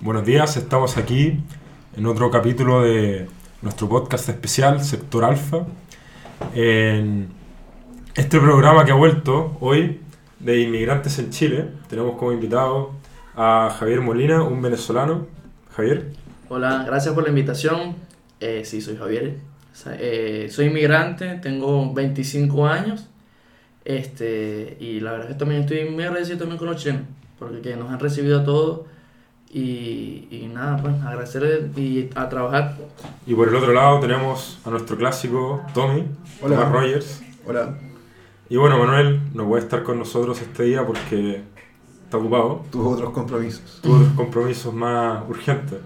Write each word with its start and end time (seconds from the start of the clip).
Buenos 0.00 0.24
días, 0.24 0.56
estamos 0.56 0.96
aquí 0.96 1.40
en 1.96 2.06
otro 2.06 2.30
capítulo 2.30 2.82
de 2.82 3.26
nuestro 3.62 3.88
podcast 3.88 4.28
especial, 4.28 4.80
Sector 4.84 5.24
Alfa. 5.24 5.66
En 6.54 7.26
este 8.14 8.38
programa 8.38 8.84
que 8.84 8.92
ha 8.92 8.94
vuelto 8.94 9.56
hoy 9.58 10.00
de 10.38 10.60
inmigrantes 10.60 11.18
en 11.18 11.30
Chile, 11.30 11.70
tenemos 11.88 12.16
como 12.16 12.30
invitado 12.30 12.92
a 13.34 13.74
Javier 13.76 14.00
Molina, 14.00 14.44
un 14.44 14.62
venezolano. 14.62 15.26
Javier. 15.74 16.12
Hola, 16.48 16.84
gracias 16.86 17.12
por 17.12 17.24
la 17.24 17.30
invitación. 17.30 17.96
Eh, 18.38 18.62
sí, 18.64 18.80
soy 18.80 18.96
Javier. 18.96 19.34
Eh, 19.98 20.46
soy 20.48 20.66
inmigrante, 20.66 21.40
tengo 21.42 21.92
25 21.92 22.68
años. 22.68 23.08
Este, 23.84 24.76
y 24.78 25.00
la 25.00 25.10
verdad 25.10 25.26
es 25.30 25.34
que 25.34 25.38
también 25.40 25.62
estoy 25.62 25.90
muy 25.90 26.04
agradecido 26.04 26.38
también 26.38 26.58
con 26.58 26.68
los 26.68 26.80
chilenos, 26.80 27.02
porque 27.36 27.74
nos 27.74 27.90
han 27.90 27.98
recibido 27.98 28.42
a 28.42 28.44
todos. 28.44 28.82
Y, 29.50 30.28
y 30.30 30.50
nada, 30.52 30.76
pues 30.82 30.94
agradecerles 31.02 31.76
y 31.78 32.10
a 32.14 32.28
trabajar. 32.28 32.76
Y 33.26 33.34
por 33.34 33.48
el 33.48 33.56
otro 33.56 33.72
lado 33.72 33.98
tenemos 34.00 34.58
a 34.64 34.70
nuestro 34.70 34.96
clásico 34.96 35.62
Tommy, 35.72 36.04
Hola. 36.42 36.56
Tomás 36.56 36.72
Rogers. 36.72 37.22
Hola, 37.46 37.78
Y 38.50 38.56
bueno, 38.58 38.78
Manuel 38.78 39.20
no 39.32 39.48
puede 39.48 39.62
estar 39.62 39.82
con 39.82 39.98
nosotros 39.98 40.40
este 40.42 40.64
día 40.64 40.86
porque 40.86 41.42
está 42.04 42.18
ocupado. 42.18 42.64
tuve 42.70 42.88
otros 42.94 43.10
compromisos. 43.10 43.80
tuvo 43.82 43.96
otros 43.96 44.12
compromisos 44.14 44.74
más 44.74 45.22
urgentes. 45.28 45.78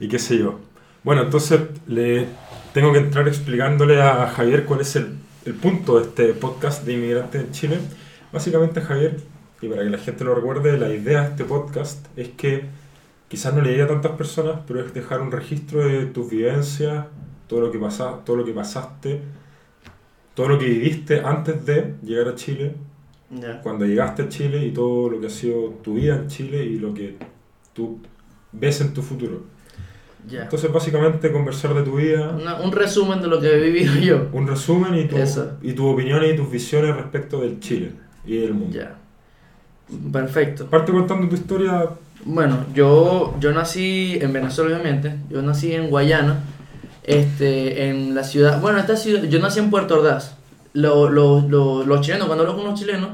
Y 0.00 0.08
qué 0.08 0.18
sé 0.18 0.38
yo. 0.38 0.58
Bueno, 1.04 1.22
entonces 1.22 1.60
le 1.86 2.28
tengo 2.72 2.92
que 2.92 2.98
entrar 3.00 3.28
explicándole 3.28 4.00
a 4.00 4.26
Javier 4.28 4.64
cuál 4.64 4.80
es 4.80 4.96
el, 4.96 5.18
el 5.44 5.54
punto 5.54 5.98
de 5.98 6.06
este 6.06 6.32
podcast 6.32 6.84
de 6.84 6.94
inmigrantes 6.94 7.42
en 7.44 7.52
Chile. 7.52 7.78
Básicamente, 8.32 8.80
Javier, 8.80 9.18
y 9.62 9.68
para 9.68 9.82
que 9.84 9.90
la 9.90 9.98
gente 9.98 10.24
lo 10.24 10.34
recuerde, 10.34 10.76
la 10.76 10.92
idea 10.92 11.22
de 11.22 11.28
este 11.30 11.44
podcast 11.44 12.06
es 12.18 12.28
que 12.30 12.64
quizás 13.28 13.54
no 13.54 13.62
le 13.62 13.70
llegue 13.70 13.82
a 13.84 13.86
tantas 13.88 14.12
personas, 14.12 14.60
pero 14.66 14.84
es 14.84 14.92
dejar 14.92 15.20
un 15.22 15.30
registro 15.32 15.86
de 15.86 16.04
tus 16.06 16.28
vivencias, 16.28 17.06
todo 17.46 17.60
lo 17.62 17.70
que 17.72 17.78
pasa, 17.78 18.18
todo 18.24 18.36
lo 18.36 18.44
que 18.44 18.52
pasaste, 18.52 19.20
todo 20.34 20.48
lo 20.48 20.58
que 20.58 20.66
viviste 20.66 21.20
antes 21.20 21.64
de 21.64 21.94
llegar 22.02 22.28
a 22.28 22.34
Chile, 22.34 22.74
Ya. 23.30 23.62
cuando 23.62 23.86
llegaste 23.86 24.22
a 24.22 24.28
Chile 24.28 24.64
y 24.66 24.72
todo 24.72 25.08
lo 25.08 25.20
que 25.20 25.28
ha 25.28 25.30
sido 25.30 25.70
tu 25.82 25.94
vida 25.94 26.16
en 26.16 26.26
Chile 26.28 26.64
y 26.64 26.78
lo 26.78 26.92
que 26.92 27.16
tú 27.72 27.98
ves 28.52 28.80
en 28.82 28.92
tu 28.92 29.00
futuro. 29.00 29.44
Ya. 30.28 30.42
Entonces, 30.42 30.70
básicamente, 30.72 31.32
conversar 31.32 31.74
de 31.74 31.82
tu 31.82 31.96
vida, 31.96 32.30
Una- 32.30 32.60
un 32.60 32.70
resumen 32.72 33.20
de 33.22 33.28
lo 33.28 33.40
que 33.40 33.48
he 33.56 33.60
vivido 33.70 33.94
yo. 34.00 34.28
un 34.32 34.46
resumen 34.46 34.94
y 34.94 35.04
tu, 35.08 35.16
Eso. 35.16 35.56
y 35.62 35.72
tus 35.72 35.86
opiniones 35.86 36.34
y 36.34 36.36
tus 36.36 36.50
visiones 36.50 36.94
respecto 36.94 37.40
del 37.40 37.58
Chile 37.60 37.92
y 38.26 38.36
del 38.38 38.52
mundo. 38.54 38.76
Ya. 38.78 38.98
Perfecto. 40.12 40.66
Parte 40.66 40.92
contando 40.92 41.28
tu 41.28 41.34
historia. 41.34 41.88
Bueno, 42.24 42.58
yo, 42.74 43.34
yo 43.40 43.52
nací 43.52 44.18
en 44.20 44.32
Venezuela, 44.32 44.76
obviamente. 44.76 45.16
Yo 45.28 45.42
nací 45.42 45.72
en 45.74 45.90
Guayana, 45.90 46.36
este, 47.02 47.88
en 47.90 48.14
la 48.14 48.24
ciudad. 48.24 48.60
Bueno, 48.60 48.78
esta 48.78 48.96
ciudad, 48.96 49.24
yo 49.24 49.38
nací 49.40 49.58
en 49.58 49.70
Puerto 49.70 49.98
Ordaz. 50.00 50.36
Lo- 50.72 51.10
lo- 51.10 51.40
lo- 51.40 51.84
los 51.84 52.00
chilenos, 52.00 52.26
cuando 52.26 52.44
hablo 52.44 52.56
con 52.56 52.64
los 52.70 52.78
chilenos, 52.78 53.10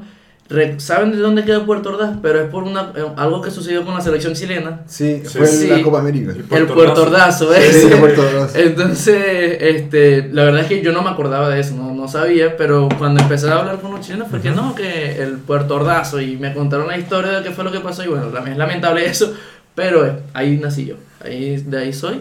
saben 0.78 1.12
de 1.12 1.18
dónde 1.18 1.44
queda 1.44 1.64
Puerto 1.66 1.90
Ordaz, 1.90 2.16
pero 2.22 2.40
es 2.40 2.48
por 2.48 2.62
una, 2.64 2.92
eh, 2.96 3.04
algo 3.16 3.42
que 3.42 3.50
sucedió 3.50 3.84
con 3.84 3.94
la 3.94 4.00
selección 4.00 4.32
chilena. 4.34 4.80
Sí, 4.86 5.20
Sí. 5.24 5.38
fue 5.38 5.46
en 5.46 5.46
Sí. 5.52 5.66
la 5.68 5.82
Copa 5.82 5.98
América. 6.00 6.32
El 6.32 6.38
El 6.38 6.66
Puerto 6.66 7.02
Ordazo. 7.02 7.52
Sí, 7.52 7.88
de 7.88 7.96
Puerto 7.96 8.22
Ordaz. 8.22 8.56
Entonces, 8.56 9.58
este, 9.60 10.28
la 10.32 10.44
verdad 10.44 10.62
es 10.62 10.66
que 10.68 10.80
yo 10.82 10.92
no 10.92 11.02
me 11.02 11.10
acordaba 11.10 11.50
de 11.50 11.60
eso, 11.60 11.74
no, 11.74 11.92
no 11.92 12.08
sabía, 12.08 12.56
pero 12.56 12.88
cuando 12.98 13.20
empecé 13.20 13.48
a 13.50 13.58
hablar 13.58 13.80
con 13.80 13.90
los 13.92 14.00
chilenos 14.00 14.28
fue 14.28 14.40
que 14.40 14.50
no, 14.50 14.74
que 14.74 15.22
el 15.22 15.32
Puerto 15.38 15.76
Ordazo, 15.76 16.20
y 16.20 16.36
me 16.36 16.54
contaron 16.54 16.86
la 16.88 16.96
historia 16.96 17.32
de 17.40 17.42
qué 17.42 17.50
fue 17.50 17.64
lo 17.64 17.70
que 17.72 17.80
pasó, 17.80 18.02
y 18.04 18.08
bueno, 18.08 18.26
es 18.46 18.56
lamentable 18.56 19.04
eso, 19.10 19.34
pero 19.74 20.06
eh, 20.06 20.12
ahí 20.32 20.56
nací 20.56 20.86
yo, 20.86 20.94
ahí, 21.24 21.56
de 21.58 21.78
ahí 21.78 21.92
soy. 21.92 22.20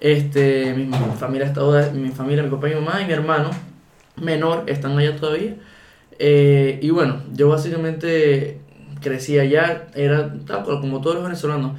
Este, 0.00 0.74
mi, 0.74 0.84
mi 0.84 0.96
familia 1.18 1.46
está 1.46 1.60
mi 1.92 2.10
familia, 2.10 2.42
mi 2.42 2.50
papá 2.50 2.68
y 2.68 2.74
mi 2.74 2.80
mamá 2.80 3.00
y 3.02 3.06
mi 3.06 3.12
hermano 3.12 3.50
menor 4.20 4.64
están 4.66 4.96
allá 4.98 5.16
todavía. 5.16 5.54
Eh, 6.18 6.78
y 6.82 6.90
bueno, 6.90 7.22
yo 7.34 7.48
básicamente 7.48 8.58
crecí 9.00 9.38
allá, 9.38 9.88
era 9.94 10.32
tal 10.46 10.64
cual, 10.64 10.80
como 10.80 11.00
todos 11.00 11.16
los 11.16 11.24
venezolanos. 11.24 11.78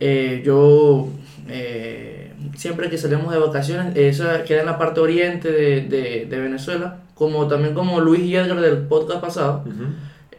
Eh, 0.00 0.42
yo 0.44 1.08
eh, 1.48 2.32
siempre 2.56 2.90
que 2.90 2.98
salíamos 2.98 3.32
de 3.32 3.38
vacaciones, 3.38 3.96
eso 3.96 4.24
queda 4.46 4.60
en 4.60 4.66
la 4.66 4.78
parte 4.78 5.00
oriente 5.00 5.50
de, 5.50 5.80
de, 5.82 6.26
de 6.26 6.40
Venezuela, 6.40 7.00
como 7.14 7.48
también 7.48 7.74
como 7.74 8.00
Luis 8.00 8.20
y 8.20 8.36
Edgar 8.36 8.60
del 8.60 8.78
podcast 8.86 9.20
pasado, 9.20 9.64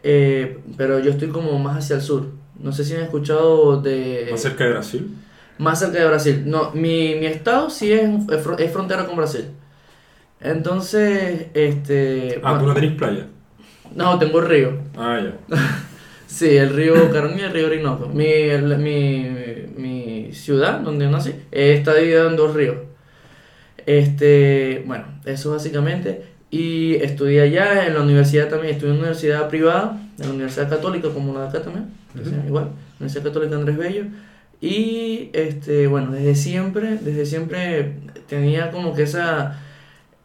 pero 0.02 0.98
yo 1.00 1.10
estoy 1.10 1.28
como 1.28 1.58
más 1.58 1.78
hacia 1.78 1.96
el 1.96 2.02
sur. 2.02 2.28
No 2.58 2.72
sé 2.72 2.84
si 2.84 2.94
han 2.94 3.02
escuchado 3.02 3.80
de... 3.80 4.28
Más 4.30 4.42
cerca 4.42 4.64
de 4.64 4.70
Brasil. 4.70 5.16
Más 5.58 5.78
cerca 5.78 5.98
de 5.98 6.06
Brasil. 6.06 6.42
No, 6.46 6.72
mi, 6.72 7.14
mi 7.14 7.26
estado 7.26 7.70
sí 7.70 7.90
es, 7.92 8.08
es 8.58 8.70
frontera 8.70 9.06
con 9.06 9.16
Brasil. 9.16 9.46
Entonces, 10.40 11.46
este... 11.54 12.40
Ah, 12.42 12.52
bueno, 12.52 12.60
tú 12.60 12.66
no 12.68 12.74
tenés 12.74 12.96
playa. 12.96 13.26
No, 13.94 14.18
tengo 14.18 14.40
río. 14.40 14.72
Ah, 14.96 15.20
ya. 15.22 15.56
Sí, 16.26 16.56
el 16.56 16.70
río 16.76 17.10
Caroni 17.10 17.40
y 17.40 17.44
el 17.44 17.52
río 17.52 17.66
Orinoco. 17.66 18.08
Mi, 18.08 18.24
el- 18.26 18.78
mi, 18.78 19.26
mi 19.76 20.32
ciudad, 20.32 20.78
donde 20.78 21.06
yo 21.06 21.10
nací, 21.10 21.30
eh, 21.50 21.74
está 21.76 21.94
dividida 21.96 22.28
en 22.28 22.36
dos 22.36 22.54
ríos. 22.54 22.76
Este, 23.86 24.84
bueno, 24.86 25.04
eso 25.24 25.50
básicamente. 25.52 26.22
Y 26.50 26.94
estudié 26.96 27.42
allá 27.42 27.86
en 27.86 27.94
la 27.94 28.02
universidad 28.02 28.48
también, 28.48 28.74
estudié 28.74 28.92
en 28.92 28.98
una 29.00 29.08
universidad 29.08 29.48
privada, 29.48 30.00
en 30.18 30.26
la 30.28 30.32
Universidad 30.34 30.68
Católica, 30.68 31.08
como 31.10 31.32
la 31.34 31.42
de 31.42 31.48
acá 31.48 31.62
también, 31.62 31.86
se 32.14 32.30
llama 32.30 32.46
igual, 32.46 32.68
Universidad 32.98 33.24
Católica 33.24 33.54
Andrés 33.56 33.76
Bello. 33.76 34.04
Y 34.60 35.30
este, 35.32 35.86
bueno, 35.86 36.10
desde 36.12 36.34
siempre, 36.34 36.96
desde 37.00 37.24
siempre 37.26 37.94
tenía 38.28 38.70
como 38.72 38.94
que 38.94 39.04
esa, 39.04 39.58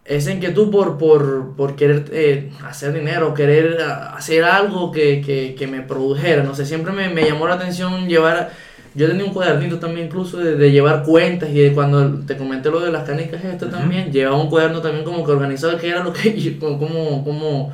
esa 0.06 0.32
inquietud 0.32 0.70
por, 0.72 0.98
por, 0.98 1.56
por 1.56 1.76
querer 1.76 2.06
eh, 2.12 2.52
hacer 2.64 2.94
dinero, 2.94 3.34
querer 3.34 3.78
ah, 3.82 4.16
hacer 4.16 4.44
algo 4.44 4.92
que, 4.92 5.22
que, 5.22 5.56
que 5.58 5.68
me 5.68 5.82
produjera, 5.82 6.44
no 6.44 6.54
sé, 6.56 6.66
siempre 6.66 6.92
me, 6.94 7.10
me 7.10 7.24
llamó 7.26 7.48
la 7.48 7.56
atención 7.56 8.08
llevar, 8.08 8.52
yo 8.94 9.08
tenía 9.08 9.26
un 9.26 9.34
cuadernito 9.34 9.80
también 9.80 10.06
incluso 10.08 10.38
de, 10.38 10.56
de 10.56 10.72
llevar 10.72 11.04
cuentas 11.04 11.50
y 11.50 11.60
de 11.60 11.74
cuando 11.74 12.20
te 12.26 12.38
comenté 12.38 12.70
lo 12.70 12.80
de 12.82 12.92
las 12.92 13.04
canicas 13.04 13.44
esto 13.44 13.66
Ujú. 13.66 13.76
también, 13.76 14.12
llevaba 14.12 14.42
un 14.42 14.50
cuaderno 14.50 14.82
también 14.82 15.04
como 15.04 15.26
que 15.26 15.32
organizado 15.32 15.78
qué 15.78 15.90
era 15.90 16.04
lo 16.04 16.14
que, 16.14 16.58
como, 16.60 17.24
como, 17.24 17.74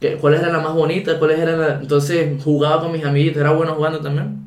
que- 0.00 0.16
cuál 0.16 0.34
era 0.34 0.50
la 0.52 0.60
más 0.60 0.74
bonita, 0.74 1.18
cuál 1.18 1.32
era 1.32 1.56
la, 1.56 1.74
entonces 1.80 2.42
jugaba 2.42 2.82
con 2.82 2.92
mis 2.92 3.04
amiguitos, 3.04 3.40
era 3.40 3.52
bueno 3.52 3.74
jugando 3.74 4.00
también. 4.00 4.40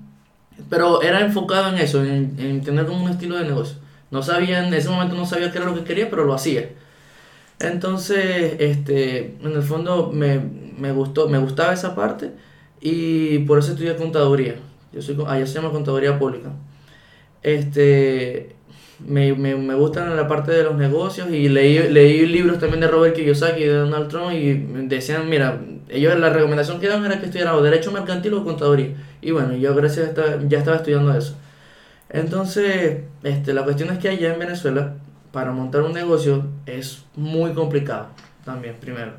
Pero 0.69 1.01
era 1.01 1.22
enfocado 1.22 1.69
en 1.69 1.78
eso, 1.79 2.03
en, 2.03 2.35
en 2.40 2.61
tener 2.63 2.85
como 2.85 3.03
un 3.05 3.11
estilo 3.11 3.38
de 3.38 3.45
negocio. 3.45 3.78
No 4.11 4.22
sabía, 4.23 4.66
en 4.67 4.73
ese 4.73 4.90
momento 4.90 5.16
no 5.16 5.25
sabía 5.25 5.51
qué 5.51 5.57
era 5.57 5.67
lo 5.67 5.75
que 5.75 5.84
quería, 5.84 6.09
pero 6.09 6.25
lo 6.25 6.34
hacía. 6.34 6.69
Entonces, 7.63 8.56
este, 8.59 9.35
en 9.41 9.53
el 9.53 9.63
fondo 9.63 10.12
me, 10.13 10.40
me 10.78 10.91
gustó, 10.91 11.29
me 11.29 11.38
gustaba 11.38 11.74
esa 11.74 11.96
parte 11.96 12.31
y 12.81 13.40
por 13.40 13.59
eso 13.59 13.72
estudié 13.72 13.96
contaduría. 13.96 14.56
Yo 14.91 15.01
soy, 15.01 15.18
allá 15.28 15.46
se 15.47 15.53
llama 15.56 15.72
contaduría 15.72 16.19
pública. 16.19 16.50
Este, 17.41 18.56
me, 19.06 19.34
me, 19.34 19.56
me 19.56 19.75
gustan 19.75 20.16
la 20.16 20.28
parte 20.28 20.52
de 20.52 20.63
los 20.63 20.75
negocios 20.75 21.29
y 21.31 21.50
leí, 21.50 21.90
leí 21.90 22.25
libros 22.25 22.59
también 22.59 22.81
de 22.81 22.88
Robert 22.88 23.16
Kiyosaki 23.16 23.63
y 23.63 23.68
de 23.68 23.75
Donald 23.75 24.09
Trump 24.09 24.34
y 24.34 24.53
decían, 24.88 25.29
mira, 25.29 25.62
ellos 25.90 26.18
la 26.19 26.29
recomendación 26.29 26.79
que 26.79 26.88
daban 26.88 27.06
era 27.06 27.19
que 27.19 27.25
estudiara 27.28 27.56
o 27.56 27.62
derecho 27.62 27.91
mercantil 27.91 28.34
o 28.35 28.44
contaduría. 28.44 28.96
Y 29.22 29.31
bueno, 29.31 29.56
yo 29.56 29.73
gracias 29.75 30.07
a 30.07 30.09
esta, 30.09 30.40
ya 30.47 30.59
estaba 30.59 30.78
estudiando 30.78 31.16
eso. 31.18 31.35
Entonces, 32.09 33.00
este, 33.23 33.53
la 33.53 33.63
cuestión 33.63 33.90
es 33.90 34.00
que 34.00 34.09
allá 34.09 34.34
en 34.34 34.40
Venezuela, 34.40 34.96
para 35.33 35.51
montar 35.51 35.81
un 35.81 35.91
negocio 35.91 36.45
es 36.66 37.03
muy 37.16 37.51
complicado 37.51 38.07
también, 38.45 38.75
primero. 38.79 39.11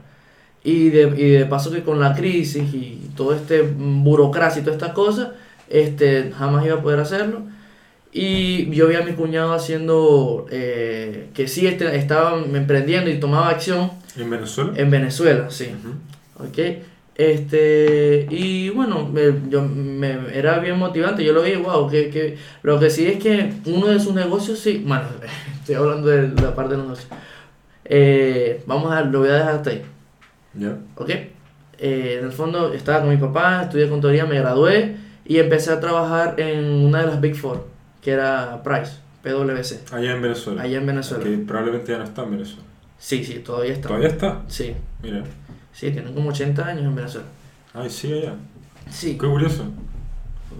Y 0.62 0.88
de, 0.88 1.02
y 1.20 1.30
de 1.32 1.44
paso 1.44 1.70
que 1.70 1.82
con 1.82 2.00
la 2.00 2.14
crisis 2.14 2.72
y 2.72 3.10
todo 3.14 3.34
este 3.34 3.60
burocracia 3.62 4.62
y 4.62 4.64
todas 4.64 4.80
estas 4.80 4.94
cosas, 4.94 5.28
este, 5.68 6.32
jamás 6.38 6.64
iba 6.64 6.76
a 6.76 6.82
poder 6.82 7.00
hacerlo. 7.00 7.42
Y 8.12 8.70
yo 8.70 8.86
vi 8.86 8.94
a 8.94 9.02
mi 9.02 9.12
cuñado 9.12 9.52
haciendo, 9.52 10.46
eh, 10.50 11.28
que 11.34 11.48
sí 11.48 11.66
este, 11.66 11.96
estaba 11.96 12.38
emprendiendo 12.38 13.10
y 13.10 13.18
tomaba 13.18 13.48
acción 13.50 13.90
¿En 14.16 14.30
Venezuela? 14.30 14.72
en 14.76 14.90
Venezuela, 14.90 15.50
sí. 15.50 15.74
Ujú. 15.80 16.46
¿ok? 16.46 16.58
Este, 17.16 18.26
y 18.30 18.70
bueno, 18.70 19.08
me, 19.08 19.22
yo, 19.48 19.62
me, 19.62 20.16
era 20.32 20.58
bien 20.58 20.78
motivante, 20.78 21.24
yo 21.24 21.32
lo 21.32 21.42
vi, 21.42 21.54
wow, 21.54 21.88
que, 21.88 22.10
que, 22.10 22.36
lo 22.62 22.80
que 22.80 22.90
sí 22.90 23.06
es 23.06 23.22
que 23.22 23.52
uno 23.66 23.86
de 23.86 24.00
sus 24.00 24.14
negocios, 24.14 24.58
sí, 24.58 24.82
bueno, 24.84 25.04
estoy 25.64 25.76
hablando 25.76 26.08
de 26.08 26.28
la 26.28 26.54
parte 26.54 26.72
de 26.72 26.76
los 26.78 26.86
negocios, 26.86 27.08
Eh, 27.86 28.62
vamos 28.66 28.92
a, 28.92 29.02
lo 29.02 29.20
voy 29.20 29.28
a 29.28 29.34
dejar 29.34 29.54
hasta 29.56 29.70
ahí, 29.70 29.82
Ya. 30.54 30.76
¿ok? 30.96 31.10
Eh, 31.78 32.16
en 32.18 32.24
el 32.26 32.32
fondo 32.32 32.72
estaba 32.72 33.00
con 33.00 33.10
mi 33.10 33.16
papá, 33.16 33.62
estudié 33.64 33.88
contaduría, 33.88 34.24
me 34.26 34.38
gradué 34.38 34.96
y 35.26 35.38
empecé 35.38 35.72
a 35.72 35.80
trabajar 35.80 36.38
en 36.38 36.64
una 36.64 37.00
de 37.00 37.06
las 37.08 37.20
Big 37.20 37.34
Four, 37.34 37.66
que 38.00 38.12
era 38.12 38.62
Price, 38.62 38.92
PwC, 39.22 39.80
Allá 39.92 40.12
en 40.14 40.22
Venezuela. 40.22 40.62
allá 40.62 40.78
en 40.78 40.86
Venezuela. 40.86 41.24
Que 41.24 41.36
probablemente 41.38 41.92
ya 41.92 41.98
no 41.98 42.04
está 42.04 42.22
en 42.24 42.30
Venezuela. 42.32 42.62
Sí, 42.98 43.24
sí, 43.24 43.40
todavía 43.40 43.72
está. 43.72 43.88
¿Todavía 43.88 44.08
está? 44.08 44.42
Sí, 44.48 44.74
Mira. 45.02 45.24
sí, 45.72 45.90
tienen 45.90 46.14
como 46.14 46.30
80 46.30 46.64
años 46.66 46.84
en 46.84 46.94
Venezuela. 46.94 47.26
Ay, 47.74 47.90
sí, 47.90 48.12
allá. 48.12 48.34
Sí, 48.90 49.18
Qué 49.18 49.26
curioso. 49.26 49.64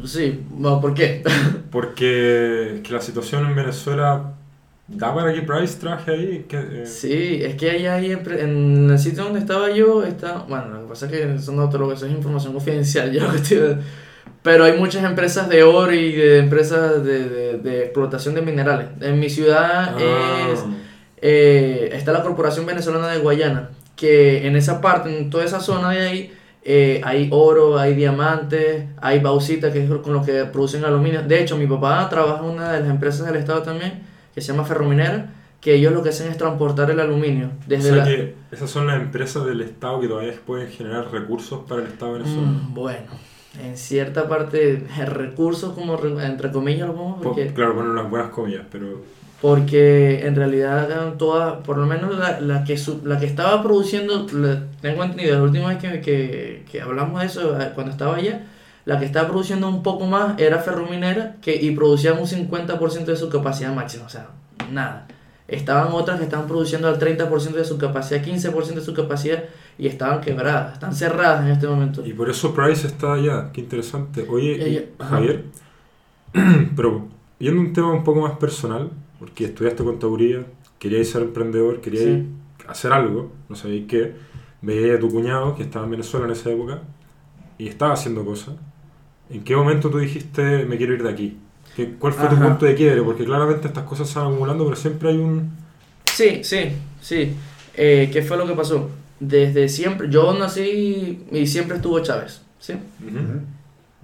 Sí, 0.04 0.42
bueno, 0.50 0.80
¿por 0.80 0.92
qué? 0.92 1.22
Porque 1.70 2.80
que 2.82 2.92
la 2.92 3.00
situación 3.00 3.46
en 3.46 3.54
Venezuela 3.54 4.33
da 4.88 5.14
para 5.14 5.32
que 5.32 5.42
Price 5.42 5.78
traje 5.80 6.10
ahí. 6.10 6.46
Que, 6.48 6.56
eh, 6.82 6.86
Sí, 6.86 7.40
es 7.42 7.54
que 7.56 7.70
allá 7.70 7.94
hay 7.94 8.10
empre- 8.12 8.40
en 8.40 8.90
el 8.90 8.98
sitio 8.98 9.24
donde 9.24 9.38
estaba 9.40 9.70
yo, 9.70 10.04
está, 10.04 10.44
bueno, 10.48 10.68
lo 10.68 10.82
que 10.82 10.88
pasa 10.88 11.06
es 11.06 11.12
que 11.12 11.38
te 11.70 11.78
lo 11.78 11.92
eso 11.92 12.06
es 12.06 12.12
información 12.12 12.52
confidencial, 12.52 13.10
que 13.30 13.36
estoy- 13.36 13.76
pero 14.42 14.64
hay 14.64 14.78
muchas 14.78 15.04
empresas 15.04 15.48
de 15.48 15.62
oro 15.62 15.92
y 15.92 16.12
de 16.12 16.38
empresas 16.40 17.02
de, 17.02 17.28
de, 17.28 17.58
de 17.58 17.84
explotación 17.84 18.34
de 18.34 18.42
minerales. 18.42 18.88
En 19.00 19.18
mi 19.18 19.30
ciudad 19.30 19.94
ah, 19.96 20.48
es, 20.52 20.62
eh, 21.22 21.90
está 21.92 22.12
la 22.12 22.22
Corporación 22.22 22.66
Venezolana 22.66 23.08
de 23.08 23.18
Guayana, 23.20 23.70
que 23.96 24.46
en 24.46 24.56
esa 24.56 24.80
parte, 24.82 25.16
en 25.18 25.30
toda 25.30 25.44
esa 25.44 25.60
zona 25.60 25.90
de 25.90 26.00
ahí, 26.00 26.32
eh, 26.62 27.00
hay 27.04 27.28
oro, 27.30 27.78
hay 27.78 27.94
diamantes, 27.94 28.84
hay 29.00 29.20
bauxita, 29.20 29.72
que 29.72 29.84
es 29.84 29.90
con 29.90 30.12
lo 30.12 30.22
que 30.24 30.44
producen 30.46 30.84
aluminio. 30.84 31.22
De 31.22 31.40
hecho, 31.40 31.56
mi 31.56 31.66
papá 31.66 32.06
trabaja 32.10 32.40
en 32.44 32.50
una 32.50 32.72
de 32.72 32.80
las 32.80 32.88
empresas 32.90 33.26
del 33.26 33.36
Estado 33.36 33.62
también, 33.62 34.02
que 34.34 34.40
se 34.40 34.52
llama 34.52 34.64
Ferrominera, 34.64 35.30
que 35.60 35.74
ellos 35.74 35.92
lo 35.92 36.02
que 36.02 36.10
hacen 36.10 36.30
es 36.30 36.36
transportar 36.36 36.90
el 36.90 37.00
aluminio 37.00 37.46
o 37.46 37.50
desde 37.66 37.88
sea 37.88 37.96
la... 37.96 38.04
que 38.04 38.34
esas 38.52 38.68
son 38.70 38.86
las 38.86 39.00
empresas 39.00 39.46
del 39.46 39.60
Estado 39.62 40.00
que 40.00 40.08
todavía 40.08 40.34
pueden 40.46 40.68
generar 40.68 41.10
recursos 41.10 41.60
para 41.68 41.80
el 41.82 41.88
Estado 41.88 42.12
venezolano. 42.14 42.60
Mm, 42.70 42.74
bueno, 42.74 43.06
en 43.62 43.76
cierta 43.76 44.28
parte, 44.28 44.84
recursos 45.06 45.72
como, 45.72 45.96
re- 45.96 46.26
entre 46.26 46.50
comillas, 46.50 46.88
lo 46.88 46.94
pongo 46.94 47.16
Po- 47.16 47.22
porque... 47.22 47.46
Claro, 47.54 47.76
ponen 47.76 47.92
unas 47.92 48.10
buenas 48.10 48.30
comillas, 48.30 48.62
pero 48.70 49.00
Porque 49.40 50.26
en 50.26 50.36
realidad 50.36 50.90
eran 50.90 51.18
todas, 51.18 51.58
por 51.66 51.76
lo 51.78 51.86
menos 51.86 52.18
la, 52.18 52.40
la, 52.40 52.64
que, 52.64 52.76
su- 52.76 53.00
la 53.04 53.18
que 53.18 53.26
estaba 53.26 53.62
produciendo, 53.62 54.26
la- 54.32 54.62
tengo 54.80 55.02
entendido, 55.04 55.36
la 55.36 55.42
última 55.44 55.68
vez 55.68 55.78
que, 55.78 56.00
que, 56.00 56.64
que 56.70 56.80
hablamos 56.80 57.20
de 57.20 57.26
eso, 57.26 57.60
eh, 57.60 57.70
cuando 57.74 57.92
estaba 57.92 58.16
allá, 58.16 58.40
la 58.84 58.98
que 58.98 59.06
estaba 59.06 59.28
produciendo 59.28 59.68
un 59.68 59.82
poco 59.82 60.06
más 60.06 60.38
era 60.38 60.58
Ferrominera 60.58 61.36
que, 61.40 61.54
y 61.54 61.70
producían 61.74 62.18
un 62.18 62.26
50% 62.26 63.04
de 63.06 63.16
su 63.16 63.28
capacidad 63.28 63.74
máxima, 63.74 64.04
o 64.06 64.08
sea, 64.08 64.28
nada. 64.70 65.06
Estaban 65.46 65.88
otras 65.92 66.18
que 66.18 66.24
estaban 66.24 66.46
produciendo 66.46 66.88
al 66.88 66.98
30% 66.98 67.52
de 67.52 67.64
su 67.66 67.76
capacidad, 67.76 68.22
15% 68.22 68.74
de 68.74 68.80
su 68.80 68.94
capacidad 68.94 69.44
y 69.78 69.86
estaban 69.88 70.20
quebradas, 70.22 70.74
están 70.74 70.94
cerradas 70.94 71.44
en 71.44 71.52
este 71.52 71.66
momento. 71.66 72.04
Y 72.06 72.14
por 72.14 72.30
eso 72.30 72.54
Price 72.54 72.86
está 72.86 73.12
allá, 73.14 73.50
qué 73.52 73.60
interesante. 73.60 74.26
Oye, 74.28 74.54
Ella-. 74.66 74.84
Javier, 74.98 75.44
pero 76.76 77.08
yendo 77.38 77.60
a 77.60 77.64
un 77.64 77.72
tema 77.72 77.92
un 77.92 78.04
poco 78.04 78.20
más 78.22 78.38
personal, 78.38 78.90
porque 79.18 79.44
estudiaste 79.46 79.84
contaduría, 79.84 80.44
querías 80.78 81.08
ser 81.08 81.22
emprendedor, 81.22 81.80
querías 81.80 82.04
Sí. 82.04 82.26
hacer 82.68 82.92
algo, 82.92 83.32
no 83.48 83.56
sabéis 83.56 83.84
qué, 83.86 84.14
veías 84.62 84.96
a 84.96 85.00
tu 85.00 85.10
cuñado 85.10 85.54
que 85.54 85.62
estaba 85.62 85.84
en 85.84 85.92
Venezuela 85.92 86.26
en 86.26 86.32
esa 86.32 86.50
época 86.50 86.80
y 87.58 87.68
estaba 87.68 87.92
haciendo 87.92 88.24
cosas. 88.24 88.54
¿En 89.30 89.42
qué 89.42 89.56
momento 89.56 89.90
tú 89.90 89.98
dijiste 89.98 90.64
me 90.66 90.76
quiero 90.76 90.94
ir 90.94 91.02
de 91.02 91.10
aquí? 91.10 91.38
¿Qué- 91.76 91.94
¿Cuál 91.98 92.12
fue 92.12 92.28
tu 92.28 92.34
Ajá. 92.36 92.48
punto 92.48 92.66
de 92.66 92.74
quiebre? 92.74 93.02
Porque 93.02 93.24
claramente 93.24 93.66
estas 93.68 93.84
cosas 93.84 94.08
se 94.08 94.18
van 94.18 94.28
acumulando, 94.28 94.64
pero 94.64 94.76
siempre 94.76 95.08
hay 95.10 95.16
un... 95.16 95.50
Sí, 96.12 96.40
sí, 96.44 96.72
sí. 97.00 97.34
Eh, 97.76 98.10
¿Qué 98.12 98.22
fue 98.22 98.36
lo 98.36 98.46
que 98.46 98.52
pasó? 98.54 98.90
Desde 99.18 99.68
siempre, 99.68 100.08
yo 100.10 100.32
nací 100.38 101.24
y 101.32 101.46
siempre 101.46 101.76
estuvo 101.76 101.98
Chávez, 102.00 102.42
¿sí? 102.60 102.74
Ujú. 102.74 103.40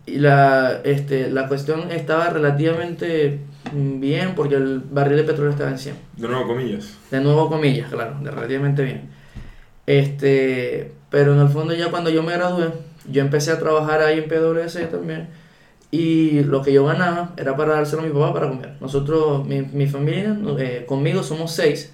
Y 0.06 0.18
la, 0.18 0.80
este, 0.82 1.30
la 1.30 1.46
cuestión 1.46 1.92
estaba 1.92 2.30
relativamente 2.30 3.38
bien 3.72 4.34
porque 4.34 4.56
el 4.56 4.80
barril 4.80 5.18
de 5.18 5.24
petróleo 5.24 5.52
estaba 5.52 5.70
en 5.70 5.78
100. 5.78 5.94
De 6.16 6.26
nuevo, 6.26 6.46
comillas. 6.48 6.96
De 7.12 7.20
nuevo 7.20 7.48
comillas, 7.48 7.90
claro, 7.92 8.16
de 8.20 8.30
relativamente 8.30 8.82
bien. 8.82 9.02
Este, 9.86 10.92
pero 11.10 11.34
en 11.34 11.40
el 11.40 11.48
fondo 11.48 11.74
ya 11.74 11.90
cuando 11.90 12.10
yo 12.10 12.22
me 12.22 12.32
gradué, 12.32 12.70
yo 13.10 13.22
empecé 13.22 13.52
a 13.52 13.58
trabajar 13.58 14.00
ahí 14.02 14.18
en 14.18 14.28
PwC 14.28 14.90
también. 14.90 15.28
Y 15.90 16.42
lo 16.44 16.62
que 16.62 16.72
yo 16.72 16.84
ganaba 16.84 17.32
era 17.36 17.56
para 17.56 17.74
dárselo 17.74 18.02
a 18.02 18.04
mi 18.06 18.12
papá 18.12 18.32
para 18.32 18.48
comer. 18.48 18.74
Nosotros, 18.80 19.44
mi, 19.46 19.62
mi 19.62 19.86
familia, 19.88 20.36
eh, 20.58 20.84
conmigo 20.86 21.22
somos 21.22 21.52
seis. 21.52 21.92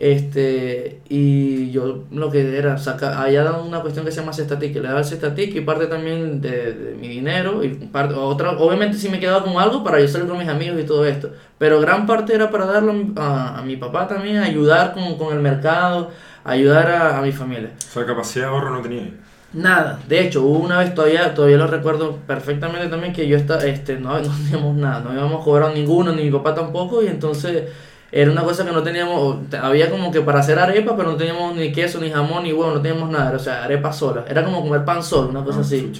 Este, 0.00 1.02
y 1.10 1.70
yo 1.72 2.04
lo 2.10 2.30
que 2.30 2.56
era, 2.56 2.78
saca, 2.78 3.22
allá 3.22 3.44
dan 3.44 3.60
una 3.60 3.80
cuestión 3.82 4.06
que 4.06 4.10
se 4.10 4.20
llama 4.20 4.32
cestatic, 4.32 4.74
le 4.74 4.80
daba 4.80 5.00
el 5.00 5.04
cestatic 5.04 5.54
y 5.54 5.60
parte 5.60 5.88
también 5.88 6.40
de, 6.40 6.72
de 6.72 6.94
mi 6.94 7.06
dinero 7.06 7.62
y 7.62 7.68
parte, 7.68 8.14
otra, 8.14 8.52
obviamente 8.52 8.96
sí 8.96 9.10
me 9.10 9.20
quedaba 9.20 9.44
con 9.44 9.58
algo 9.60 9.84
para 9.84 10.00
yo 10.00 10.08
salir 10.08 10.26
con 10.26 10.38
mis 10.38 10.48
amigos 10.48 10.80
y 10.80 10.84
todo 10.84 11.04
esto, 11.04 11.32
pero 11.58 11.82
gran 11.82 12.06
parte 12.06 12.34
era 12.34 12.50
para 12.50 12.64
darlo 12.64 12.94
a, 13.16 13.58
a 13.58 13.62
mi 13.62 13.76
papá 13.76 14.08
también, 14.08 14.38
ayudar 14.38 14.94
con, 14.94 15.18
con 15.18 15.34
el 15.36 15.40
mercado, 15.42 16.10
ayudar 16.44 16.90
a, 16.90 17.18
a 17.18 17.20
mi 17.20 17.32
familia. 17.32 17.72
O 17.76 17.92
sea, 17.92 18.06
capacidad 18.06 18.46
de 18.46 18.52
ahorro 18.52 18.70
no 18.70 18.80
tenía. 18.80 19.10
Nada, 19.52 20.04
de 20.06 20.20
hecho, 20.20 20.42
hubo 20.44 20.60
una 20.60 20.78
vez 20.78 20.94
todavía, 20.94 21.34
todavía 21.34 21.56
lo 21.56 21.66
recuerdo 21.66 22.18
perfectamente 22.24 22.86
también 22.88 23.12
que 23.12 23.26
yo 23.26 23.36
estaba, 23.36 23.64
este, 23.64 23.98
no, 23.98 24.16
no 24.20 24.28
teníamos 24.28 24.76
nada, 24.76 25.00
no 25.00 25.12
íbamos 25.12 25.40
a 25.40 25.44
cobrar 25.44 25.74
ninguno, 25.74 26.12
ni 26.12 26.22
mi 26.24 26.30
papá 26.30 26.54
tampoco, 26.54 27.02
y 27.02 27.08
entonces 27.08 27.64
era 28.12 28.30
una 28.30 28.42
cosa 28.42 28.64
que 28.64 28.70
no 28.70 28.82
teníamos, 28.84 29.38
había 29.60 29.90
como 29.90 30.12
que 30.12 30.20
para 30.20 30.38
hacer 30.40 30.58
arepa, 30.58 30.96
pero 30.96 31.10
no 31.10 31.16
teníamos 31.16 31.56
ni 31.56 31.72
queso, 31.72 32.00
ni 32.00 32.10
jamón, 32.10 32.44
ni 32.44 32.52
huevo, 32.52 32.72
no 32.74 32.80
teníamos 32.80 33.10
nada, 33.10 33.36
o 33.36 33.38
sea, 33.40 33.64
arepa 33.64 33.92
sola, 33.92 34.24
era 34.28 34.44
como 34.44 34.62
comer 34.62 34.84
pan 34.84 35.02
solo, 35.02 35.30
una 35.30 35.42
cosa 35.44 35.58
Ah, 35.58 35.62
así. 35.62 35.92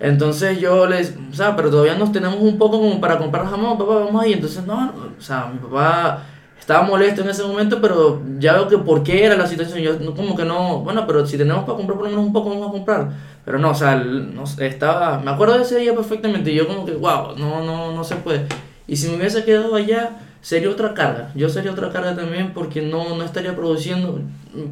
Entonces 0.00 0.58
yo 0.60 0.86
les, 0.86 1.16
o 1.30 1.34
sea, 1.34 1.56
pero 1.56 1.70
todavía 1.70 1.94
nos 1.96 2.12
tenemos 2.12 2.38
un 2.40 2.58
poco 2.58 2.78
como 2.80 3.00
para 3.00 3.18
comprar 3.18 3.46
jamón, 3.46 3.78
papá, 3.78 3.94
vamos 3.96 4.22
ahí. 4.22 4.32
Entonces, 4.32 4.64
no, 4.64 4.76
no, 4.86 4.92
o 5.18 5.20
sea, 5.20 5.46
mi 5.52 5.58
papá 5.58 6.22
estaba 6.68 6.86
molesto 6.86 7.22
en 7.22 7.30
ese 7.30 7.42
momento, 7.44 7.80
pero 7.80 8.20
ya 8.38 8.52
veo 8.52 8.68
que 8.68 8.76
por 8.76 9.02
qué 9.02 9.24
era 9.24 9.38
la 9.38 9.46
situación. 9.46 9.78
Yo 9.78 10.14
como 10.14 10.36
que 10.36 10.44
no, 10.44 10.80
bueno, 10.80 11.06
pero 11.06 11.26
si 11.26 11.38
tenemos 11.38 11.64
para 11.64 11.78
comprar 11.78 11.96
por 11.96 12.04
lo 12.04 12.10
menos 12.10 12.26
un 12.26 12.32
poco, 12.34 12.50
vamos 12.50 12.68
a 12.68 12.72
comprar. 12.72 13.08
Pero 13.42 13.58
no, 13.58 13.70
o 13.70 13.74
sea, 13.74 13.98
estaba, 14.58 15.18
me 15.18 15.30
acuerdo 15.30 15.56
de 15.56 15.62
ese 15.62 15.78
día 15.78 15.94
perfectamente 15.94 16.52
yo 16.52 16.68
como 16.68 16.84
que, 16.84 16.92
wow, 16.92 17.38
no, 17.38 17.64
no, 17.64 17.92
no 17.92 18.04
se 18.04 18.16
puede. 18.16 18.44
Y 18.86 18.96
si 18.96 19.08
me 19.08 19.16
hubiese 19.16 19.44
quedado 19.44 19.74
allá, 19.74 20.18
sería 20.42 20.68
otra 20.68 20.92
carga. 20.92 21.32
Yo 21.34 21.48
sería 21.48 21.72
otra 21.72 21.88
carga 21.90 22.14
también 22.14 22.52
porque 22.52 22.82
no, 22.82 23.16
no 23.16 23.24
estaría 23.24 23.56
produciendo 23.56 24.20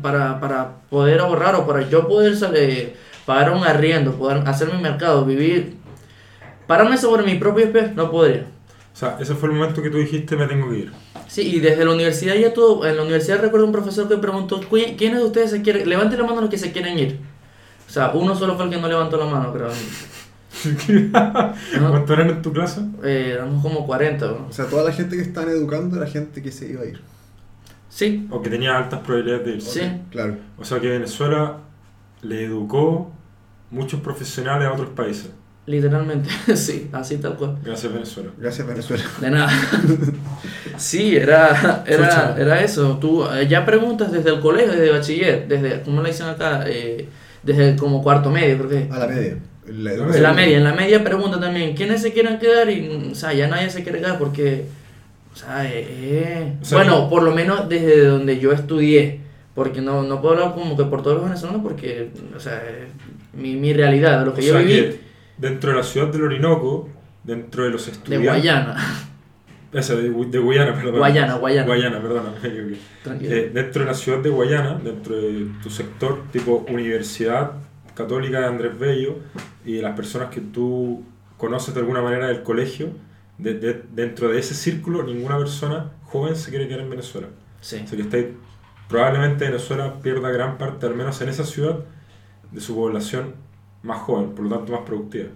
para, 0.02 0.38
para 0.38 0.72
poder 0.90 1.20
ahorrar 1.20 1.54
o 1.54 1.66
para 1.66 1.88
yo 1.88 2.06
poder 2.06 2.36
salir, 2.36 2.94
pagar 3.24 3.52
un 3.52 3.64
arriendo, 3.64 4.12
poder 4.18 4.46
hacer 4.46 4.70
mi 4.70 4.82
mercado, 4.82 5.24
vivir, 5.24 5.78
pararme 6.66 6.98
sobre 6.98 7.22
mis 7.22 7.36
propios 7.36 7.70
pies, 7.70 7.94
no 7.94 8.10
podría. 8.10 8.44
O 8.96 8.98
sea, 8.98 9.18
ese 9.20 9.34
fue 9.34 9.50
el 9.50 9.56
momento 9.56 9.82
que 9.82 9.90
tú 9.90 9.98
dijiste 9.98 10.36
me 10.36 10.46
tengo 10.46 10.70
que 10.70 10.78
ir. 10.78 10.92
Sí, 11.28 11.42
y 11.42 11.60
desde 11.60 11.84
la 11.84 11.92
universidad 11.92 12.34
ya 12.34 12.54
todo, 12.54 12.86
en 12.86 12.96
la 12.96 13.02
universidad 13.02 13.42
recuerdo 13.42 13.66
un 13.66 13.72
profesor 13.72 14.08
que 14.08 14.16
preguntó, 14.16 14.58
"¿Qui- 14.62 14.96
¿quiénes 14.96 15.18
de 15.20 15.26
ustedes 15.26 15.50
se 15.50 15.60
quieren, 15.60 15.86
levanten 15.86 16.18
la 16.18 16.24
mano 16.26 16.40
los 16.40 16.48
que 16.48 16.56
se 16.56 16.72
quieren 16.72 16.98
ir? 16.98 17.20
O 17.86 17.90
sea, 17.90 18.12
uno 18.14 18.34
solo 18.34 18.56
fue 18.56 18.64
el 18.64 18.70
que 18.70 18.78
no 18.80 18.88
levantó 18.88 19.18
la 19.18 19.26
mano, 19.26 19.52
creo. 19.52 19.68
¿No? 21.80 21.90
¿Cuánto 21.90 22.12
eran 22.14 22.30
en 22.30 22.42
tu 22.42 22.52
clase? 22.52 22.80
Eh, 23.04 23.32
éramos 23.34 23.62
como 23.62 23.86
40, 23.86 24.26
¿no? 24.28 24.46
O 24.48 24.52
sea, 24.52 24.64
toda 24.66 24.82
la 24.84 24.92
gente 24.92 25.14
que 25.16 25.22
están 25.22 25.48
educando 25.50 25.96
era 25.96 26.06
gente 26.06 26.42
que 26.42 26.50
se 26.50 26.70
iba 26.70 26.82
a 26.82 26.86
ir. 26.86 27.00
Sí, 27.90 28.26
O 28.30 28.42
que 28.42 28.50
tenía 28.50 28.76
altas 28.76 29.00
probabilidades 29.00 29.44
de 29.46 29.52
irse. 29.56 29.80
Sí. 29.80 30.00
Claro. 30.10 30.36
O 30.58 30.64
sea 30.64 30.80
que 30.80 30.88
Venezuela 30.88 31.58
le 32.22 32.44
educó 32.44 33.10
muchos 33.70 34.00
profesionales 34.00 34.68
a 34.68 34.72
otros 34.72 34.90
países. 34.90 35.30
Literalmente, 35.66 36.28
sí, 36.56 36.88
así 36.92 37.18
tal 37.18 37.36
cual. 37.36 37.56
Gracias 37.64 37.92
Venezuela. 37.92 38.30
Gracias, 38.38 38.66
Venezuela. 38.66 39.04
De 39.20 39.30
nada. 39.30 39.50
Sí, 40.78 41.16
era, 41.16 41.82
era, 41.86 42.36
era 42.38 42.60
eso. 42.62 42.98
Tú 43.00 43.24
eh, 43.24 43.46
ya 43.48 43.64
preguntas 43.64 44.12
desde 44.12 44.28
el 44.28 44.40
colegio, 44.40 44.72
desde 44.72 44.90
bachiller, 44.90 45.48
desde, 45.48 45.80
¿cómo 45.80 46.02
le 46.02 46.10
dicen 46.10 46.26
acá? 46.26 46.64
Eh, 46.66 47.08
desde 47.42 47.76
como 47.76 48.02
cuarto 48.02 48.30
medio, 48.30 48.58
creo 48.58 48.68
que. 48.68 48.92
A 48.92 48.98
la 48.98 49.06
media. 49.06 49.38
La 49.66 49.92
En 49.94 50.22
la 50.22 50.32
media, 50.32 50.58
en 50.58 50.64
la 50.64 50.74
media 50.74 51.02
pregunta 51.02 51.40
también, 51.40 51.74
¿quiénes 51.74 52.02
se 52.02 52.12
quieren 52.12 52.38
quedar? 52.38 52.68
Y, 52.70 52.82
mm, 52.82 53.12
o 53.12 53.14
sea, 53.14 53.32
ya 53.32 53.48
nadie 53.48 53.70
se 53.70 53.82
quiere 53.82 53.98
quedar 54.00 54.18
porque, 54.18 54.66
o 55.32 55.36
sea, 55.36 55.64
eh, 55.64 55.86
eh, 55.88 56.52
O 56.60 56.64
sea, 56.64 56.78
bueno, 56.78 57.04
que- 57.04 57.10
por 57.10 57.22
lo 57.22 57.32
menos 57.34 57.68
desde 57.68 58.04
donde 58.06 58.38
yo 58.38 58.52
estudié, 58.52 59.20
porque 59.54 59.80
no, 59.80 60.02
no 60.02 60.20
puedo 60.20 60.34
hablar 60.34 60.54
como 60.54 60.76
que 60.76 60.84
por 60.84 61.02
todos 61.02 61.16
los 61.16 61.24
venezolanos 61.24 61.62
porque, 61.62 62.10
o 62.36 62.38
sea, 62.38 62.62
eh, 62.64 62.86
mi, 63.32 63.56
mi 63.56 63.72
realidad, 63.72 64.24
lo 64.24 64.34
que 64.34 64.42
o 64.42 64.44
yo 64.44 64.52
sea 64.52 64.60
viví 64.60 64.74
que 64.74 65.00
dentro 65.38 65.70
de 65.70 65.76
la 65.76 65.82
ciudad 65.82 66.08
del 66.08 66.22
Orinoco, 66.24 66.88
dentro 67.24 67.64
de 67.64 67.70
los 67.70 67.86
de 67.86 67.92
estudiantes... 67.92 68.28
Guayana, 68.30 68.76
Esa, 69.72 69.94
de, 69.96 70.10
de 70.10 70.38
Guayana, 70.38 70.74
perdón. 70.74 70.98
Guayana, 70.98 71.34
Guayana. 71.34 71.66
Guayana, 71.66 72.00
perdona. 72.00 72.32
Eh, 73.20 73.50
dentro 73.52 73.82
de 73.82 73.86
la 73.88 73.94
ciudad 73.94 74.18
de 74.20 74.30
Guayana, 74.30 74.74
dentro 74.82 75.16
de 75.16 75.48
tu 75.62 75.68
sector, 75.70 76.24
tipo 76.32 76.64
Universidad 76.68 77.52
Católica 77.94 78.40
de 78.40 78.46
Andrés 78.46 78.78
Bello, 78.78 79.16
y 79.64 79.74
de 79.74 79.82
las 79.82 79.96
personas 79.96 80.28
que 80.30 80.40
tú 80.40 81.02
conoces 81.36 81.74
de 81.74 81.80
alguna 81.80 82.00
manera 82.02 82.28
del 82.28 82.42
colegio, 82.42 82.90
de- 83.38 83.54
de- 83.54 83.82
dentro 83.92 84.28
de 84.28 84.38
ese 84.38 84.54
círculo, 84.54 85.02
ninguna 85.02 85.36
persona 85.36 85.90
joven 86.04 86.36
se 86.36 86.50
quiere 86.50 86.68
quedar 86.68 86.80
en 86.80 86.90
Venezuela. 86.90 87.28
sí. 87.60 87.80
O 87.84 87.86
sea 87.86 87.96
que 87.96 88.02
está 88.02 88.18
probablemente 88.88 89.44
Venezuela 89.46 89.94
pierda 90.02 90.30
gran 90.30 90.56
parte, 90.58 90.86
al 90.86 90.94
menos 90.94 91.20
en 91.20 91.28
esa 91.28 91.44
ciudad, 91.44 91.80
de 92.52 92.60
su 92.60 92.74
población 92.76 93.34
más 93.86 94.00
joven, 94.00 94.30
por 94.34 94.44
lo 94.46 94.56
tanto 94.56 94.72
más 94.72 94.82
productiva. 94.82 95.30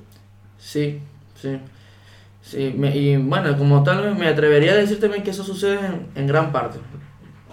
Sí, 0.59 1.00
sí. 1.35 1.59
Sí, 2.42 2.75
me- 2.76 2.97
y 2.97 3.16
bueno, 3.19 3.57
como 3.59 3.83
tal 3.85 4.16
me 4.16 4.28
atrevería 4.28 4.73
a 4.73 4.76
decir 4.76 5.00
también 5.00 5.23
que 5.25 5.30
eso 5.30 5.45
sucede 5.45 5.78
en, 5.87 6.09
en 6.14 6.26
gran 6.26 6.52
parte, 6.52 6.78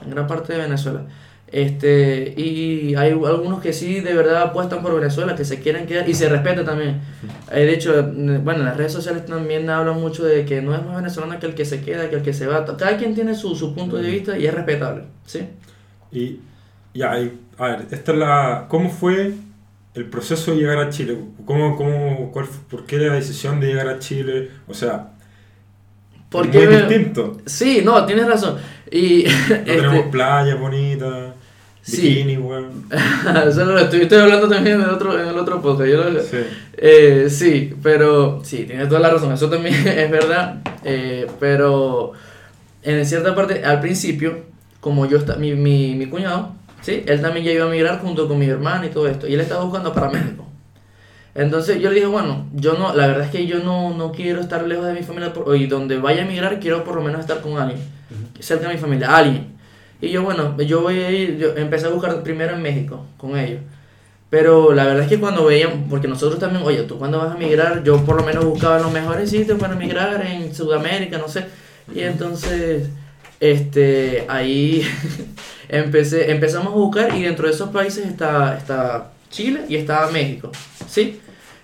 en 0.03 0.11
gran 0.11 0.27
parte 0.27 0.53
de 0.53 0.59
Venezuela. 0.59 1.05
Este, 1.47 2.33
y 2.37 2.95
hay 2.95 3.11
algunos 3.11 3.61
que 3.61 3.73
sí 3.73 4.01
de 4.01 4.13
verdad 4.13 4.43
apuestan 4.43 4.81
por 4.83 4.95
Venezuela, 4.95 5.35
que 5.35 5.45
se 5.45 5.61
quieren 5.61 5.87
quedar 5.87 6.07
y 6.09 6.13
se 6.13 6.29
respeta 6.29 6.65
también. 6.65 7.01
Eh, 7.51 7.61
de 7.65 7.73
hecho, 7.73 7.93
bueno, 8.13 8.59
en 8.61 8.65
las 8.65 8.77
redes 8.77 8.93
sociales 8.93 9.25
también 9.25 9.69
hablan 9.69 9.99
mucho 10.01 10.25
de 10.25 10.45
que 10.45 10.61
no 10.61 10.75
es 10.75 10.83
más 10.85 10.97
venezolano 10.97 11.39
que 11.39 11.47
el 11.47 11.55
que 11.55 11.65
se 11.65 11.81
queda, 11.81 12.09
que 12.09 12.17
el 12.17 12.23
que 12.23 12.33
se 12.33 12.47
va. 12.47 12.65
Cada 12.77 12.97
quien 12.97 13.15
tiene 13.15 13.35
su, 13.35 13.55
su 13.55 13.75
punto 13.75 13.97
de 13.97 14.09
vista 14.11 14.37
y 14.37 14.45
es 14.47 14.53
respetable, 14.53 15.05
¿sí? 15.25 15.47
Y 16.11 16.41
y, 16.93 17.01
a 17.03 17.11
ver, 17.11 17.85
esta 17.91 18.11
es 18.11 18.17
la. 18.17 18.65
¿Cómo 18.69 18.89
fue 18.89 19.35
el 19.97 20.05
proceso 20.05 20.51
de 20.51 20.57
llegar 20.57 20.77
a 20.77 20.89
Chile? 20.89 21.17
¿Cómo, 21.45 21.75
cómo, 21.75 22.31
cuál, 22.31 22.45
¿Por 22.69 22.85
qué 22.85 22.97
la 22.97 23.13
decisión 23.15 23.59
de 23.59 23.67
llegar 23.67 23.87
a 23.89 23.99
Chile? 23.99 24.49
O 24.67 24.73
sea, 24.73 25.09
Porque 26.29 26.63
es 26.63 26.69
muy 26.69 26.77
distinto. 26.77 27.37
Sí, 27.45 27.81
no, 27.83 28.05
tienes 28.05 28.27
razón. 28.27 28.57
Y 28.91 29.23
No 29.49 29.55
este, 29.55 29.55
tenemos 29.63 30.05
playas 30.07 30.59
bonitas, 30.59 31.33
Sí. 31.81 32.01
bikini, 32.09 32.37
weón. 32.37 32.85
eso 33.47 33.63
lo 33.65 33.79
estuviste 33.79 34.19
hablando 34.19 34.49
también 34.49 34.75
en 34.75 34.81
el 34.81 34.89
otro, 34.89 35.17
en 35.19 35.27
el 35.29 35.37
otro 35.37 35.61
podcast. 35.61 35.89
Yo 35.89 36.09
lo- 36.09 36.19
Sí. 36.21 36.37
Eh, 36.79 37.27
sí, 37.29 37.73
pero 37.81 38.41
sí, 38.43 38.65
tienes 38.65 38.87
toda 38.89 38.99
la 38.99 39.09
razón, 39.09 39.31
eso 39.31 39.49
también 39.49 39.73
es 39.87 40.11
verdad, 40.11 40.61
eh, 40.83 41.25
pero 41.39 42.11
en 42.83 43.03
cierta 43.05 43.33
parte, 43.33 43.63
al 43.65 43.79
principio, 43.79 44.41
como 44.79 45.05
yo, 45.07 45.17
mi, 45.39 45.55
mi, 45.55 45.95
mi 45.95 46.05
cuñado, 46.07 46.53
¿sí? 46.81 47.03
él 47.05 47.21
también 47.21 47.45
ya 47.45 47.51
iba 47.51 47.65
a 47.65 47.69
migrar 47.69 47.99
junto 48.01 48.27
con 48.27 48.39
mi 48.39 48.45
hermana 48.47 48.85
y 48.85 48.89
todo 48.89 49.07
esto, 49.07 49.27
y 49.27 49.33
él 49.33 49.39
estaba 49.41 49.63
buscando 49.63 49.93
para 49.93 50.09
México. 50.09 50.45
Entonces 51.35 51.79
yo 51.79 51.89
le 51.89 51.95
dije, 51.95 52.07
bueno, 52.07 52.47
yo 52.53 52.73
no, 52.73 52.95
la 52.95 53.05
verdad 53.07 53.25
es 53.25 53.31
que 53.31 53.45
yo 53.45 53.59
no, 53.59 53.93
no 53.95 54.11
quiero 54.11 54.41
estar 54.41 54.63
lejos 54.65 54.87
de 54.87 54.93
mi 54.93 55.03
familia, 55.03 55.33
por- 55.33 55.55
y 55.55 55.67
donde 55.67 55.97
vaya 55.97 56.23
a 56.23 56.25
migrar 56.25 56.59
quiero 56.59 56.83
por 56.83 56.95
lo 56.95 57.01
menos 57.03 57.21
estar 57.21 57.41
con 57.41 57.57
alguien, 57.57 57.79
cerca 58.39 58.67
de 58.67 58.73
mi 58.73 58.79
familia, 58.79 59.15
alguien. 59.15 59.55
Y 60.01 60.09
yo, 60.09 60.23
bueno, 60.23 60.59
yo 60.61 60.81
voy 60.81 60.99
a 60.99 61.11
ir, 61.11 61.37
yo 61.37 61.55
empecé 61.55 61.87
a 61.87 61.89
buscar 61.89 62.21
primero 62.23 62.55
en 62.55 62.61
México 62.61 63.05
con 63.17 63.37
ellos. 63.37 63.61
Pero 64.29 64.73
la 64.73 64.85
verdad 64.85 65.03
es 65.03 65.09
que 65.09 65.19
cuando 65.19 65.45
veían, 65.45 65.85
porque 65.89 66.07
nosotros 66.07 66.39
también, 66.39 66.63
oye, 66.65 66.83
tú 66.83 66.97
cuando 66.99 67.17
vas 67.19 67.33
a 67.33 67.37
migrar, 67.37 67.83
yo 67.83 68.03
por 68.03 68.15
lo 68.17 68.23
menos 68.23 68.43
buscaba 68.43 68.77
los 68.79 68.91
mejores 68.91 69.29
sitios 69.29 69.57
para 69.59 69.75
migrar 69.75 70.25
en 70.25 70.53
Sudamérica, 70.53 71.17
no 71.17 71.27
sé. 71.29 71.45
Y 71.95 72.01
entonces, 72.01 72.89
este, 73.39 74.25
ahí 74.27 74.83
empecé, 75.69 76.31
empezamos 76.31 76.67
a 76.73 76.75
buscar 76.75 77.15
y 77.15 77.23
dentro 77.23 77.47
de 77.47 77.53
esos 77.53 77.69
países 77.69 78.05
está, 78.05 78.57
está 78.57 79.11
Chile 79.29 79.61
y 79.67 79.75
estaba 79.75 80.09
México, 80.11 80.51
¿sí? 80.87 81.19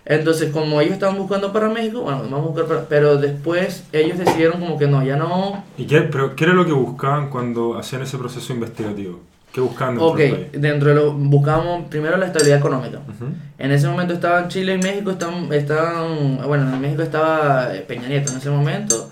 Entonces, 0.06 0.52
como 0.52 0.82
ellos 0.82 0.96
estaban 0.96 1.18
buscando 1.18 1.54
para 1.54 1.70
México, 1.70 2.02
bueno, 2.02 2.24
vamos 2.24 2.40
a 2.40 2.48
buscar 2.48 2.66
para... 2.66 2.82
Pero 2.90 3.16
después 3.16 3.86
ellos 3.94 4.18
decidieron 4.18 4.60
como 4.60 4.78
que 4.78 4.86
no, 4.86 5.02
ya 5.02 5.16
no... 5.16 5.64
¿Y 5.78 5.86
qué, 5.86 6.02
pero, 6.02 6.36
qué 6.36 6.44
era 6.44 6.54
lo 6.54 6.66
que 6.66 6.74
buscaban 6.74 7.30
cuando 7.30 7.78
hacían 7.78 8.02
ese 8.02 8.18
proceso 8.18 8.52
investigativo? 8.52 9.22
¿Qué 9.54 9.62
buscaban 9.62 9.94
dentro 9.96 10.12
Ok, 10.12 10.18
del 10.18 10.32
país? 10.36 10.48
dentro 10.62 10.90
de 10.90 10.96
lo... 10.96 11.14
Buscamos 11.14 11.86
primero 11.88 12.18
la 12.18 12.26
estabilidad 12.26 12.58
económica. 12.60 12.98
Ujú. 12.98 13.28
En 13.58 13.72
ese 13.72 13.88
momento 13.88 14.14
estaban 14.14 14.50
Chile 14.50 14.74
y 14.74 14.78
México, 14.80 15.12
estaban, 15.12 15.54
estaban 15.54 16.46
bueno, 16.46 16.74
en 16.74 16.82
México 16.82 17.02
estaba 17.02 17.74
eh, 17.74 17.80
Peña 17.88 18.10
Nieto 18.10 18.34
en 18.34 18.40
ese 18.40 18.50
momento. 18.50 19.10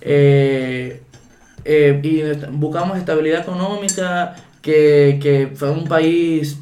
Eh, 0.00 1.00
eh, 1.64 2.00
y 2.02 2.22
buscamos 2.50 2.98
estabilidad 2.98 3.42
económica, 3.42 4.36
que, 4.62 5.18
que 5.22 5.52
fue 5.54 5.70
un 5.70 5.86
país 5.86 6.58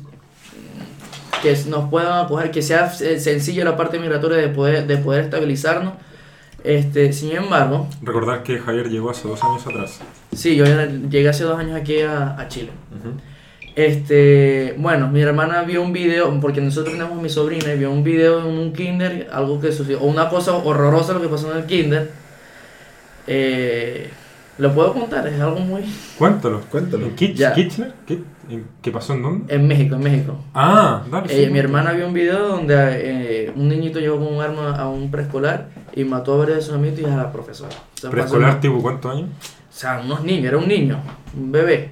que 1.42 1.56
nos 1.68 1.88
pueda 1.90 2.22
acoger, 2.22 2.50
que 2.50 2.62
sea 2.62 2.88
sencillo 2.90 3.64
la 3.64 3.76
parte 3.76 3.98
migratoria 3.98 4.38
de 4.38 4.48
poder, 4.48 4.86
de 4.86 4.96
poder 4.98 5.24
estabilizarnos. 5.24 5.94
Este, 6.64 7.12
sin 7.12 7.32
embargo, 7.32 7.88
Recordar 8.02 8.44
que 8.44 8.58
Javier 8.58 8.88
llegó 8.88 9.10
hace 9.10 9.26
dos 9.26 9.42
años 9.42 9.66
atrás. 9.66 9.98
sí, 10.32 10.54
yo 10.54 10.64
llegué 10.64 11.28
hace 11.28 11.42
dos 11.42 11.58
años 11.58 11.80
aquí 11.80 12.00
a, 12.02 12.38
a 12.38 12.46
Chile. 12.46 12.70
Ujú. 12.96 13.14
Este, 13.74 14.74
bueno, 14.78 15.08
mi 15.08 15.20
hermana 15.22 15.62
vio 15.62 15.82
un 15.82 15.92
video, 15.92 16.38
porque 16.40 16.60
nosotros 16.60 16.94
tenemos 16.94 17.20
mi 17.20 17.28
sobrina, 17.28 17.72
y 17.74 17.78
vio 17.78 17.90
un 17.90 18.04
video 18.04 18.40
en 18.40 18.46
un 18.46 18.72
kinder, 18.72 19.28
algo 19.32 19.60
que 19.60 19.72
sucedió, 19.72 20.00
o 20.00 20.04
una 20.04 20.28
cosa 20.28 20.52
horrorosa 20.52 21.14
lo 21.14 21.20
que 21.22 21.28
pasó 21.28 21.50
en 21.50 21.58
el 21.58 21.66
kinder. 21.66 22.10
Eh, 23.26 24.10
¿Lo 24.58 24.72
puedo 24.74 24.92
contar? 24.92 25.26
Es 25.26 25.40
algo 25.40 25.60
muy... 25.60 25.82
Cuéntalo. 26.18 26.60
Cuéntalo. 26.70 27.06
¿En 27.06 27.16
Kitch- 27.16 27.34
Ya. 27.34 27.52
Kitchener? 27.54 27.94
¿Qué, 28.06 28.22
en- 28.50 28.66
¿Qué 28.82 28.90
pasó 28.90 29.14
en 29.14 29.22
dónde? 29.22 29.54
En 29.54 29.66
México, 29.66 29.94
en 29.94 30.02
México. 30.02 30.36
Ah, 30.54 31.02
dale. 31.10 31.28
sí, 31.28 31.34
Eh, 31.34 31.36
mi 31.38 31.42
cuéntalo. 31.52 31.60
hermana 31.78 31.92
vio 31.92 32.06
un 32.08 32.12
video 32.14 32.48
donde 32.48 32.74
eh, 33.46 33.52
un 33.56 33.68
niñito 33.68 33.98
llegó 33.98 34.18
con 34.18 34.34
un 34.34 34.42
arma 34.42 34.76
a 34.76 34.88
un 34.88 35.10
preescolar 35.10 35.68
y 35.94 36.04
mató 36.04 36.34
a 36.34 36.38
varios 36.38 36.58
de 36.58 36.62
sus 36.64 36.74
amigos 36.74 37.00
y 37.00 37.04
a 37.04 37.16
la 37.16 37.32
profesora. 37.32 37.74
O 37.96 38.00
sea, 38.00 38.10
¿Preescolar 38.10 38.60
tipo 38.60 38.80
cuántos 38.82 39.10
años? 39.14 39.28
O 39.30 39.74
sea, 39.74 40.02
unos 40.04 40.22
niños, 40.22 40.44
era 40.46 40.58
un 40.58 40.68
niño, 40.68 40.98
un 41.34 41.50
bebé. 41.50 41.90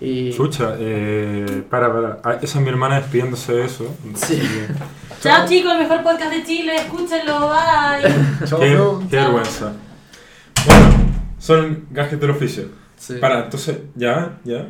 Y... 0.00 0.32
Chucha, 0.32 0.76
eh, 0.78 1.62
para, 1.68 1.92
para. 1.92 2.18
Ah, 2.24 2.38
Esa 2.40 2.58
es 2.58 2.64
mi 2.64 2.70
hermana 2.70 3.00
despidiéndose 3.00 3.52
de 3.52 3.64
eso. 3.66 3.84
Sí. 4.14 4.40
Chao 5.20 5.46
chicos, 5.46 5.72
el 5.72 5.78
mejor 5.80 6.02
podcast 6.04 6.32
de 6.32 6.44
Chile, 6.44 6.76
escúchenlo, 6.76 7.50
bye. 7.50 8.08
Chao, 8.46 8.60
Qué, 8.60 8.78
qué 9.10 9.16
vergüenza. 9.16 9.72
Son 11.48 11.86
gajes 11.90 12.20
del 12.20 12.28
oficio. 12.30 12.64
Sí. 12.96 13.14
Para, 13.14 13.44
entonces, 13.44 13.78
ya, 13.94 14.38
ya. 14.44 14.66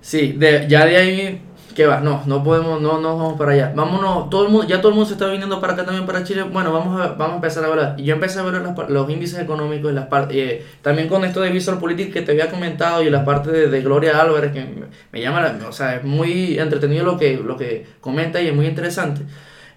Sí, 0.00 0.32
de, 0.38 0.66
ya 0.66 0.86
de 0.86 0.96
ahí, 0.96 1.42
¿qué 1.74 1.84
va? 1.86 2.00
No, 2.00 2.22
no 2.24 2.42
podemos, 2.42 2.80
no 2.80 2.98
nos 2.98 3.18
vamos 3.18 3.38
para 3.38 3.52
allá. 3.52 3.72
Vámonos, 3.76 4.30
todo 4.30 4.46
el 4.46 4.50
mundo, 4.52 4.66
ya 4.66 4.78
todo 4.80 4.88
el 4.88 4.94
mundo 4.94 5.06
se 5.06 5.12
está 5.14 5.26
viniendo 5.26 5.60
para 5.60 5.74
acá 5.74 5.84
también, 5.84 6.06
para 6.06 6.24
Chile. 6.24 6.44
Bueno, 6.44 6.72
vamos 6.72 6.98
a, 6.98 7.08
vamos 7.08 7.32
a 7.32 7.34
empezar 7.34 7.62
a 7.64 7.66
hablar. 7.66 7.94
Y 7.98 8.04
yo 8.04 8.14
empecé 8.14 8.38
a 8.38 8.42
ver 8.42 8.54
las 8.54 8.88
los 8.88 9.10
índices 9.10 9.38
económicos, 9.40 9.92
y 9.92 9.94
las 9.94 10.06
par- 10.06 10.28
eh, 10.30 10.64
también 10.80 11.08
con 11.08 11.26
esto 11.26 11.42
de 11.42 11.50
Visual 11.50 11.78
Politics 11.78 12.10
que 12.14 12.22
te 12.22 12.32
había 12.32 12.48
comentado 12.48 13.02
y 13.02 13.10
la 13.10 13.26
parte 13.26 13.50
de, 13.50 13.68
de 13.68 13.82
Gloria 13.82 14.18
Álvarez, 14.18 14.52
que 14.52 14.60
me, 14.60 14.86
me 15.12 15.20
llama, 15.20 15.42
la- 15.42 15.68
o 15.68 15.72
sea, 15.72 15.96
es 15.96 16.04
muy 16.04 16.58
entretenido 16.58 17.04
lo 17.04 17.18
que, 17.18 17.36
lo 17.36 17.58
que 17.58 17.86
comenta 18.00 18.40
y 18.40 18.46
es 18.48 18.54
muy 18.54 18.64
interesante. 18.66 19.20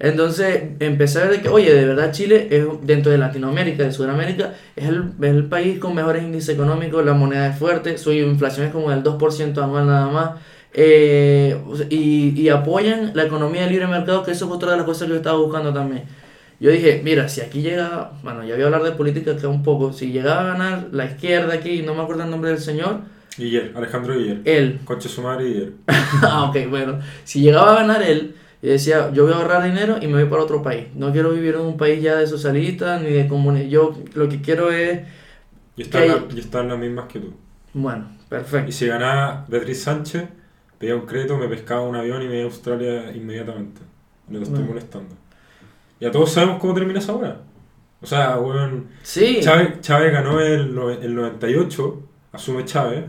Entonces 0.03 0.63
empecé 0.79 1.19
a 1.19 1.25
ver 1.25 1.37
de 1.37 1.41
que, 1.41 1.49
oye, 1.49 1.71
de 1.71 1.85
verdad 1.85 2.11
Chile 2.11 2.47
es 2.49 2.65
dentro 2.81 3.11
de 3.11 3.19
Latinoamérica, 3.19 3.83
de 3.83 3.91
Sudamérica, 3.91 4.55
es 4.75 4.89
el, 4.89 5.11
es 5.21 5.29
el 5.29 5.45
país 5.45 5.77
con 5.77 5.93
mejores 5.93 6.23
índices 6.23 6.55
económicos, 6.55 7.05
la 7.05 7.13
moneda 7.13 7.49
es 7.49 7.59
fuerte, 7.59 7.99
su 7.99 8.11
inflación 8.11 8.65
es 8.65 8.73
como 8.73 8.89
del 8.89 9.03
2% 9.03 9.63
anual 9.63 9.85
nada 9.85 10.07
más, 10.07 10.31
eh, 10.73 11.55
y, 11.91 12.41
y 12.41 12.49
apoyan 12.49 13.11
la 13.13 13.25
economía 13.25 13.65
de 13.65 13.69
libre 13.69 13.85
mercado, 13.85 14.23
que 14.23 14.31
eso 14.31 14.45
es 14.45 14.51
otra 14.51 14.71
de 14.71 14.77
las 14.77 14.87
cosas 14.87 15.03
que 15.03 15.09
yo 15.09 15.17
estaba 15.17 15.37
buscando 15.37 15.71
también. 15.71 16.05
Yo 16.59 16.71
dije, 16.71 17.01
mira, 17.03 17.29
si 17.29 17.41
aquí 17.41 17.61
llega, 17.61 18.13
bueno, 18.23 18.43
ya 18.43 18.55
voy 18.55 18.63
a 18.63 18.65
hablar 18.65 18.81
de 18.81 18.93
política 18.93 19.33
acá 19.33 19.47
un 19.49 19.61
poco, 19.61 19.93
si 19.93 20.11
llegaba 20.11 20.41
a 20.41 20.45
ganar 20.45 20.87
la 20.91 21.05
izquierda 21.05 21.53
aquí, 21.53 21.83
no 21.83 21.93
me 21.93 22.01
acuerdo 22.01 22.23
el 22.23 22.31
nombre 22.31 22.49
del 22.49 22.59
señor, 22.59 23.01
Guiller, 23.37 23.71
Alejandro 23.75 24.17
Guiller. 24.17 24.41
él, 24.45 24.79
Conche 24.83 25.07
su 25.07 25.21
madre 25.21 25.45
Guiller. 25.45 25.71
ah, 26.23 26.49
ok, 26.49 26.69
bueno. 26.69 26.99
Si 27.23 27.41
llegaba 27.41 27.73
a 27.73 27.75
ganar 27.75 28.03
él, 28.03 28.35
y 28.61 28.67
decía, 28.67 29.11
yo 29.11 29.23
voy 29.25 29.33
a 29.33 29.37
ahorrar 29.37 29.63
dinero 29.63 29.97
y 30.01 30.07
me 30.07 30.13
voy 30.21 30.29
para 30.29 30.43
otro 30.43 30.61
país. 30.61 30.87
No 30.95 31.11
quiero 31.11 31.31
vivir 31.31 31.55
en 31.55 31.61
un 31.61 31.77
país 31.77 32.01
ya 32.01 32.15
de 32.17 32.27
socialistas 32.27 33.01
ni 33.01 33.09
de 33.09 33.27
comunistas. 33.27 33.71
Yo 33.71 33.95
lo 34.13 34.29
que 34.29 34.41
quiero 34.41 34.71
es, 34.71 35.01
Y 35.75 35.83
están, 35.83 36.01
¿Qué 36.03 36.07
la- 36.09 36.23
y 36.35 36.39
están 36.39 36.67
las 36.67 36.77
mismas 36.77 37.07
que 37.07 37.19
tú. 37.19 37.33
bueno, 37.73 38.07
Y 38.25 38.29
perfecto. 38.29 38.71
si 38.71 38.85
ganaba 38.87 39.45
Beatriz 39.47 39.81
Sánchez, 39.83 40.25
pedía 40.77 40.95
un 40.95 41.05
crédito, 41.05 41.37
me 41.37 41.47
pescaba 41.47 41.81
un 41.81 41.95
avión 41.95 42.21
y 42.21 42.27
me 42.27 42.35
iba 42.35 42.43
a 42.43 42.45
Australia 42.47 43.11
inmediatamente. 43.15 43.81
No 44.27 44.37
te 44.37 44.43
estoy 44.43 44.59
Bueno. 44.59 44.73
molestando. 44.73 45.15
Ya 45.99 46.11
todos 46.11 46.31
sabemos 46.31 46.59
cómo 46.59 46.73
termina 46.73 46.99
esa 46.99 47.13
hora. 47.13 47.37
O 48.01 48.05
sea, 48.05 48.37
weón. 48.39 48.87
Sí, 49.03 49.39
Chávez, 49.41 49.79
Chávez 49.81 50.11
ganó 50.11 50.39
el, 50.39 50.75
el 51.01 51.15
98, 51.15 52.01
asume 52.31 52.65
Chávez, 52.65 53.05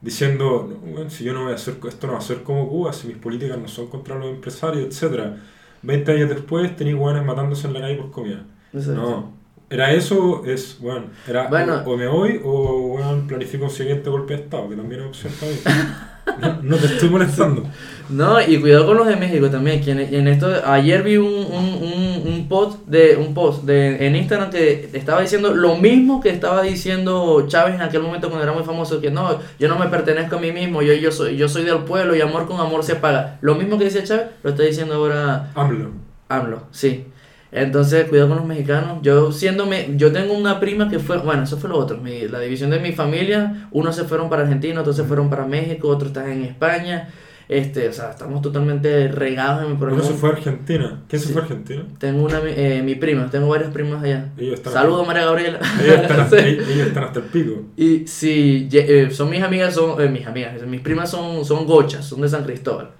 diciendo, 0.00 0.68
no, 0.84 0.92
weón, 0.92 1.10
si 1.10 1.24
yo 1.24 1.32
no 1.32 1.42
voy 1.44 1.52
a 1.52 1.56
hacer, 1.56 1.76
esto 1.88 2.06
no 2.06 2.12
va 2.14 2.18
a 2.18 2.22
ser 2.22 2.42
como 2.42 2.68
Cuba, 2.68 2.92
si 2.92 3.08
mis 3.08 3.16
políticas 3.16 3.58
no 3.58 3.68
son 3.68 3.88
contra 3.88 4.14
los 4.16 4.26
empresarios, 4.28 5.02
etc. 5.02 5.36
20 5.82 6.12
años 6.12 6.28
después 6.30 6.74
tenía 6.76 6.96
weones 6.96 7.24
matándose 7.24 7.66
en 7.66 7.74
la 7.74 7.80
calle 7.80 7.96
por 7.96 8.10
comida. 8.10 8.44
Exacto. 8.72 9.00
No. 9.00 9.38
Era 9.70 9.92
eso, 9.92 10.44
es, 10.46 10.78
bueno, 10.80 11.06
era 11.26 11.48
Bueno. 11.48 11.82
o, 11.84 11.92
o 11.92 11.96
me 11.98 12.06
voy 12.06 12.40
o 12.42 12.88
bueno, 12.88 13.26
planifico 13.26 13.64
un 13.64 13.70
siguiente 13.70 14.08
golpe 14.08 14.34
de 14.34 14.42
Estado, 14.44 14.68
que 14.70 14.76
también 14.76 15.02
es 15.02 15.06
opción 15.08 15.32
también. 15.38 15.60
No, 15.64 16.08
no 16.62 16.76
te 16.76 16.86
estoy 16.86 17.08
molestando. 17.08 17.64
No, 18.08 18.40
y 18.40 18.58
cuidado 18.58 18.86
con 18.86 18.96
los 18.96 19.06
de 19.06 19.16
México 19.16 19.50
también. 19.50 19.82
Que 19.82 19.90
en, 19.90 20.00
en 20.00 20.28
esto, 20.28 20.50
ayer 20.64 21.02
vi 21.02 21.18
un, 21.18 21.26
un, 21.26 21.64
un, 21.82 22.22
un 22.26 22.48
post, 22.48 22.86
de, 22.86 23.16
un 23.16 23.34
post 23.34 23.64
de, 23.64 24.06
en 24.06 24.16
Instagram 24.16 24.50
que 24.50 24.88
estaba 24.94 25.20
diciendo 25.20 25.54
lo 25.54 25.76
mismo 25.76 26.20
que 26.20 26.30
estaba 26.30 26.62
diciendo 26.62 27.46
Chávez 27.48 27.74
en 27.74 27.82
aquel 27.82 28.02
momento 28.02 28.28
cuando 28.28 28.44
era 28.44 28.52
muy 28.52 28.64
famoso, 28.64 29.00
que 29.00 29.10
no, 29.10 29.38
yo 29.58 29.68
no 29.68 29.78
me 29.78 29.86
pertenezco 29.88 30.36
a 30.36 30.40
mí 30.40 30.52
mismo, 30.52 30.80
yo, 30.80 30.94
yo, 30.94 31.12
soy, 31.12 31.36
yo 31.36 31.48
soy 31.48 31.64
del 31.64 31.80
pueblo 31.80 32.16
y 32.16 32.20
amor 32.20 32.46
con 32.46 32.60
amor 32.60 32.82
se 32.82 32.96
paga. 32.96 33.38
Lo 33.42 33.54
mismo 33.54 33.76
que 33.78 33.84
decía 33.84 34.04
Chávez, 34.04 34.26
lo 34.42 34.50
está 34.50 34.62
diciendo 34.62 34.94
ahora 34.94 35.50
AMLO. 35.54 35.90
AMLO, 36.28 36.62
sí. 36.70 37.04
Entonces, 37.50 38.06
cuidado 38.08 38.28
con 38.28 38.38
los 38.38 38.46
mexicanos. 38.46 38.98
Yo 39.02 39.32
siéndome, 39.32 39.90
yo 39.96 40.12
tengo 40.12 40.34
una 40.34 40.60
prima 40.60 40.88
que 40.90 40.98
fue, 40.98 41.16
bueno, 41.18 41.44
eso 41.44 41.56
fue 41.56 41.70
lo 41.70 41.78
otro. 41.78 41.96
mi- 41.98 42.28
la 42.28 42.40
división 42.40 42.70
de 42.70 42.78
mi 42.78 42.92
familia, 42.92 43.68
unos 43.70 43.96
se 43.96 44.04
fueron 44.04 44.28
para 44.28 44.42
Argentina, 44.42 44.80
otros 44.80 44.96
se 44.96 45.04
fueron 45.04 45.30
para 45.30 45.46
México, 45.46 45.88
otros 45.88 46.08
están 46.08 46.30
en 46.30 46.44
España. 46.44 47.08
Este, 47.48 47.88
o 47.88 47.92
sea, 47.94 48.10
estamos 48.10 48.42
totalmente 48.42 49.08
regados 49.08 49.64
en 49.64 49.70
el 49.74 49.82
Uno 49.82 50.02
se 50.02 50.12
fue 50.12 50.28
a 50.28 50.32
Argentina. 50.32 51.00
¿Quién 51.08 51.18
se 51.22 51.28
Sí. 51.28 51.32
fue 51.32 51.40
a 51.40 51.44
Argentina? 51.46 51.82
Tengo 51.98 52.22
una, 52.24 52.40
eh, 52.44 52.82
mi 52.84 52.94
prima, 52.96 53.30
tengo 53.30 53.48
varias 53.48 53.70
primas 53.70 54.04
allá. 54.04 54.26
Ellos 54.36 54.56
están 54.56 54.74
Saludos, 54.74 55.06
María 55.06 55.24
Gabriela. 55.24 55.58
Ellos 55.82 55.96
están, 56.02 56.28
Sí. 56.30 56.36
ellos 56.36 56.88
están 56.88 57.04
hasta 57.04 57.20
el 57.20 57.24
pico. 57.24 57.62
Y 57.74 58.06
sí, 58.06 58.68
eh, 58.70 59.08
son 59.10 59.30
mis 59.30 59.42
amigas, 59.42 59.74
son 59.74 59.98
eh, 59.98 60.10
mis 60.10 60.26
amigas, 60.26 60.60
mis 60.66 60.82
primas 60.82 61.10
son, 61.10 61.42
son 61.46 61.64
gochas, 61.64 62.04
son 62.04 62.20
de 62.20 62.28
San 62.28 62.44
Cristóbal. 62.44 62.90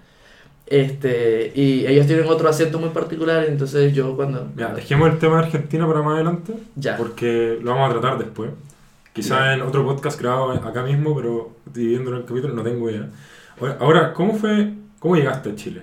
Este, 0.71 1.51
y 1.55 1.87
ellos 1.87 2.07
tienen 2.07 2.27
otro 2.27 2.49
acento 2.49 2.79
muy 2.79 2.91
particular, 2.91 3.45
entonces 3.49 3.95
yo 3.95 4.15
cuando... 4.17 4.49
Mira, 4.55 4.75
dejemos 4.75 5.11
el 5.11 5.19
tema 5.19 5.39
de 5.41 5.47
Argentina 5.47 5.87
para 5.87 6.03
más 6.03 6.15
adelante. 6.17 6.53
Ya. 6.77 6.97
Porque 6.97 7.59
lo 7.63 7.71
vamos 7.71 7.89
a 7.91 7.99
tratar 7.99 8.19
después. 8.19 8.51
Quizás 9.15 9.39
Ya. 9.39 9.55
en 9.55 9.63
otro 9.63 9.85
podcast 9.87 10.21
grabado 10.21 10.53
acá 10.53 10.83
mismo, 10.83 11.17
pero 11.17 11.57
dividiéndolo 11.73 12.19
en 12.19 12.23
capítulos, 12.25 12.55
no 12.55 12.63
tengo 12.63 12.91
idea. 12.91 13.09
Ahora- 13.61 13.77
Ahora, 13.81 14.13
¿cómo 14.13 14.35
fue, 14.35 14.73
cómo 14.99 15.17
llegaste 15.17 15.51
a 15.51 15.55
Chile? 15.57 15.83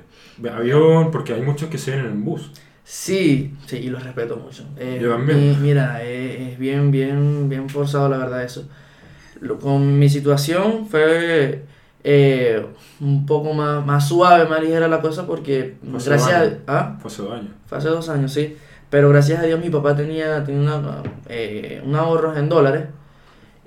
¿Avión? 0.54 1.10
Porque 1.12 1.34
hay 1.34 1.42
muchos 1.42 1.68
que 1.70 1.77
se 1.77 1.92
vienen 1.92 2.12
en 2.12 2.24
bus. 2.24 2.51
Sí, 2.84 3.54
sí, 3.65 3.77
y 3.77 3.89
los 3.89 4.04
respeto 4.04 4.36
mucho. 4.38 4.63
Eh, 4.77 5.00
Yo 5.01 5.10
también. 5.10 5.39
mi- 5.39 5.56
mira, 5.58 6.04
eh, 6.04 6.51
es 6.51 6.60
bien, 6.60 6.92
bien, 6.92 7.50
bien 7.50 7.68
forzado 7.70 8.08
la 8.08 8.18
verdad 8.18 8.44
eso. 8.44 8.68
Lo- 9.42 9.58
con 9.58 9.98
mi 9.98 10.08
situación 10.10 10.88
fue 10.88 11.63
eh, 12.08 12.64
un 13.02 13.26
poco 13.26 13.56
más, 13.56 13.84
más 13.84 14.08
suave, 14.08 14.48
más 14.48 14.62
ligera 14.62 14.88
la 14.88 15.02
cosa 15.02 15.26
porque 15.26 15.78
Fue 15.82 16.00
gracias 16.06 16.32
a... 16.32 16.52
¿Ah? 16.68 16.98
Fue 17.02 17.10
hace 17.10 17.24
dos 17.24 17.34
años. 17.34 17.50
Fue 17.66 17.78
hace 17.80 17.90
dos 17.90 18.10
años, 18.10 18.32
sí. 18.32 18.56
Pero 18.92 19.10
gracias 19.10 19.40
a 19.40 19.44
Dios 19.44 19.60
mi 19.60 19.72
papá 19.72 19.96
tenía, 19.96 20.44
tenía 20.44 20.76
una, 20.76 21.02
eh, 21.28 21.82
un 21.84 21.96
ahorros 21.96 22.38
en 22.38 22.48
dólares. 22.48 22.86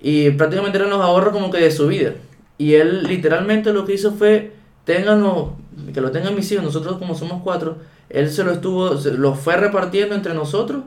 Y 0.01 0.31
prácticamente 0.31 0.79
eran 0.79 0.91
los 0.91 1.01
ahorros 1.01 1.33
como 1.33 1.51
que 1.51 1.59
de 1.59 1.73
su 1.73 1.89
vida. 1.89 2.13
Y 2.59 2.75
él 2.75 3.03
literalmente 3.09 3.73
lo 3.73 3.85
que 3.85 3.95
hizo 3.95 4.13
fue, 4.13 4.53
ténganlo, 4.85 5.57
que 5.93 6.01
lo 6.01 6.13
tengan 6.13 6.37
mis 6.37 6.51
hijos, 6.53 6.65
nosotros 6.65 6.99
como 6.99 7.17
somos 7.17 7.43
cuatro, 7.43 7.79
él 8.09 8.31
se 8.31 8.45
lo 8.45 8.53
estuvo, 8.53 8.97
se 8.99 9.15
lo 9.15 9.35
fue 9.35 9.57
repartiendo 9.57 10.15
entre 10.15 10.33
nosotros 10.35 10.85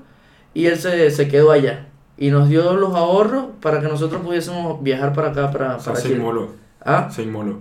y 0.53 0.67
él 0.67 0.77
se, 0.77 1.11
se 1.11 1.27
quedó 1.27 1.51
allá. 1.51 1.87
Y 2.17 2.31
nos 2.31 2.47
dio 2.47 2.77
los 2.77 2.95
ahorros 2.95 3.47
para 3.59 3.81
que 3.81 3.89
nosotros 3.89 4.21
pudiésemos 4.21 4.81
viajar 4.81 5.11
para 5.11 5.31
acá, 5.31 5.51
para, 5.51 5.75
O 5.75 5.79
sea, 5.81 5.95
Chile. 5.95 6.23
¿Ah? 6.85 7.09
Se 7.11 7.23
inmoló. 7.23 7.59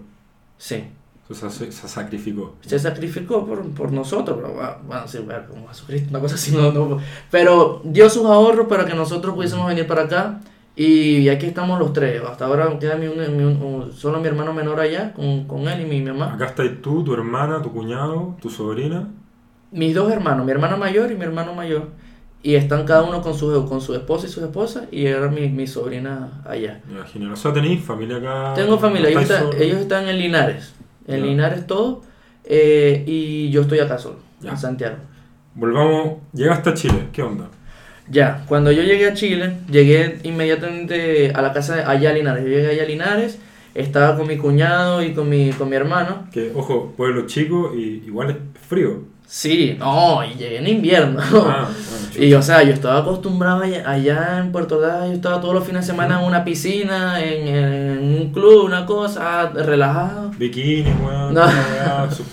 Sí. 0.59 0.85
O 1.29 1.35
sea, 1.35 1.49
se, 1.49 1.71
se 1.71 1.87
sacrificó. 1.87 2.57
se 2.61 2.77
sacrificó 2.79 3.47
por, 3.47 3.63
por 3.71 3.93
nosotros, 3.93 4.37
pero 4.41 4.53
bueno, 4.85 5.07
sí, 5.07 5.19
bueno, 5.19 5.43
como 5.49 5.69
Jesucristo, 5.69 6.09
una 6.11 6.19
cosa 6.19 6.35
así, 6.35 6.51
no, 6.57 6.73
no, 6.73 6.99
pero 7.31 7.81
dio 7.85 8.11
sus 8.11 8.25
ahorros 8.25 8.67
para 8.67 8.85
que 8.85 8.95
nosotros 8.95 9.37
pudiésemos 9.37 9.69
venir 9.69 9.87
para 9.87 10.03
acá 10.03 10.41
y 10.75 11.29
aquí 11.29 11.47
estamos 11.47 11.79
los 11.79 11.93
tres, 11.93 12.21
hasta 12.29 12.47
ahora 12.47 12.77
queda 12.81 12.97
mi, 12.97 13.07
un- 13.07 13.37
mi 13.37 13.45
un- 13.45 13.63
un- 13.63 13.93
solo 13.93 14.19
mi 14.19 14.27
hermano 14.27 14.53
menor 14.53 14.81
allá 14.81 15.13
con, 15.13 15.45
con 15.45 15.69
él 15.69 15.83
y 15.83 15.85
mi, 15.85 16.01
mi 16.01 16.11
mamá, 16.11 16.35
Acá 16.35 16.47
estás 16.47 16.67
tú, 16.83 17.05
tu 17.05 17.15
hermana, 17.15 17.63
tu 17.63 17.71
cuñado, 17.73 18.37
tu 18.43 18.51
sobrina. 18.51 19.07
mis 19.71 19.95
dos 19.95 20.11
hermanos, 20.11 20.45
mi 20.45 20.51
hermana 20.51 20.77
mayor 20.77 21.13
y 21.13 21.15
mi 21.15 21.23
hermano 21.23 21.55
mayor, 21.55 21.91
y 22.43 22.55
están 22.55 22.85
cada 22.87 23.03
uno 23.03 23.21
con 23.23 23.35
su, 23.35 23.67
con 23.69 23.81
su 23.81 23.95
esposa 23.95 24.27
y 24.27 24.31
sus 24.31 24.43
esposas 24.43 24.85
y 24.91 25.07
ahora 25.09 25.29
mi, 25.31 25.49
mi 25.49 25.67
sobrina 25.67 26.43
allá. 26.47 26.81
Genial. 27.13 27.33
O 27.33 27.37
sea, 27.37 27.53
tenéis 27.53 27.83
familia 27.85 28.17
acá. 28.17 28.55
Tengo 28.55 28.79
familia, 28.79 29.11
ellos, 29.11 29.27
solos? 29.27 29.57
ellos 29.59 29.79
están 29.79 30.09
en 30.09 30.19
Linares, 30.19 30.73
en 31.07 31.21
Ya. 31.21 31.27
Linares 31.27 31.67
todo, 31.67 32.03
eh, 32.45 33.05
y 33.07 33.51
yo 33.51 33.63
estoy 33.63 33.79
acá 33.81 33.99
solo, 33.99 34.17
Ya. 34.41 34.51
en 34.51 34.57
Santiago. 34.57 34.97
Volvamos. 35.55 36.15
Llegaste 36.33 36.71
a 36.71 36.75
Chile. 36.75 37.09
¿Qué 37.13 37.23
onda? 37.23 37.49
Ya, 38.09 38.45
cuando 38.49 38.73
yo 38.73 38.83
llegué 38.83 39.09
a 39.09 39.15
Chile, 39.15 39.59
llegué 39.71 40.19
inmediatamente 40.25 41.33
a 41.33 41.43
la 41.43 41.53
casa 41.53 41.77
de 41.77 41.83
allá 41.85 42.11
a 42.11 42.13
Linares. 42.13 42.43
Yo 42.45 42.49
llegué 42.51 42.69
allá 42.71 42.83
a 42.83 42.87
Linares, 42.87 43.39
estaba 43.75 44.17
con 44.17 44.27
mi 44.27 44.37
cuñado 44.37 45.03
y 45.03 45.13
con 45.13 45.29
mi, 45.29 45.51
con 45.51 45.69
mi 45.69 45.77
hermano. 45.77 46.27
Que, 46.33 46.53
ojo, 46.55 46.93
pueblo 46.97 47.27
chico 47.27 47.73
y 47.77 48.03
igual 48.07 48.31
es 48.31 48.37
frío. 48.69 49.05
Sí, 49.27 49.77
no, 49.79 50.25
y 50.25 50.35
llegué 50.35 50.59
en 50.59 50.67
invierno. 50.67 51.21
Ah, 51.33 51.69
Y 52.21 52.35
o 52.35 52.43
sea, 52.43 52.63
yo 52.63 52.73
estaba 52.75 52.99
acostumbrado 53.01 53.63
allá, 53.63 53.89
allá 53.91 54.39
en 54.41 54.53
Puerto 54.53 54.77
Ordaz, 54.77 55.07
yo 55.09 55.15
estaba 55.15 55.41
todos 55.41 55.55
los 55.55 55.65
fines 55.65 55.87
de 55.87 55.93
semana 55.93 56.21
en 56.21 56.27
una 56.27 56.45
piscina, 56.45 57.19
en, 57.25 57.49
en 57.49 57.99
un 58.21 58.33
club, 58.33 58.65
una 58.67 58.85
cosa, 58.85 59.49
relajado. 59.51 60.31
Bikini, 60.39 60.91
weón. 61.03 61.33
No. 61.35 61.43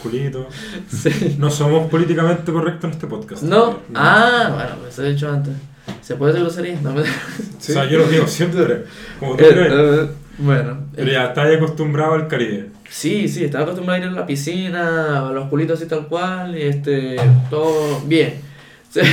culitos. 0.04 0.46
Sí. 0.90 1.36
No 1.40 1.50
somos 1.50 1.90
políticamente 1.90 2.52
correctos 2.52 2.84
en 2.86 2.92
este 2.92 3.08
podcast. 3.08 3.44
No, 3.44 3.80
ah, 3.96 4.52
bueno, 4.54 4.72
pues 4.82 5.00
he 5.00 5.12
dicho 5.12 5.30
antes. 5.32 5.54
¿Se 6.02 6.16
puede 6.16 6.34
decir 6.34 6.46
grosería? 6.46 6.82
No 6.82 6.94
me... 6.94 7.02
O 7.02 7.06
sea, 7.60 7.86
yo 7.90 8.00
lo 8.00 8.08
digo 8.08 8.28
siempre. 8.28 8.84
Como 9.20 9.36
tú 9.38 9.44
Eh, 9.46 9.50
crees. 9.52 9.74
eh, 9.74 10.08
bueno, 10.40 10.78
Pero 10.96 11.12
ya 11.12 11.26
estás 11.28 11.56
acostumbrado 11.56 12.14
al 12.14 12.28
Caribe. 12.28 12.70
Sí, 12.90 13.28
sí, 13.28 13.44
estaba 13.46 13.64
acostumbrado 13.64 14.02
a 14.02 14.06
ir 14.06 14.12
a 14.12 14.16
la 14.16 14.26
piscina, 14.26 15.28
a 15.30 15.32
los 15.32 15.48
culitos 15.50 15.80
así 15.80 15.88
tal 15.90 16.08
cual, 16.08 16.58
y 16.58 16.62
este, 16.64 17.16
todo 17.50 18.02
bien. 18.06 18.47
Sí. 19.04 19.12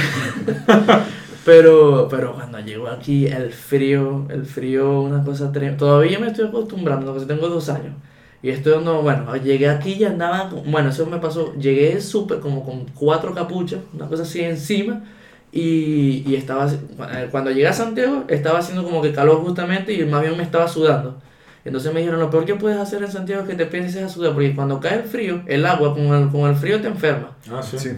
pero, 1.44 2.08
pero 2.10 2.34
cuando 2.34 2.58
llego 2.60 2.88
aquí, 2.88 3.26
el 3.26 3.52
frío, 3.52 4.26
el 4.30 4.44
frío, 4.46 5.00
una 5.02 5.22
cosa 5.24 5.52
tremenda. 5.52 5.78
Todavía 5.78 6.18
me 6.18 6.28
estoy 6.28 6.48
acostumbrando, 6.48 7.12
porque 7.12 7.26
tengo 7.26 7.48
dos 7.48 7.68
años. 7.68 7.94
Y 8.42 8.50
estoy 8.50 8.72
dando, 8.74 9.00
bueno, 9.02 9.34
llegué 9.36 9.68
aquí 9.68 9.94
y 9.94 10.04
andaba, 10.04 10.50
con- 10.50 10.70
bueno, 10.70 10.90
eso 10.90 11.06
me 11.06 11.18
pasó, 11.18 11.54
llegué 11.54 12.00
súper 12.00 12.40
como 12.40 12.64
con 12.64 12.84
cuatro 12.94 13.34
capuchas, 13.34 13.80
una 13.94 14.06
cosa 14.06 14.22
así 14.24 14.40
encima. 14.42 15.02
Y, 15.50 16.24
y 16.26 16.34
estaba, 16.34 16.68
eh, 16.70 17.28
cuando 17.30 17.50
llegué 17.52 17.68
a 17.68 17.72
Santiago, 17.72 18.24
estaba 18.28 18.58
haciendo 18.58 18.82
como 18.82 19.00
que 19.00 19.12
calor 19.12 19.36
justamente 19.42 19.92
y 19.94 20.04
más 20.04 20.20
bien 20.22 20.36
me 20.36 20.42
estaba 20.42 20.66
sudando. 20.66 21.20
Entonces 21.64 21.94
me 21.94 22.00
dijeron, 22.00 22.20
lo 22.20 22.28
peor 22.28 22.44
que 22.44 22.56
puedes 22.56 22.76
hacer 22.76 23.02
en 23.02 23.10
Santiago 23.10 23.42
es 23.42 23.48
que 23.48 23.54
te 23.54 23.64
pienses 23.66 24.02
a 24.02 24.08
sudar, 24.08 24.32
porque 24.34 24.54
cuando 24.54 24.80
cae 24.80 24.96
el 24.96 25.04
frío, 25.04 25.42
el 25.46 25.64
agua 25.64 25.94
con 25.94 26.02
el, 26.12 26.28
con 26.28 26.40
el 26.50 26.56
frío 26.56 26.80
te 26.80 26.88
enferma. 26.88 27.30
Ah, 27.50 27.62
sí. 27.62 27.78
Sí. 27.78 27.90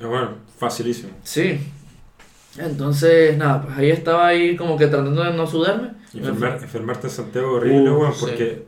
Bueno, 0.00 0.30
facilísimo. 0.58 1.10
Sí. 1.22 1.60
Entonces, 2.58 3.36
nada, 3.36 3.62
pues 3.62 3.76
ahí 3.78 3.90
estaba 3.90 4.28
ahí 4.28 4.56
como 4.56 4.76
que 4.76 4.86
tratando 4.86 5.24
de 5.24 5.32
no 5.32 5.46
sudarme. 5.46 5.88
Y 6.12 6.18
enfermar- 6.18 6.62
enfermarte 6.62 7.08
en 7.08 7.12
Santiago 7.12 7.54
horrible, 7.54 7.90
Uh, 7.90 7.98
weón, 8.00 8.12
sí. 8.12 8.18
porque 8.20 8.62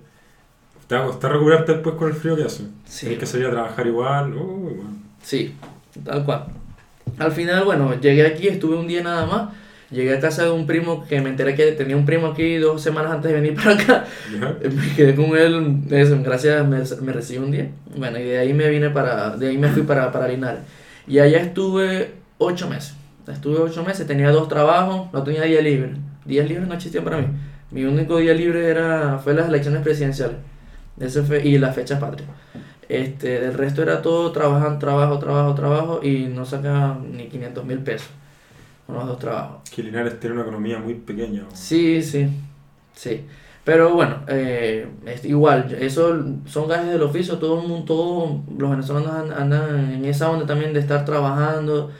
te 0.88 0.94
va 0.96 1.03
a 1.03 1.07
costar 1.07 1.33
recuperarte 1.33 1.72
después 1.75 1.94
con 1.96 2.09
el 2.09 2.14
frío 2.14 2.37
que 2.37 2.42
hace. 2.44 2.64
Sí. 2.85 3.01
Tienes 3.07 3.18
que 3.20 3.27
salir 3.27 3.46
a 3.46 3.51
trabajar 3.51 3.87
igual. 3.87 4.35
Sí, 5.22 5.55
tal 6.05 6.25
cual. 6.25 6.46
Al 7.18 7.31
final, 7.33 7.64
bueno, 7.64 7.94
llegué 8.01 8.27
aquí, 8.27 8.49
estuve 8.49 8.77
un 8.77 8.88
día 8.88 9.03
nada 9.03 9.27
más. 9.27 9.51
Llegué 9.88 10.16
a 10.16 10.20
casa 10.20 10.42
de 10.42 10.51
un 10.51 10.66
primo 10.66 11.07
que 11.07 11.20
me 11.20 11.31
enteré 11.31 11.55
que 11.55 11.70
tenía 11.70 11.96
un 11.96 12.05
primo 12.05 12.27
aquí 12.27 12.57
dos 12.57 12.83
semanas 12.83 13.12
antes 13.12 13.31
de 13.31 13.40
venir 13.40 13.55
para 13.55 13.70
acá. 13.75 14.05
Me 14.62 14.94
quedé 14.96 15.14
con 15.14 15.27
él, 15.37 15.83
gracias, 15.87 16.66
me, 16.66 16.83
me 17.03 17.12
recibió 17.12 17.44
un 17.44 17.53
día. 17.53 17.70
Bueno, 17.96 18.18
y 18.18 18.25
de 18.25 18.38
ahí 18.38 18.53
me 18.53 18.68
vine 18.68 18.90
para, 18.90 19.37
de 19.37 19.46
ahí 19.51 19.57
me 19.59 19.68
fui 19.68 19.83
para, 19.83 20.11
para 20.11 20.27
Linares. 20.27 20.62
Y 21.07 21.19
allá 21.19 21.38
estuve 21.38 22.14
ocho 22.38 22.69
meses. 22.69 22.95
Estuve 23.27 23.59
ocho 23.59 23.83
meses, 23.83 24.07
tenía 24.07 24.31
dos 24.31 24.49
trabajos, 24.49 25.12
no 25.12 25.23
tenía 25.23 25.42
día 25.42 25.61
libre. 25.61 25.95
Días 26.25 26.49
libres 26.49 26.69
no 26.69 26.75
existían 26.75 27.05
para 27.05 27.19
mí. 27.19 27.27
Mi 27.71 27.85
único 27.85 28.19
día 28.19 28.35
libre 28.35 28.69
era, 28.69 29.19
fue 29.19 29.35
las 29.35 29.49
elecciones 29.49 29.83
presidenciales. 29.83 30.37
Ese 30.99 31.23
fue, 31.23 31.47
y 31.47 31.59
las 31.59 31.75
fechas 31.75 32.01
patrias. 32.01 32.29
Este, 32.88 33.40
del 33.40 33.55
resto 33.55 33.83
era 33.83 34.01
todo, 34.01 34.31
trabajan, 34.31 34.79
trabajo, 34.79 35.19
trabajo, 35.19 35.55
trabajo 35.55 36.01
y 36.03 36.27
no 36.27 36.45
sacaban 36.45 37.16
ni 37.16 37.27
500 37.27 37.64
mil 37.64 37.79
pesos 37.81 38.09
con 38.87 38.97
los 38.97 39.07
dos 39.07 39.19
trabajos. 39.19 39.69
Que 39.71 39.83
Linares 39.83 40.21
tiene 40.21 40.35
una 40.35 40.42
economía 40.42 40.79
muy 40.79 40.95
pequeña. 40.95 41.45
Sí, 41.53 42.03
sí, 42.03 42.29
sí. 42.95 43.25
Pero 43.67 43.95
bueno, 43.95 44.23
eh, 44.29 44.89
es 45.07 45.27
igual, 45.27 45.77
eso 45.81 46.17
son 46.47 46.69
gajes 46.69 46.87
del 46.93 47.03
oficio, 47.03 47.39
todo 47.39 47.61
el 47.61 47.69
mundo, 47.69 47.85
todos 47.85 48.31
los 48.57 48.71
venezolanos 48.71 49.11
an- 49.11 49.33
andan 49.33 49.91
en 49.93 50.05
esa 50.07 50.31
onda 50.31 50.47
también 50.47 50.73
de 50.73 50.81
estar 50.81 51.05
trabajando 51.05 51.91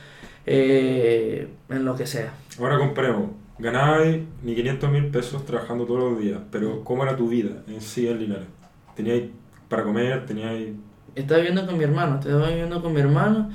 eh, 0.47 1.49
en 1.69 1.85
lo 1.85 1.97
que 1.97 2.07
sea. 2.07 2.33
Ahora 2.61 2.79
comparemos. 2.79 3.31
Ganabais 3.59 4.23
ni 4.45 4.55
500 4.55 4.91
mil 4.91 5.07
pesos 5.07 5.45
trabajando 5.47 5.87
todos 5.87 6.13
los 6.13 6.21
días, 6.21 6.41
pero 6.53 6.85
¿cómo 6.85 7.03
era 7.05 7.17
tu 7.17 7.29
vida 7.29 7.51
en 7.69 7.81
sí 7.81 8.07
en 8.07 8.21
Linares? 8.21 8.47
¿Teníais 8.95 9.25
para 9.69 9.83
comer? 9.83 10.25
¿Teníais...? 10.27 10.69
Estaba 11.17 11.39
viviendo 11.41 11.67
con 11.67 11.79
mi 11.79 11.85
hermano, 11.85 12.21
estaba 12.21 12.49
viviendo 12.49 12.83
con 12.83 12.93
mi 12.93 13.01
hermano 13.01 13.51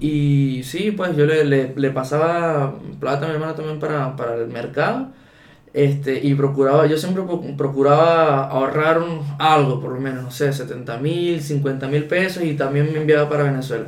y 0.00 0.62
sí, 0.64 0.90
pues 0.92 1.16
yo 1.16 1.26
le, 1.26 1.44
le, 1.44 1.74
le 1.76 1.90
pasaba 1.92 2.74
plata 3.00 3.26
a 3.26 3.28
mi 3.28 3.34
hermano 3.34 3.54
también 3.54 3.78
para, 3.80 4.16
para 4.16 4.34
el 4.36 4.48
mercado 4.48 5.08
este, 5.74 6.20
y 6.26 6.34
procuraba, 6.34 6.86
yo 6.86 6.96
siempre 6.96 7.22
pro- 7.24 7.42
procuraba 7.56 8.44
ahorrar 8.48 8.98
un- 9.00 9.20
algo, 9.38 9.80
por 9.80 9.92
lo 9.92 10.00
menos, 10.00 10.22
no 10.24 10.30
sé, 10.30 10.52
70 10.52 10.98
mil, 10.98 11.40
50 11.42 11.88
mil 11.88 12.04
pesos 12.04 12.42
y 12.44 12.54
también 12.54 12.92
me 12.92 12.98
enviaba 13.00 13.28
para 13.28 13.44
Venezuela. 13.44 13.86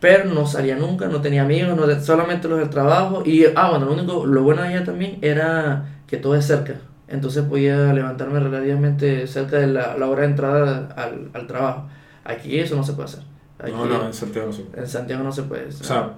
Pero 0.00 0.26
no 0.26 0.46
salía 0.46 0.76
nunca, 0.76 1.06
no 1.08 1.20
tenía 1.20 1.42
amigos, 1.42 1.76
no, 1.76 2.00
solamente 2.00 2.48
los 2.48 2.58
del 2.58 2.70
trabajo 2.70 3.22
y, 3.24 3.44
ah, 3.54 3.70
bueno, 3.70 3.86
lo 3.86 3.92
único, 3.92 4.26
lo 4.26 4.42
bueno 4.42 4.62
de 4.62 4.68
allá 4.68 4.84
también 4.84 5.18
era 5.22 5.86
que 6.06 6.16
todo 6.18 6.34
es 6.36 6.46
cerca. 6.46 6.74
Entonces 7.08 7.44
podía 7.44 7.92
levantarme 7.92 8.40
relativamente 8.40 9.26
cerca 9.26 9.58
de 9.58 9.66
la, 9.68 9.96
la 9.96 10.06
hora 10.08 10.22
de 10.22 10.28
entrada 10.28 10.88
al, 10.96 11.30
al 11.34 11.46
trabajo. 11.46 11.86
Aquí 12.24 12.58
eso 12.58 12.76
no 12.76 12.82
se 12.82 12.94
puede 12.94 13.08
hacer. 13.08 13.22
Aquí, 13.58 13.72
No, 13.72 13.86
no, 13.86 14.06
en 14.06 14.12
Santiago 14.14 14.46
no 14.48 14.52
se 14.52 14.62
puede. 14.62 14.82
en 14.82 14.88
Santiago 14.88 15.22
no 15.24 15.32
se 15.32 15.42
puede. 15.44 15.66
O 15.68 15.72
sea, 15.72 16.12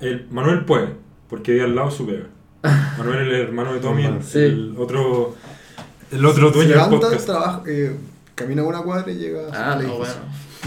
el 0.00 0.26
Manuel 0.30 0.64
puede, 0.64 0.88
porque 1.28 1.52
vive 1.52 1.64
al 1.64 1.74
lado 1.74 1.90
su 1.90 2.06
pega. 2.06 2.26
Manuel 2.98 3.18
el 3.28 3.40
hermano 3.40 3.74
de 3.74 3.80
Tommy, 3.80 4.02
el, 4.02 4.06
Hermano. 4.06 4.24
Sí. 4.26 4.38
el 4.38 4.74
otro, 4.78 5.34
el 6.10 6.24
otro 6.24 6.50
dueño 6.50 6.70
del 6.76 7.00
podcast. 7.00 7.26
trabaja, 7.26 7.62
eh, 7.66 7.96
Camina 8.34 8.64
una 8.64 8.82
cuadra 8.82 9.10
y 9.12 9.14
llega 9.16 9.42
Ah, 9.52 9.74
al 9.74 9.86
no, 9.86 9.98
bueno, 9.98 10.14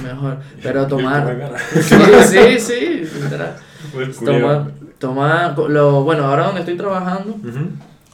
mejor. 0.02 0.38
Pero 0.64 0.88
tomar. 0.88 1.56
Sí, 1.82 2.60
sí, 2.60 3.04
sí. 3.06 4.26
Tomar, 4.26 4.72
tomar, 5.00 5.58
lo, 5.70 6.04
bueno, 6.04 6.26
ahora 6.26 6.46
donde 6.46 6.62
estoy 6.62 6.78
trabajando, 6.78 7.36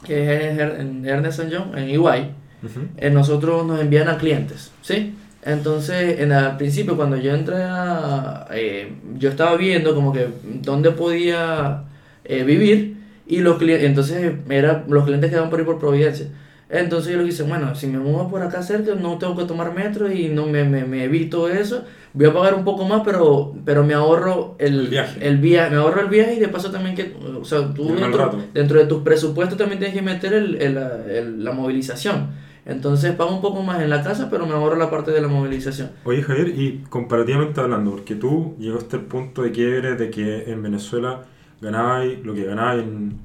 que 0.04 0.50
es 0.50 0.58
en 0.58 1.06
Ernest 1.06 1.40
John, 1.50 1.76
en 1.78 1.88
EY, 1.88 1.96
ujú. 1.96 2.80
eh, 2.96 3.10
nosotros 3.10 3.64
nos 3.66 3.80
envían 3.80 4.08
a 4.08 4.18
clientes, 4.18 4.70
¿sí? 4.82 5.14
Entonces, 5.42 6.20
en, 6.20 6.32
al 6.32 6.56
principio, 6.56 6.96
cuando 6.96 7.16
yo 7.16 7.34
entré 7.34 7.62
a... 7.62 8.46
eh, 8.50 8.92
yo 9.18 9.28
estaba 9.30 9.56
viendo 9.56 9.94
como 9.94 10.12
que 10.12 10.28
dónde 10.62 10.90
podía 10.90 11.82
eh, 12.24 12.42
vivir 12.44 12.93
y 13.26 13.38
los 13.40 13.58
clientes, 13.58 13.86
entonces 13.88 14.34
era, 14.48 14.84
los 14.88 15.04
clientes 15.04 15.30
quedaban 15.30 15.50
por 15.50 15.60
ir 15.60 15.66
por 15.66 15.78
Providencia. 15.78 16.26
Entonces 16.70 17.12
yo 17.12 17.18
le 17.18 17.24
dije, 17.24 17.42
bueno, 17.42 17.74
si 17.74 17.86
me 17.86 17.98
muevo 17.98 18.28
por 18.28 18.42
acá 18.42 18.62
cerca, 18.62 18.94
no 18.94 19.18
tengo 19.18 19.36
que 19.36 19.44
tomar 19.44 19.74
metro 19.74 20.10
y 20.10 20.28
no 20.28 20.46
me, 20.46 20.64
me, 20.64 20.84
me 20.84 21.04
evito 21.04 21.48
eso. 21.48 21.84
Voy 22.14 22.26
a 22.26 22.32
pagar 22.32 22.54
un 22.54 22.64
poco 22.64 22.84
más, 22.86 23.02
pero, 23.04 23.54
pero 23.64 23.84
me 23.84 23.92
ahorro 23.94 24.56
el, 24.58 24.80
El 24.80 24.88
viaje. 24.88 25.28
el 25.28 25.38
via- 25.38 25.68
me 25.68 25.76
ahorro 25.76 26.00
el 26.00 26.08
viaje 26.08 26.34
y 26.34 26.40
de 26.40 26.48
paso 26.48 26.70
también 26.70 26.96
que, 26.96 27.14
o 27.40 27.44
sea, 27.44 27.72
tú 27.74 27.88
dentro, 27.94 28.22
dentro 28.54 28.78
de 28.80 28.86
tus 28.86 29.02
presupuestos 29.02 29.58
también 29.58 29.78
tienes 29.78 29.94
que 29.96 30.02
meter 30.02 30.32
el- 30.32 31.44
la 31.44 31.52
movilización. 31.52 32.28
Entonces 32.66 33.12
pago 33.12 33.34
un 33.34 33.42
poco 33.42 33.62
más 33.62 33.82
en 33.82 33.90
la 33.90 34.02
casa, 34.02 34.28
pero 34.30 34.46
me 34.46 34.54
ahorro 34.54 34.76
la 34.76 34.90
parte 34.90 35.10
de 35.10 35.20
la 35.20 35.28
movilización. 35.28 35.90
Oye 36.04 36.22
Javier, 36.22 36.48
y 36.48 36.82
comparativamente 36.88 37.60
hablando, 37.60 37.90
porque 37.90 38.14
tú 38.14 38.54
llegaste 38.58 38.96
al 38.96 39.02
punto 39.02 39.42
de 39.42 39.52
quiebre 39.52 39.96
de 39.96 40.08
que 40.10 40.44
en 40.50 40.62
Venezuela 40.62 41.24
ganabais 41.64 42.24
lo 42.24 42.34
que 42.34 42.44
ganabais 42.44 42.82
en, 42.84 43.18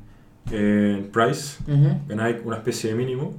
en 0.52 1.10
Price, 1.12 1.60
Ujú. 1.67 1.89
ganabais 2.08 2.38
una 2.45 2.58
especie 2.58 2.91
de 2.91 2.95
mínimo, 2.95 3.34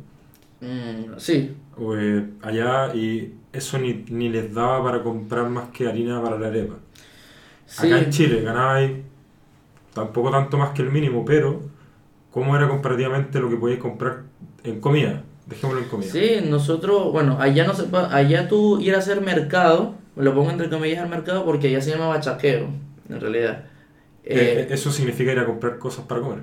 Mm, 0.61 1.17
sí, 1.19 1.57
eh, 1.97 2.27
allá 2.43 2.95
y 2.95 3.35
eso 3.53 3.79
ni, 3.79 4.05
ni 4.11 4.29
les 4.29 4.53
daba 4.55 4.83
para 4.85 5.03
comprar 5.03 5.49
más 5.49 5.71
que 5.71 5.89
harina 5.89 6.23
para 6.23 6.39
la 6.39 6.49
arepa. 6.49 6.75
sí. 7.67 7.87
Acá 7.87 7.99
en 7.99 8.11
Chile 8.11 8.43
ganabais 8.43 8.93
tampoco 9.95 10.31
tanto 10.31 10.59
más 10.59 10.71
que 10.71 10.83
el 10.83 10.91
mínimo, 10.91 11.25
pero 11.25 11.61
¿cómo 12.31 12.57
era 12.57 12.69
comparativamente 12.69 13.41
lo 13.41 13.49
que 13.51 13.57
podíais 13.57 13.81
comprar 13.81 14.25
en 14.65 14.81
comida? 14.81 15.23
Dejémoslo 15.47 15.83
en 15.83 15.89
comida. 15.89 16.11
Sí, 16.13 16.41
nosotros, 16.49 17.13
bueno, 17.13 17.39
allá 17.41 17.67
no 17.67 17.75
se 17.75 17.87
allá 17.97 18.49
tú 18.49 18.81
ir 18.81 18.95
a 18.95 18.99
hacer 18.99 19.21
mercado, 19.21 19.95
lo 20.17 20.35
pongo 20.35 20.51
entre 20.51 20.71
comillas 20.71 21.01
al 21.03 21.09
mercado 21.09 21.45
porque 21.45 21.69
allá 21.69 21.81
se 21.81 21.91
llama 21.91 22.09
bachaqueo, 22.09 22.69
en 23.09 23.21
realidad. 23.21 23.65
Eh, 24.25 24.67
Eh, 24.69 24.75
eso 24.75 24.91
significa 24.91 25.33
ir 25.33 25.39
a 25.39 25.47
comprar 25.47 25.79
cosas 25.79 26.05
para 26.07 26.21
comer. 26.21 26.41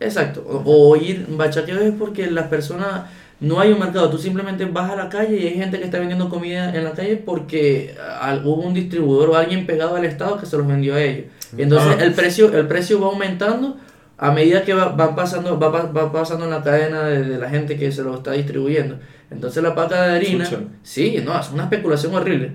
Exacto, 0.00 0.42
o, 0.48 0.62
o 0.88 0.96
ir, 0.96 1.26
bachaqueo 1.28 1.78
es 1.80 1.92
porque 1.98 2.30
las 2.30 2.46
personas, 2.46 3.02
no 3.40 3.60
hay 3.60 3.70
un 3.72 3.78
mercado, 3.78 4.08
tú 4.08 4.16
simplemente 4.16 4.64
vas 4.64 4.90
a 4.90 4.96
la 4.96 5.08
calle 5.10 5.36
y 5.36 5.46
hay 5.46 5.54
gente 5.54 5.78
que 5.78 5.84
está 5.84 5.98
vendiendo 5.98 6.30
comida 6.30 6.74
en 6.74 6.84
la 6.84 6.92
calle 6.92 7.16
porque 7.16 7.94
al- 8.20 8.44
hubo 8.46 8.62
un 8.62 8.72
distribuidor 8.72 9.28
o 9.30 9.36
alguien 9.36 9.66
pegado 9.66 9.96
al 9.96 10.04
Estado 10.06 10.38
que 10.40 10.46
se 10.46 10.56
los 10.56 10.66
vendió 10.66 10.94
a 10.94 11.02
ellos. 11.02 11.26
Y 11.56 11.62
entonces 11.62 11.96
Ah. 11.98 12.02
el 12.04 12.12
precio, 12.14 12.50
el 12.56 12.66
precio 12.66 12.98
va 13.00 13.08
aumentando 13.08 13.76
a 14.16 14.30
medida 14.32 14.62
que 14.64 14.72
va, 14.72 14.86
van 14.88 15.14
pasando, 15.14 15.58
va, 15.58 15.68
va 15.68 16.12
pasando 16.12 16.44
en 16.46 16.50
la 16.50 16.62
cadena 16.62 17.02
de, 17.04 17.22
de 17.24 17.38
la 17.38 17.50
gente 17.50 17.76
que 17.76 17.92
se 17.92 18.02
lo 18.02 18.14
está 18.16 18.32
distribuyendo. 18.32 18.98
Entonces 19.30 19.62
la 19.62 19.74
paca 19.74 20.02
de 20.06 20.16
harina, 20.16 20.44
sí, 20.82 21.20
no, 21.24 21.38
es 21.38 21.50
una 21.50 21.64
especulación 21.64 22.14
horrible. 22.14 22.52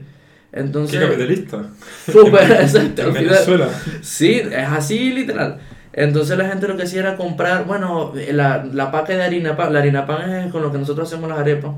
Entonces, 0.56 1.00
¿Qué 1.00 1.06
capitalista? 1.06 1.64
súper, 2.10 2.52
exacto, 2.62 3.02
En 3.04 3.14
Venezuela. 3.14 3.68
Sí, 4.02 4.36
es 4.36 4.68
así 4.70 5.12
literal. 5.12 5.60
Entonces 5.92 6.38
la 6.38 6.48
gente 6.48 6.68
lo 6.68 6.78
que 6.78 6.84
hacía 6.84 7.02
era 7.02 7.18
comprar, 7.18 7.66
bueno, 7.66 8.14
la, 8.32 8.66
la 8.72 8.92
paca 8.92 9.16
de 9.16 9.24
harina 9.24 9.56
pan, 9.56 9.74
la 9.74 9.80
harina 9.80 10.06
pan 10.06 10.30
es 10.32 10.52
con 10.52 10.62
lo 10.62 10.72
que 10.72 10.78
nosotros 10.78 11.08
hacemos 11.08 11.30
las 11.30 11.40
arepas. 11.40 11.72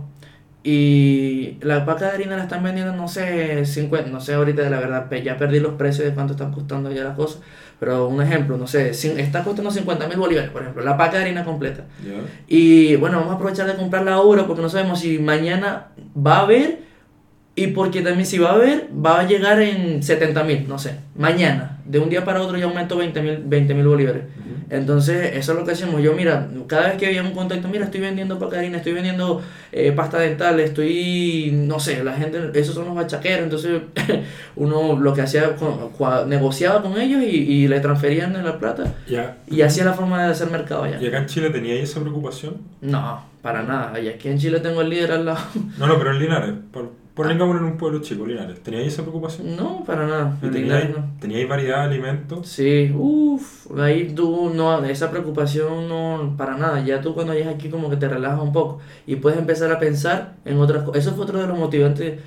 Y 0.64 1.58
la 1.62 1.86
paca 1.86 2.08
de 2.08 2.12
harina 2.12 2.36
la 2.36 2.44
están 2.44 2.64
vendiendo, 2.64 2.94
no 2.94 3.08
sé, 3.08 3.66
50, 3.66 4.10
no 4.10 4.20
sé 4.20 4.34
ahorita 4.34 4.64
de 4.64 4.70
la 4.70 4.80
verdad, 4.80 5.10
ya 5.24 5.38
perdí 5.38 5.60
los 5.60 5.74
precios 5.76 6.08
de 6.08 6.14
cuánto 6.14 6.34
están 6.34 6.52
costando 6.52 6.92
ya 6.92 7.04
las 7.04 7.16
cosas. 7.16 7.42
Pero 7.80 8.08
un 8.08 8.22
ejemplo, 8.22 8.58
no 8.58 8.68
sé, 8.68 8.90
está 8.90 9.44
costando 9.44 9.72
50 9.72 10.08
mil 10.08 10.18
bolívares, 10.18 10.50
por 10.52 10.64
ejemplo, 10.64 10.84
la 10.84 10.98
paca 10.98 11.18
de 11.18 11.24
harina 11.24 11.46
completa. 11.46 11.86
Ya. 12.04 12.20
Y 12.48 12.96
bueno, 12.96 13.18
vamos 13.20 13.34
a 13.34 13.36
aprovechar 13.36 13.68
de 13.68 13.76
comprarla 13.76 14.14
ahora 14.14 14.46
porque 14.46 14.62
no 14.62 14.70
sabemos 14.70 15.00
si 15.00 15.20
mañana 15.20 15.88
va 16.16 16.38
a 16.38 16.42
haber 16.42 16.87
y 17.58 17.68
porque 17.68 18.02
también 18.02 18.26
si 18.26 18.38
va 18.38 18.52
a 18.52 18.54
haber, 18.54 18.88
va 19.06 19.20
a 19.20 19.28
llegar 19.28 19.62
en 19.62 20.02
70 20.02 20.44
mil, 20.46 20.68
no 20.70 20.78
sé, 20.80 20.92
mañana. 21.18 21.80
De 21.86 22.00
un 22.00 22.10
día 22.10 22.24
para 22.24 22.42
otro 22.42 22.58
ya 22.58 22.66
aumentó 22.66 22.98
20 22.98 23.22
mil 23.22 23.38
20 23.46 23.74
mil 23.74 23.88
bolívares. 23.88 24.24
Entonces, 24.70 25.32
eso 25.38 25.54
es 25.54 25.58
lo 25.60 25.64
que 25.66 25.72
hacemos. 25.72 26.02
Yo, 26.04 26.12
mira, 26.14 26.50
cada 26.68 26.90
vez 26.90 26.98
que 26.98 27.08
había 27.08 27.24
un 27.24 27.32
contacto, 27.32 27.70
mira, 27.70 27.86
estoy 27.86 28.02
vendiendo 28.02 28.38
pacarina, 28.38 28.78
estoy 28.78 28.92
vendiendo 28.92 29.42
eh, 29.72 29.94
pasta 29.94 30.20
dental, 30.20 30.60
estoy, 30.60 31.52
no 31.54 31.80
sé, 31.80 32.04
la 32.04 32.14
gente, 32.14 32.38
esos 32.54 32.76
son 32.76 32.84
los 32.86 32.94
bachaqueros. 32.96 33.44
Entonces, 33.46 33.82
uno 34.58 35.00
lo 35.00 35.14
que 35.14 35.22
hacía, 35.22 35.56
con- 35.56 36.30
negociaba 36.30 36.82
con 36.82 37.00
ellos 37.00 37.22
y, 37.24 37.28
y 37.28 37.68
le 37.70 37.80
transferían 37.80 38.34
la 38.44 38.60
plata 38.60 38.94
y 39.50 39.62
hacía 39.62 39.86
la 39.86 39.94
forma 39.94 40.24
de 40.26 40.32
hacer 40.32 40.50
mercado 40.52 40.84
allá. 40.84 40.98
¿Y 41.02 41.08
acá 41.08 41.20
en 41.20 41.26
Chile 41.28 41.50
teníais 41.50 41.84
esa 41.90 42.02
preocupación? 42.02 42.58
No, 42.82 43.24
para 43.42 43.64
nada. 43.64 43.98
Y 44.02 44.10
aquí 44.10 44.28
en 44.28 44.38
Chile 44.38 44.60
tengo 44.60 44.82
el 44.82 44.90
líder 44.90 45.14
al 45.14 45.26
lado. 45.26 45.40
No, 45.80 45.88
no, 45.88 45.98
pero 45.98 46.12
en 46.12 46.20
Linares. 46.20 46.52
Por, 46.74 46.92
pongámonos 47.18 47.62
en 47.62 47.68
un 47.70 47.78
pueblo 47.78 48.00
chico, 48.02 48.26
Linares. 48.26 48.62
¿Teníais 48.64 48.88
esa 48.94 49.02
preocupación? 49.04 49.56
No, 49.56 49.84
para 49.86 50.06
nada. 50.08 50.38
¿Y 50.42 50.46
En 50.46 50.52
teníais, 50.52 50.90
no. 50.90 51.06
teníais 51.20 51.48
variedad 51.50 51.80
de 51.80 51.84
alimentos? 51.96 52.48
Sí, 52.48 52.92
uff, 52.96 53.72
ahí 53.80 54.14
tú 54.14 54.52
no, 54.54 54.84
esa 54.86 55.10
preocupación 55.12 55.88
no, 55.90 56.36
para 56.38 56.56
nada, 56.58 56.84
ya 56.86 57.02
tú 57.02 57.14
cuando 57.14 57.34
llegas 57.34 57.56
aquí 57.56 57.70
como 57.70 57.90
que 57.90 57.98
te 57.98 58.08
relajas 58.08 58.40
un 58.42 58.54
poco 58.54 58.80
y 59.06 59.18
puedes 59.18 59.38
empezar 59.40 59.72
a 59.72 59.80
pensar 59.80 60.36
en 60.46 60.58
otras 60.60 60.84
cosas. 60.84 61.02
Eso 61.06 61.14
fue 61.16 61.24
otro 61.26 61.40
de 61.40 61.48
los 61.48 61.58
motivantes 61.58 62.20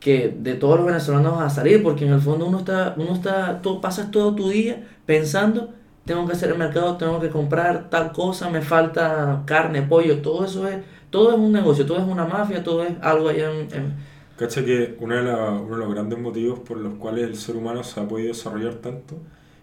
que 0.00 0.34
de 0.38 0.54
todos 0.54 0.76
los 0.78 0.86
venezolanos 0.86 1.40
a 1.42 1.50
salir, 1.50 1.82
porque 1.82 2.06
en 2.06 2.12
el 2.14 2.20
fondo 2.20 2.46
uno 2.46 2.58
está, 2.60 2.94
uno 2.96 3.12
está, 3.14 3.60
tú 3.62 3.80
pasas 3.80 4.10
todo 4.10 4.34
tu 4.34 4.48
día 4.50 4.86
pensando, 5.06 5.70
tengo 6.06 6.26
que 6.26 6.32
hacer 6.32 6.50
el 6.50 6.58
mercado, 6.58 6.96
tengo 6.96 7.20
que 7.20 7.28
comprar 7.30 7.90
tal 7.90 8.12
cosa, 8.12 8.48
me 8.50 8.62
falta 8.62 9.42
carne, 9.46 9.82
pollo, 9.82 10.22
todo 10.22 10.44
eso 10.44 10.66
es, 10.68 10.78
todo 11.10 11.32
es 11.32 11.38
un 11.38 11.52
negocio, 11.52 11.86
todo 11.86 11.98
es 11.98 12.04
una 12.04 12.24
mafia, 12.24 12.62
todo 12.64 12.82
es 12.84 12.92
algo 13.02 13.28
allá 13.28 13.50
en- 13.52 13.68
en 13.74 13.94
Cacha 14.40 14.64
que 14.64 14.96
una 15.00 15.16
de 15.16 15.22
la- 15.24 15.50
uno 15.50 15.74
de 15.76 15.84
los 15.84 15.92
grandes 15.94 16.18
motivos 16.18 16.60
por 16.60 16.78
los 16.78 16.94
cuales 16.94 17.24
el 17.24 17.36
ser 17.36 17.56
humano 17.56 17.84
se 17.84 18.00
ha 18.00 18.08
podido 18.08 18.28
desarrollar 18.28 18.76
tanto 18.76 19.16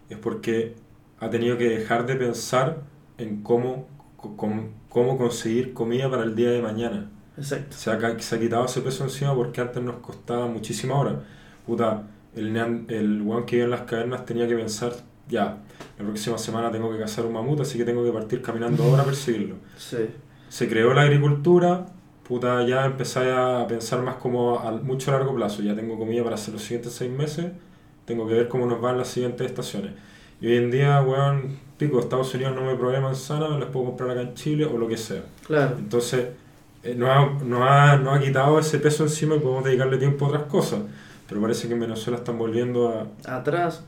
es 0.08 0.16
porque 0.18 0.76
ha 1.18 1.28
tenido 1.30 1.58
que 1.58 1.68
dejar 1.68 2.06
de 2.06 2.14
pensar 2.14 2.82
en 3.18 3.42
cómo, 3.42 3.88
com- 4.36 4.68
cómo 4.88 5.18
conseguir 5.18 5.72
comida 5.74 6.08
para 6.08 6.22
el 6.22 6.36
día 6.36 6.50
de 6.50 6.62
mañana. 6.62 7.10
Exacto. 7.36 7.76
Se 7.76 7.90
ha, 7.90 8.18
se 8.20 8.36
ha 8.36 8.38
quitado 8.38 8.66
ese 8.66 8.80
peso 8.82 9.02
encima 9.02 9.34
porque 9.34 9.60
antes 9.60 9.82
nos 9.82 9.96
costaba 9.96 10.46
muchísima 10.46 10.94
hora. 10.96 11.22
Puta, 11.66 12.04
el, 12.36 12.56
el 12.88 13.22
weón 13.22 13.46
que 13.46 13.56
vive 13.56 13.64
en 13.64 13.70
las 13.72 13.80
cavernas 13.82 14.24
tenía 14.26 14.46
que 14.46 14.54
pensar, 14.54 14.92
ya, 15.28 15.58
la 15.98 16.04
próxima 16.04 16.38
semana 16.38 16.70
tengo 16.70 16.92
que 16.92 16.98
cazar 16.98 17.26
un 17.26 17.32
mamut, 17.32 17.60
así 17.60 17.78
que 17.78 17.84
tengo 17.84 18.04
que 18.04 18.12
partir 18.12 18.42
caminando 18.42 18.84
ahora 18.84 19.02
a 19.02 19.06
perseguirlo. 19.06 19.56
Sí. 19.76 20.06
Se 20.48 20.68
creó 20.68 20.94
la 20.94 21.02
agricultura, 21.02 21.86
puta, 22.28 22.64
ya 22.66 22.84
empecé 22.84 23.32
a 23.32 23.66
pensar 23.66 24.02
más 24.02 24.16
como 24.16 24.60
a 24.60 24.70
mucho 24.72 25.10
largo 25.10 25.34
plazo. 25.34 25.62
Ya 25.62 25.74
tengo 25.74 25.98
comida 25.98 26.22
para 26.22 26.34
hacer 26.34 26.52
los 26.52 26.62
siguientes 26.62 26.92
seis 26.92 27.10
meses, 27.10 27.46
tengo 28.04 28.28
que 28.28 28.34
ver 28.34 28.48
cómo 28.48 28.66
nos 28.66 28.80
van 28.80 28.98
las 28.98 29.08
siguientes 29.08 29.46
estaciones. 29.46 29.92
Y 30.40 30.46
hoy 30.46 30.58
en 30.58 30.70
día, 30.70 31.00
weón, 31.02 31.58
pico, 31.78 31.98
Estados 31.98 32.32
Unidos 32.34 32.54
no 32.54 32.62
me 32.62 32.74
provee 32.76 33.00
manzana, 33.00 33.48
las 33.58 33.70
puedo 33.70 33.86
comprar 33.86 34.10
acá 34.10 34.20
en 34.20 34.34
Chile 34.34 34.66
o 34.66 34.76
lo 34.76 34.86
que 34.86 34.96
sea. 34.96 35.22
Claro. 35.46 35.76
Entonces, 35.78 36.28
eh, 36.84 36.94
nos, 36.94 37.08
ha, 37.08 37.44
nos, 37.44 37.60
ha, 37.62 37.96
nos 37.96 38.18
ha 38.18 38.20
quitado 38.20 38.58
ese 38.58 38.78
peso 38.78 39.02
encima 39.02 39.34
y 39.34 39.40
podemos 39.40 39.64
dedicarle 39.64 39.96
tiempo 39.96 40.26
a 40.26 40.28
otras 40.28 40.44
cosas. 40.44 40.80
Pero 41.26 41.40
parece 41.40 41.66
que 41.66 41.74
en 41.74 41.80
Venezuela 41.80 42.18
están 42.18 42.38
volviendo 42.38 42.88
a... 42.88 43.36
atrás. 43.36 43.84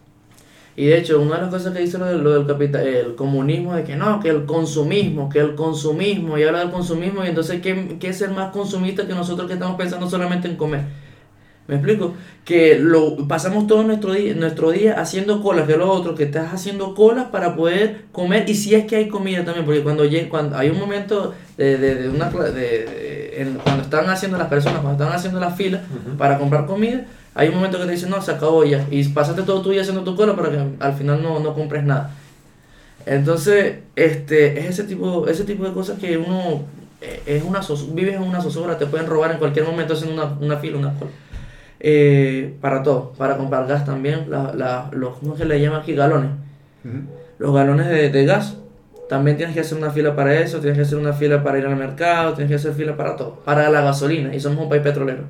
Y 0.77 0.87
de 0.87 0.99
hecho, 0.99 1.21
una 1.21 1.37
de 1.37 1.43
las 1.43 1.51
cosas 1.51 1.73
que 1.75 1.81
dice 1.81 1.99
lo, 1.99 2.07
del- 2.07 2.23
lo 2.23 2.31
del 2.33 2.47
capital, 2.47 2.87
el 2.87 3.15
comunismo, 3.15 3.75
de 3.75 3.85
que 3.85 3.97
no, 3.97 4.21
que 4.21 4.29
el 4.31 4.45
consumismo, 4.47 5.29
que 5.29 5.41
el 5.41 5.55
consumismo, 5.55 6.39
y 6.39 6.45
habla 6.45 6.61
del 6.61 6.71
consumismo, 6.71 7.25
y 7.25 7.29
entonces, 7.29 7.61
¿qué, 7.61 7.97
qué 8.01 8.09
es 8.09 8.23
el 8.23 8.31
más 8.31 8.51
consumista 8.53 9.07
que 9.07 9.15
nosotros 9.15 9.47
que 9.49 9.55
estamos 9.55 9.77
pensando 9.77 10.09
solamente 10.09 10.49
en 10.49 10.57
comer? 10.57 10.83
¿Me 11.67 11.77
explico? 11.77 12.15
Que 12.45 12.79
lo 12.81 13.29
pasamos 13.29 13.67
todo 13.69 13.85
nuestro 13.85 14.13
día, 14.13 14.35
nuestro 14.35 14.73
día 14.73 15.01
haciendo 15.01 15.41
colas, 15.41 15.67
que 15.67 15.73
es 15.73 15.79
lo 15.79 15.89
otro, 15.91 16.17
que 16.17 16.25
estás 16.25 16.53
haciendo 16.53 16.95
colas 16.97 17.27
para 17.27 17.55
poder 17.55 18.07
comer, 18.11 18.49
y 18.49 18.55
si 18.55 18.75
es 18.75 18.87
que 18.87 18.97
hay 18.97 19.09
comida 19.09 19.45
también, 19.45 19.65
porque 19.65 19.83
cuando, 19.83 20.03
cuando 20.31 20.57
hay 20.57 20.69
un 20.71 20.79
momento 20.81 21.33
de, 21.57 21.79
de, 21.79 21.95
de 21.97 22.09
una 22.09 22.29
de- 22.29 23.35
en- 23.41 23.55
cuando 23.59 23.83
están 23.83 24.09
haciendo 24.11 24.37
las 24.37 24.49
personas, 24.49 24.81
cuando 24.81 25.03
están 25.05 25.17
haciendo 25.17 25.39
las 25.39 25.57
filas 25.57 25.83
para 26.19 26.39
comprar 26.39 26.67
comida, 26.67 27.05
hay 27.35 27.49
un 27.49 27.55
momento 27.57 27.79
que 27.79 27.85
te 27.87 27.93
dicen, 27.93 28.11
no, 28.11 28.21
se 28.21 28.33
acabó 28.33 28.64
ya, 28.64 28.87
y 28.90 29.07
pasaste 29.09 29.43
todo 29.43 29.62
tu 29.62 29.71
día 29.71 29.83
haciendo 29.83 30.03
tu 30.05 30.16
cola 30.16 30.35
para 30.37 30.51
que 30.51 30.59
al 30.81 30.93
final 30.95 31.23
no, 31.23 31.40
no 31.40 31.55
compres 31.55 31.85
nada. 31.85 32.11
Entonces, 33.07 33.79
este, 33.97 34.59
es 34.61 34.66
ese 34.66 34.85
tipo, 34.85 35.27
ese 35.27 35.45
tipo 35.45 35.64
de 35.64 35.73
cosas 35.73 35.99
que 35.99 36.19
uno 36.19 36.62
eh, 37.01 37.23
es 37.27 37.43
una 37.43 37.61
vives 37.93 38.16
en 38.16 38.23
una 38.23 38.40
zozobra, 38.43 38.77
te 38.79 38.87
pueden 38.87 39.07
robar 39.07 39.31
en 39.33 39.38
cualquier 39.38 39.64
momento 39.66 39.95
haciendo 39.95 40.23
una, 40.23 40.33
una 40.40 40.57
fila, 40.59 40.79
una 40.79 40.95
cola. 40.95 41.11
Eh, 41.83 42.57
para 42.61 42.83
todo, 42.83 43.12
para 43.16 43.38
comprar 43.38 43.66
gas 43.66 43.87
también, 43.87 44.27
la, 44.29 44.53
la- 44.55 44.90
los, 44.93 45.16
¿cómo 45.19 45.35
que 45.35 45.47
le 45.47 45.61
llaman 45.61 45.81
aquí? 45.81 45.95
Galones. 45.95 46.31
Los 47.38 47.55
galones 47.55 47.87
de, 47.88 48.11
de 48.11 48.25
gas 48.27 48.57
también 49.09 49.37
tienes 49.38 49.55
que 49.55 49.61
hacer 49.62 49.79
una 49.79 49.90
fila 49.90 50.14
para 50.14 50.35
eso, 50.38 50.59
tienes 50.59 50.77
que 50.77 50.83
hacer 50.83 50.99
una 50.99 51.12
fila 51.14 51.43
para 51.43 51.59
ir 51.59 51.66
al 51.66 51.77
mercado, 51.77 52.35
tienes 52.35 52.51
que 52.51 52.57
hacer 52.57 52.75
fila 52.75 52.97
para 52.97 53.16
todo, 53.16 53.37
para 53.45 53.71
la 53.71 53.81
gasolina, 53.81 54.35
y 54.35 54.40
somos 54.40 54.62
un 54.62 54.69
país 54.69 54.83
petrolero. 54.83 55.25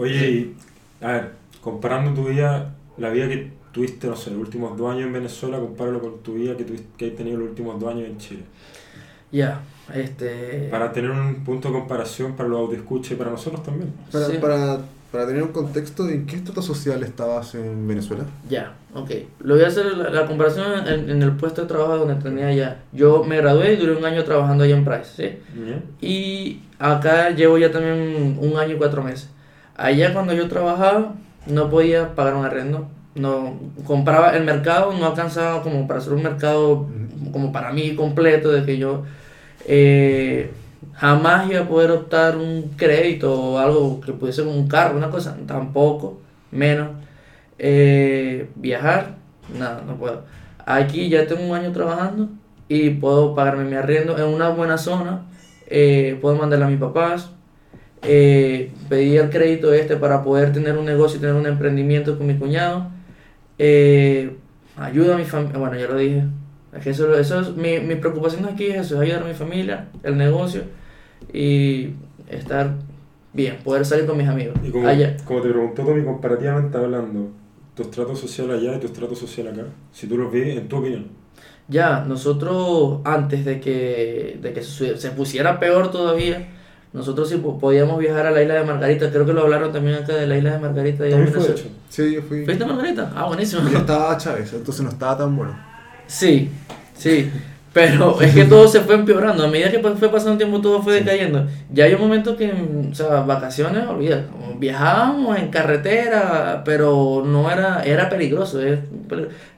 Oye, 0.00 0.30
y, 0.30 0.56
a 1.02 1.12
ver, 1.12 1.30
comparando 1.60 2.12
tu 2.20 2.28
vida, 2.28 2.74
la 2.98 3.10
vida 3.10 3.28
que 3.28 3.50
tuviste, 3.72 4.06
no 4.06 4.16
sé, 4.16 4.30
los 4.30 4.40
últimos 4.40 4.76
dos 4.76 4.90
años 4.92 5.06
en 5.06 5.12
Venezuela, 5.12 5.58
compáralo 5.58 6.00
con 6.00 6.18
tu 6.22 6.34
vida 6.34 6.56
que, 6.56 6.64
tuviste, 6.64 6.86
que 6.96 7.06
has 7.08 7.16
tenido 7.16 7.38
los 7.38 7.48
últimos 7.50 7.78
dos 7.78 7.90
años 7.92 8.08
en 8.08 8.18
Chile. 8.18 8.42
Ya, 9.32 9.60
este... 9.94 10.68
Para 10.70 10.90
tener 10.92 11.10
un 11.10 11.44
punto 11.44 11.68
de 11.68 11.74
comparación 11.74 12.34
para 12.36 12.48
los 12.48 12.72
escuche 12.72 13.14
y 13.14 13.16
para 13.16 13.30
nosotros 13.30 13.62
también. 13.62 13.92
Para, 14.10 14.26
Sí. 14.26 14.38
para, 14.40 14.78
para 15.12 15.26
tener 15.26 15.42
un 15.42 15.52
contexto, 15.52 16.08
¿en 16.08 16.26
qué 16.26 16.36
estrato 16.36 16.62
social 16.62 17.02
estabas 17.04 17.54
en 17.54 17.86
Venezuela? 17.86 18.24
Ya, 18.48 18.74
ok. 18.94 19.10
Lo 19.40 19.54
voy 19.54 19.64
a 19.64 19.68
hacer 19.68 19.86
la, 19.96 20.10
la 20.10 20.26
comparación 20.26 20.88
en, 20.88 21.10
en 21.10 21.22
el 21.22 21.32
puesto 21.36 21.62
de 21.62 21.68
trabajo 21.68 21.98
donde 21.98 22.16
tenía 22.16 22.52
ya. 22.52 22.82
Yo 22.92 23.22
me 23.22 23.36
gradué 23.36 23.74
y 23.74 23.76
duré 23.76 23.94
un 23.96 24.04
año 24.04 24.24
trabajando 24.24 24.64
allá 24.64 24.76
en 24.76 24.84
Price, 24.84 25.10
¿sí? 25.16 25.38
¿Ya? 25.68 25.80
Y 26.06 26.62
acá 26.80 27.30
llevo 27.30 27.56
ya 27.58 27.70
también 27.70 28.36
un 28.40 28.56
año 28.58 28.74
y 28.74 28.78
cuatro 28.78 29.04
meses. 29.04 29.28
Allá 29.80 30.12
cuando 30.12 30.34
yo 30.34 30.46
trabajaba 30.46 31.14
no 31.46 31.70
podía 31.70 32.14
pagar 32.14 32.34
un 32.34 32.44
arrendo. 32.44 32.86
No, 33.14 33.58
compraba 33.86 34.36
el 34.36 34.44
mercado, 34.44 34.92
no 34.92 35.06
alcanzaba 35.06 35.62
como 35.62 35.88
para 35.88 36.00
hacer 36.00 36.12
un 36.12 36.22
mercado 36.22 36.86
como 37.32 37.50
para 37.50 37.72
mí 37.72 37.94
completo, 37.94 38.52
de 38.52 38.64
que 38.66 38.76
yo 38.76 39.04
eh, 39.66 40.50
jamás 40.94 41.50
iba 41.50 41.60
a 41.60 41.68
poder 41.68 41.92
optar 41.92 42.36
un 42.36 42.72
crédito 42.76 43.32
o 43.32 43.58
algo 43.58 44.02
que 44.02 44.12
pudiese 44.12 44.44
como 44.44 44.54
un 44.54 44.68
carro, 44.68 44.98
una 44.98 45.08
cosa, 45.08 45.34
tampoco, 45.46 46.20
menos. 46.50 46.90
Eh, 47.58 48.50
viajar, 48.56 49.14
nada, 49.58 49.82
no 49.86 49.96
puedo. 49.96 50.24
Aquí 50.66 51.08
ya 51.08 51.26
tengo 51.26 51.42
un 51.42 51.56
año 51.56 51.72
trabajando 51.72 52.28
y 52.68 52.90
puedo 52.90 53.34
pagarme 53.34 53.64
mi 53.64 53.76
arriendo 53.76 54.18
en 54.18 54.24
una 54.24 54.50
buena 54.50 54.76
zona, 54.76 55.22
eh, 55.68 56.18
puedo 56.20 56.36
mandarle 56.36 56.66
a 56.66 56.68
mis 56.68 56.78
papás, 56.78 57.30
eh, 58.02 58.70
pedí 58.88 59.16
el 59.16 59.30
crédito 59.30 59.72
este 59.72 59.96
para 59.96 60.22
poder 60.22 60.52
tener 60.52 60.76
un 60.78 60.84
negocio 60.84 61.18
y 61.18 61.20
tener 61.20 61.36
un 61.36 61.46
emprendimiento 61.46 62.16
con 62.16 62.26
mi 62.26 62.36
cuñado, 62.36 62.88
eh, 63.58 64.36
ayuda 64.76 65.14
a 65.14 65.18
mi 65.18 65.24
familia, 65.24 65.58
bueno, 65.58 65.78
ya 65.78 65.86
lo 65.86 65.96
dije, 65.96 66.24
es 66.74 66.82
que 66.82 66.90
eso, 66.90 67.14
eso 67.14 67.40
es, 67.40 67.56
mi, 67.56 67.80
mi 67.80 67.96
preocupación 67.96 68.46
aquí 68.46 68.66
es 68.66 68.86
eso, 68.86 68.94
es 68.96 69.02
ayudar 69.02 69.24
a 69.24 69.26
mi 69.26 69.34
familia, 69.34 69.88
el 70.02 70.16
negocio 70.16 70.62
y 71.32 71.90
estar 72.28 72.74
bien, 73.32 73.58
poder 73.62 73.84
salir 73.84 74.06
con 74.06 74.16
mis 74.16 74.28
amigos. 74.28 74.56
Y 74.64 74.70
como, 74.70 74.88
Allá. 74.88 75.16
como 75.24 75.42
te 75.42 75.50
preguntó 75.50 75.84
Tommy, 75.84 76.02
comparativamente 76.04 76.78
hablando, 76.78 77.28
tu 77.74 77.82
estrato 77.82 78.16
social 78.16 78.50
allá 78.50 78.76
y 78.76 78.80
tu 78.80 78.86
estrato 78.86 79.14
social 79.14 79.48
acá, 79.48 79.64
si 79.92 80.06
tú 80.06 80.16
los 80.16 80.32
ves, 80.32 80.56
en 80.56 80.68
tu 80.68 80.76
opinión. 80.76 81.08
Ya, 81.68 82.04
nosotros 82.06 83.00
antes 83.04 83.44
de 83.44 83.60
que, 83.60 84.38
de 84.40 84.52
que 84.52 84.62
se, 84.62 84.96
se 84.96 85.10
pusiera 85.10 85.60
peor 85.60 85.90
todavía, 85.90 86.48
nosotros 86.92 87.28
sí 87.28 87.36
po- 87.36 87.58
podíamos 87.58 87.98
viajar 87.98 88.26
a 88.26 88.30
la 88.30 88.42
isla 88.42 88.54
de 88.54 88.64
Margarita, 88.64 89.10
creo 89.10 89.24
que 89.26 89.32
lo 89.32 89.42
hablaron 89.42 89.72
también 89.72 89.96
acá 89.96 90.14
de 90.14 90.26
la 90.26 90.36
isla 90.36 90.52
de 90.52 90.58
Margarita. 90.58 91.04
allá 91.04 91.16
en 91.16 91.28
fue 91.28 91.42
hecho. 91.50 91.64
Sí, 91.88 92.14
yo 92.14 92.22
fui. 92.22 92.44
¿Fuiste 92.44 92.64
a 92.64 92.66
Margarita? 92.66 93.12
Ah, 93.14 93.26
buenísimo. 93.26 93.62
Y 93.70 93.74
estaba 93.74 94.16
Chávez, 94.16 94.52
entonces 94.52 94.82
no 94.82 94.90
estaba 94.90 95.16
tan 95.18 95.36
bueno. 95.36 95.56
Sí, 96.06 96.50
sí. 96.94 97.30
Pero 97.72 98.20
es 98.20 98.34
que 98.34 98.44
todo 98.46 98.66
se 98.66 98.80
fue 98.80 98.96
empeorando. 98.96 99.44
A 99.44 99.48
medida 99.48 99.70
que 99.70 99.78
fue 99.78 100.08
pasando 100.10 100.32
el 100.32 100.38
tiempo, 100.38 100.60
todo 100.60 100.82
fue 100.82 100.94
decayendo. 100.94 101.46
Ya 101.72 101.84
hay 101.84 101.94
un 101.94 102.00
momento 102.00 102.36
que, 102.36 102.52
o 102.90 102.94
sea, 102.94 103.20
vacaciones, 103.20 103.86
olvida. 103.86 104.24
Viajábamos 104.58 105.38
en 105.38 105.50
carretera, 105.50 106.62
pero 106.64 107.22
no 107.24 107.48
era, 107.50 107.84
era 107.84 108.08
peligroso. 108.08 108.58
De 108.58 108.80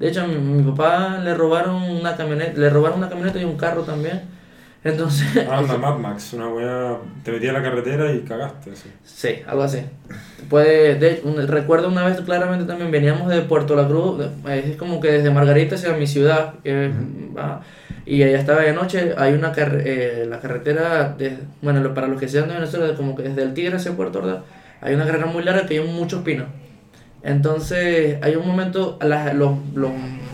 hecho, 0.01 0.23
a 0.23 0.27
mi, 0.27 0.35
mi 0.37 0.63
papá 0.71 1.19
le 1.25 1.33
robaron 1.35 1.83
una 1.83 2.15
camioneta, 2.15 2.53
le 2.61 2.69
robaron 2.69 2.99
una 2.99 3.09
camioneta 3.09 3.41
y 3.41 3.45
un 3.45 3.57
carro 3.57 3.83
también. 3.83 4.21
Entonces, 4.85 5.47
Ah, 5.51 5.59
anda 5.59 5.77
Mad 5.79 5.99
Max, 5.99 6.33
una 6.33 6.49
weá, 6.49 6.97
te 7.25 7.31
metí 7.33 7.47
a 7.49 7.53
la 7.53 7.63
carretera 7.63 8.13
y 8.13 8.21
cagaste. 8.23 8.73
Así. 8.73 8.91
Sí, 9.05 9.43
algo 9.47 9.63
así. 9.63 9.81
Puede, 10.51 10.97
de, 10.97 11.21
un- 11.25 11.47
recuerdo 11.47 11.89
una 11.89 12.05
vez 12.05 12.21
claramente 12.23 12.65
también, 12.65 12.91
veníamos 12.91 13.29
de 13.29 13.43
Puerto 13.43 13.77
La 13.77 13.87
Cruz, 13.87 14.25
es 14.51 14.77
como 14.77 15.01
que 15.01 15.13
desde 15.13 15.31
Margarita 15.31 15.77
hacia 15.77 15.93
mi 15.93 16.07
ciudad, 16.07 16.55
que 16.65 16.91
va- 17.37 17.63
y 18.05 18.23
allá 18.25 18.39
estaba 18.41 18.63
de 18.63 18.73
noche, 18.73 19.15
hay 19.17 19.33
una 19.35 19.53
carre- 19.53 19.83
eh, 19.87 20.27
la 20.29 20.41
carretera, 20.41 21.15
de, 21.17 21.39
bueno, 21.63 21.81
lo- 21.81 21.95
para 21.95 22.09
los 22.09 22.19
que 22.19 22.29
sean 22.29 22.49
de 22.49 22.55
Venezuela, 22.55 22.95
como 22.97 23.15
que 23.15 23.23
desde 23.23 23.43
el 23.45 23.55
Tigre 23.55 23.77
hacia 23.77 23.93
Puerto 23.93 24.19
Ordaz, 24.19 24.41
hay 24.81 24.95
una 24.95 25.07
carrera 25.07 25.27
muy 25.27 25.45
larga 25.45 25.67
que 25.67 25.79
hay 25.79 25.87
muchos 25.87 26.23
pinos. 26.23 26.49
Entonces, 27.23 28.19
hay 28.23 28.35
un 28.35 28.47
momento, 28.47 28.99
las- 29.01 29.33
los, 29.35 29.53
los 29.75 29.93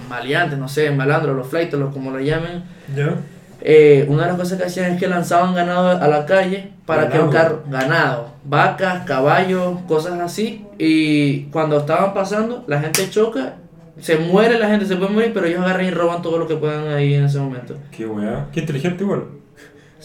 maleantes, 0.08 0.58
no 0.58 0.68
sé, 0.68 0.90
malandros, 0.90 1.36
los 1.36 1.46
fleitos, 1.48 1.78
los 1.78 1.92
como 1.92 2.10
lo 2.10 2.18
llamen, 2.20 2.62
¿Ya? 2.96 3.14
Eh, 3.60 4.06
una 4.08 4.22
de 4.22 4.28
las 4.28 4.36
cosas 4.38 4.58
que 4.58 4.64
hacían 4.64 4.92
es 4.92 4.98
que 5.00 5.08
lanzaban 5.08 5.54
ganado 5.54 5.88
a 5.90 6.08
la 6.08 6.26
calle 6.26 6.70
para 6.86 7.08
que 7.08 7.18
Ganado. 7.18 7.24
un 7.26 7.32
carro, 7.32 7.62
ganado, 7.70 8.32
vacas, 8.44 9.04
caballos, 9.04 9.78
cosas 9.88 10.18
así, 10.20 10.64
y 10.78 11.42
cuando 11.46 11.78
estaban 11.78 12.14
pasando, 12.14 12.64
la 12.66 12.80
gente 12.80 13.08
choca, 13.10 13.56
se 14.00 14.16
muere 14.16 14.58
la 14.58 14.68
gente, 14.68 14.86
se 14.86 14.96
puede 14.96 15.10
morir, 15.10 15.32
pero 15.34 15.46
ellos 15.46 15.60
agarran 15.60 15.86
y 15.86 15.90
roban 15.90 16.22
todo 16.22 16.38
lo 16.38 16.46
que 16.46 16.54
puedan 16.56 16.86
ahí 16.88 17.14
en 17.14 17.24
ese 17.24 17.38
momento. 17.38 17.76
Qué 17.90 18.06
weá. 18.06 18.46
Qué 18.52 18.60
inteligente 18.60 19.02
igual. 19.04 19.24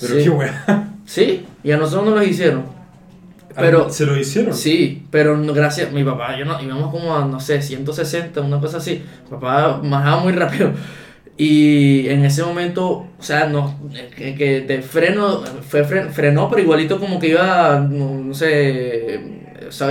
Pero 0.02 0.16
Sí. 0.16 0.24
qué 0.24 0.30
weá. 0.32 0.90
Sí, 1.06 1.46
y 1.64 1.72
a 1.72 1.78
nosotros 1.78 2.06
nos 2.06 2.16
los 2.16 2.28
hicieron. 2.28 2.64
Pero, 3.56 3.92
¿Se 3.92 4.08
lo 4.08 4.18
hicieron? 4.18 4.56
sí, 4.56 5.06
pero 5.12 5.38
no- 5.38 5.54
gracias, 5.54 5.92
mi 5.92 6.04
papá, 6.04 6.36
yo 6.36 6.44
no, 6.44 6.60
íbamos 6.60 6.90
como 6.90 7.16
a, 7.16 7.24
no 7.26 7.40
sé, 7.40 7.62
160, 7.62 8.42
una 8.42 8.60
cosa 8.60 8.78
así. 8.78 9.04
Mi 9.26 9.30
papá 9.38 9.80
manejaba 9.84 10.22
muy 10.24 10.34
rápido. 10.34 10.72
Y 11.36 12.10
en 12.10 12.24
ese 12.26 12.44
momento, 12.44 13.12
o 13.18 13.24
sea, 13.24 13.48
no, 13.48 13.80
que, 14.16 14.36
que 14.36 14.62
de 14.62 14.82
freno, 14.84 15.44
fue 15.68 15.84
fre- 15.86 16.10
frenó, 16.12 16.48
pero 16.50 16.62
igualito 16.62 17.00
como 17.00 17.20
que 17.20 17.30
iba, 17.30 17.80
no, 17.80 18.20
no 18.20 18.34
sé, 18.36 19.20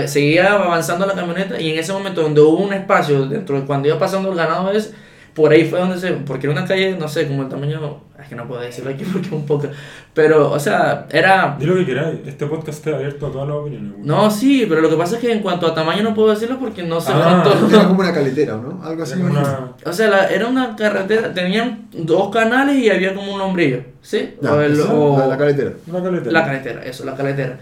seguía 0.07 0.53
avanzando 0.55 1.05
la 1.07 1.15
camioneta 1.15 1.61
y 1.61 1.71
en 1.71 1.79
ese 1.81 1.93
momento 1.93 2.23
donde 2.23 2.41
hubo 2.41 2.59
un 2.63 2.73
espacio 2.73 3.27
dentro 3.27 3.61
de 3.61 3.67
cuando 3.67 3.89
iba 3.89 3.99
pasando 3.99 4.31
el 4.31 4.37
ganado 4.37 4.71
ese, 4.71 4.93
por 5.35 5.51
ahí 5.53 5.65
fue 5.65 5.79
donde 5.79 5.99
se, 5.99 6.13
porque 6.13 6.47
era 6.47 6.57
una 6.59 6.67
calle, 6.67 6.97
no 6.99 7.09
sé, 7.09 7.27
como 7.27 7.43
el 7.43 7.49
tamaño, 7.49 8.01
es 8.21 8.29
que 8.29 8.35
no 8.35 8.47
puedo 8.47 8.61
decirlo 8.61 8.91
aquí 8.91 9.05
porque 9.11 9.27
es 9.29 9.33
un 9.33 9.47
poco, 9.47 9.67
pero, 10.15 10.51
o 10.51 10.59
sea, 10.59 11.07
era... 11.11 11.57
Di 11.59 11.65
lo 11.67 11.75
que 11.75 11.87
queráis. 11.87 12.19
Este 12.27 12.47
podcast 12.47 12.79
está 12.87 12.97
abierto 12.97 13.27
a 13.27 13.33
todas 13.33 13.49
las 13.49 13.57
opiniones. 13.57 13.93
No, 14.05 14.31
sí, 14.31 14.67
pero 14.69 14.81
lo 14.83 14.91
que 14.91 14.97
pasa 14.97 15.15
es 15.17 15.21
que 15.23 15.33
en 15.33 15.41
cuanto 15.41 15.67
a 15.67 15.75
tamaño 15.75 16.03
no 16.03 16.15
puedo 16.15 16.29
decirlo 16.31 16.59
porque 16.61 16.83
no 16.83 17.01
sé 17.01 17.13
Ah. 17.15 17.43
cuánto... 17.45 17.75
Era 17.75 17.89
como 17.89 18.01
una 18.01 18.13
caletera, 18.13 18.57
¿no? 18.57 18.81
Algo 18.85 19.03
así. 19.03 19.15
Era 19.15 19.25
una- 19.31 19.73
O 19.87 19.93
sea, 19.93 20.09
la- 20.09 20.27
era 20.29 20.47
una 20.47 20.77
carretera, 20.77 21.33
tenían 21.33 21.89
dos 21.93 22.31
canales 22.31 22.77
y 22.77 22.91
había 22.91 23.15
como 23.15 23.35
un 23.35 23.41
hombrillo, 23.41 23.83
¿sí? 24.03 24.35
O 24.43 24.61
el- 24.61 24.81
o- 24.83 25.19
la, 25.19 25.27
la 25.29 25.39
caletera. 25.39 25.73
Una 25.87 26.03
caleta. 26.03 26.31
la 26.31 26.45
carretera, 26.45 26.83
eso, 26.85 27.05
la 27.05 27.15
carretera. 27.17 27.59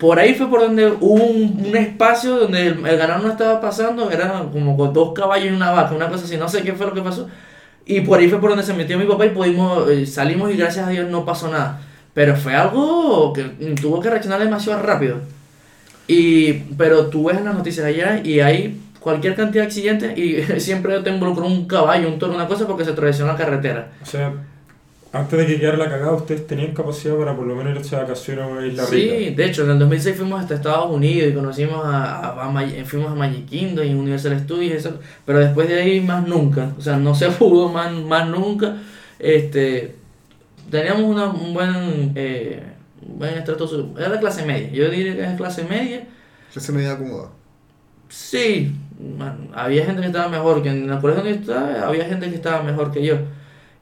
Por 0.00 0.18
ahí 0.18 0.34
fue 0.34 0.48
por 0.48 0.60
donde 0.60 0.86
hubo 0.86 1.22
un, 1.22 1.62
un 1.68 1.76
espacio 1.76 2.38
donde 2.38 2.68
el, 2.68 2.86
el 2.86 2.96
ganado 2.96 3.22
no 3.22 3.30
estaba 3.30 3.60
pasando, 3.60 4.10
era 4.10 4.46
como 4.50 4.74
con 4.74 4.94
dos 4.94 5.12
caballos 5.12 5.52
y 5.52 5.54
una 5.54 5.70
vaca, 5.72 5.94
una 5.94 6.08
cosa 6.08 6.24
así, 6.24 6.38
no 6.38 6.48
sé 6.48 6.62
qué 6.62 6.72
fue 6.72 6.86
lo 6.86 6.94
que 6.94 7.02
pasó. 7.02 7.28
Y 7.84 8.00
por 8.00 8.18
ahí 8.18 8.28
fue 8.28 8.40
por 8.40 8.48
donde 8.50 8.64
se 8.64 8.72
metió 8.72 8.98
mi 8.98 9.04
papá 9.04 9.26
y 9.26 9.30
pudimos, 9.30 9.90
eh, 9.90 10.06
salimos 10.06 10.50
y 10.50 10.56
gracias 10.56 10.86
a 10.86 10.90
Dios 10.90 11.10
no 11.10 11.26
pasó 11.26 11.50
nada. 11.50 11.80
Pero 12.14 12.34
fue 12.34 12.54
algo 12.54 13.32
que 13.34 13.42
tuvo 13.80 14.00
que 14.00 14.08
reaccionar 14.08 14.40
demasiado 14.40 14.82
rápido. 14.82 15.16
Y, 16.08 16.52
pero 16.78 17.06
tú 17.06 17.24
ves 17.24 17.36
en 17.36 17.44
las 17.44 17.54
noticias 17.54 17.84
allá 17.84 18.20
y 18.24 18.40
hay 18.40 18.80
cualquier 19.00 19.34
cantidad 19.34 19.64
de 19.64 19.68
accidentes 19.68 20.18
y 20.18 20.42
siempre 20.60 21.00
te 21.00 21.10
involucró 21.10 21.46
un 21.46 21.66
caballo, 21.66 22.08
un 22.08 22.18
toro, 22.18 22.34
una 22.34 22.46
cosa 22.48 22.66
porque 22.66 22.84
se 22.84 22.92
atravesó 22.92 23.26
la 23.26 23.36
carretera. 23.36 23.92
O 24.02 24.06
sea, 24.06 24.32
antes 25.12 25.38
de 25.38 25.46
que 25.46 25.58
quedara 25.58 25.76
la 25.76 25.88
cagada, 25.88 26.12
ustedes 26.12 26.46
tenían 26.46 26.72
capacidad 26.72 27.16
para 27.16 27.34
por 27.36 27.46
lo 27.46 27.56
menos 27.56 27.76
irse 27.76 27.96
de 27.96 28.02
vacaciones 28.02 28.44
a 28.44 28.46
una 28.48 28.66
isla 28.66 28.84
Sí, 28.84 28.96
rica. 28.96 29.36
de 29.36 29.44
hecho, 29.46 29.64
en 29.64 29.70
el 29.70 29.78
2006 29.80 30.16
fuimos 30.16 30.40
hasta 30.40 30.54
Estados 30.54 30.90
Unidos 30.90 31.30
y 31.30 31.34
conocimos 31.34 31.84
a, 31.84 32.14
a, 32.44 32.48
a 32.58 32.84
fuimos 32.84 33.10
a 33.10 33.14
Magic 33.16 33.46
Kingdom 33.46 33.84
y 33.86 33.94
Universal 33.94 34.38
Studios, 34.40 34.74
eso, 34.76 35.00
pero 35.26 35.40
después 35.40 35.68
de 35.68 35.80
ahí 35.80 36.00
más 36.00 36.26
nunca, 36.28 36.72
o 36.78 36.80
sea, 36.80 36.96
no 36.96 37.14
se 37.14 37.28
pudo 37.30 37.68
más, 37.70 37.92
más 37.92 38.28
nunca. 38.28 38.76
Este, 39.18 39.96
teníamos 40.70 41.02
una, 41.02 41.26
un 41.26 41.54
buen, 41.54 42.12
eh, 42.14 42.62
un 43.06 43.18
buen 43.18 43.34
estrato, 43.34 43.94
era 43.98 44.08
la 44.10 44.20
clase 44.20 44.44
media, 44.46 44.70
yo 44.70 44.88
diría 44.90 45.14
que 45.16 45.24
es 45.24 45.36
clase 45.36 45.64
media. 45.64 46.04
Que 46.54 46.60
se 46.60 46.72
me 46.72 46.82
dio 46.82 46.92
acomodado. 46.92 47.32
Sí, 48.08 48.72
man, 49.18 49.48
había 49.54 49.84
gente 49.86 50.00
que 50.02 50.08
estaba 50.08 50.28
mejor, 50.28 50.62
que 50.62 50.70
en 50.70 50.90
el 50.90 50.98
colegio 51.00 51.22
donde 51.24 51.38
estaba 51.38 51.86
había 51.88 52.04
gente 52.06 52.28
que 52.28 52.34
estaba 52.36 52.62
mejor 52.62 52.90
que 52.92 53.04
yo. 53.04 53.16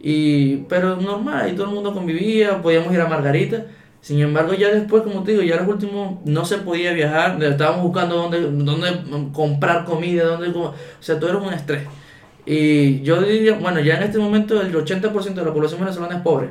Y, 0.01 0.59
pero 0.69 0.97
normal, 0.97 1.45
ahí 1.47 1.53
todo 1.55 1.67
el 1.69 1.75
mundo 1.75 1.93
convivía, 1.93 2.63
podíamos 2.63 2.93
ir 2.95 3.01
a 3.01 3.09
Margarita. 3.09 3.67
Sin 4.01 4.21
embargo, 4.21 4.55
ya 4.55 4.69
después, 4.71 5.03
como 5.03 5.25
te 5.25 5.33
digo, 5.33 5.43
ya 5.43 5.57
los 5.57 5.69
últimos 5.69 6.19
no 6.25 6.45
se 6.45 6.59
podía 6.59 6.93
viajar, 6.93 7.43
estábamos 7.43 7.83
buscando 7.83 8.17
dónde, 8.17 8.41
dónde 8.43 8.89
comprar 9.33 9.85
comida, 9.85 10.25
dónde, 10.25 10.51
o 10.57 10.75
sea, 11.01 11.19
todo 11.19 11.31
era 11.31 11.39
un 11.41 11.53
estrés. 11.53 11.83
Y 12.47 13.03
yo 13.03 13.21
diría, 13.23 13.55
bueno, 13.55 13.81
ya 13.81 13.97
en 13.99 14.05
este 14.05 14.19
momento 14.19 14.61
el 14.63 14.75
80% 14.75 15.35
de 15.43 15.45
la 15.49 15.53
población 15.55 15.81
venezolana 15.81 16.17
es 16.17 16.23
pobre. 16.23 16.51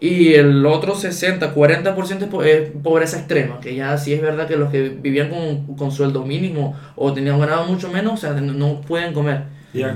Y 0.00 0.32
el 0.34 0.64
otro 0.64 0.94
60, 0.94 1.54
40% 1.54 2.22
es 2.22 2.28
po- 2.28 2.42
es 2.42 2.70
pobreza 2.82 3.18
extrema, 3.18 3.60
que 3.60 3.74
ya 3.74 3.98
sí 3.98 4.14
es 4.14 4.22
verdad 4.22 4.48
que 4.48 4.56
los 4.56 4.70
que 4.70 4.88
vivían 4.90 5.28
con, 5.28 5.76
con 5.76 5.92
sueldo 5.92 6.24
mínimo 6.24 6.74
o 6.96 7.12
tenían 7.12 7.38
ganado 7.38 7.66
mucho 7.66 7.90
menos, 7.90 8.14
o 8.14 8.16
sea, 8.16 8.32
no, 8.40 8.80
pueden 8.82 9.12
comer. 9.12 9.44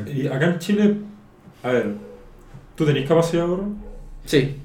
Y 0.06 0.26
acá 0.28 0.46
en 0.46 0.58
Chile, 0.58 0.96
A 1.62 1.70
ver, 1.72 1.94
¿tú 2.74 2.84
tenés 2.86 3.08
capacidad 3.08 3.44
de 3.44 3.48
ahorro? 3.50 3.68
Sí. 4.24 4.56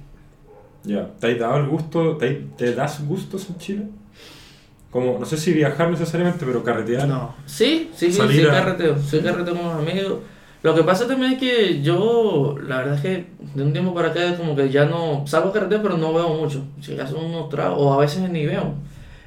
Ya. 0.83 1.07
¿Te 1.19 1.31
has 1.33 1.39
dado 1.39 1.57
el 1.57 1.67
gusto, 1.67 2.17
te, 2.17 2.45
te 2.57 2.73
das 2.73 3.05
gustos 3.05 3.47
en 3.49 3.57
Chile? 3.57 3.83
Como, 4.91 5.19
no 5.19 5.25
sé 5.25 5.37
si 5.37 5.53
viajar 5.53 5.89
necesariamente, 5.91 6.45
pero 6.45 6.63
carretear. 6.63 7.07
No. 7.07 7.35
Sí, 7.45 7.91
sí, 7.93 8.11
sí, 8.11 8.21
sí, 8.31 8.41
a- 8.43 8.49
carreteo. 8.51 8.97
Sí, 8.97 9.19
carreteo 9.19 9.55
con 9.55 9.65
los 9.65 9.75
amigos. 9.75 10.19
Lo 10.61 10.75
que 10.75 10.83
pasa 10.83 11.07
también 11.07 11.33
es 11.33 11.39
que 11.39 11.81
yo, 11.81 12.57
la 12.67 12.77
verdad 12.79 12.95
es 12.95 13.01
que 13.01 13.25
de 13.55 13.63
un 13.63 13.71
tiempo 13.71 13.93
para 13.93 14.09
acá, 14.09 14.35
como 14.35 14.55
que 14.55 14.69
ya 14.69 14.85
no 14.85 15.25
salgo 15.27 15.49
a 15.49 15.53
carretera, 15.53 15.81
pero 15.81 15.97
no 15.97 16.13
veo 16.13 16.29
mucho. 16.33 16.63
Si 16.81 16.93
acaso 16.95 17.17
unos 17.19 17.49
tragos, 17.49 17.77
o 17.79 17.93
a 17.93 17.97
veces 17.97 18.27
ni 18.29 18.45
veo. 18.45 18.73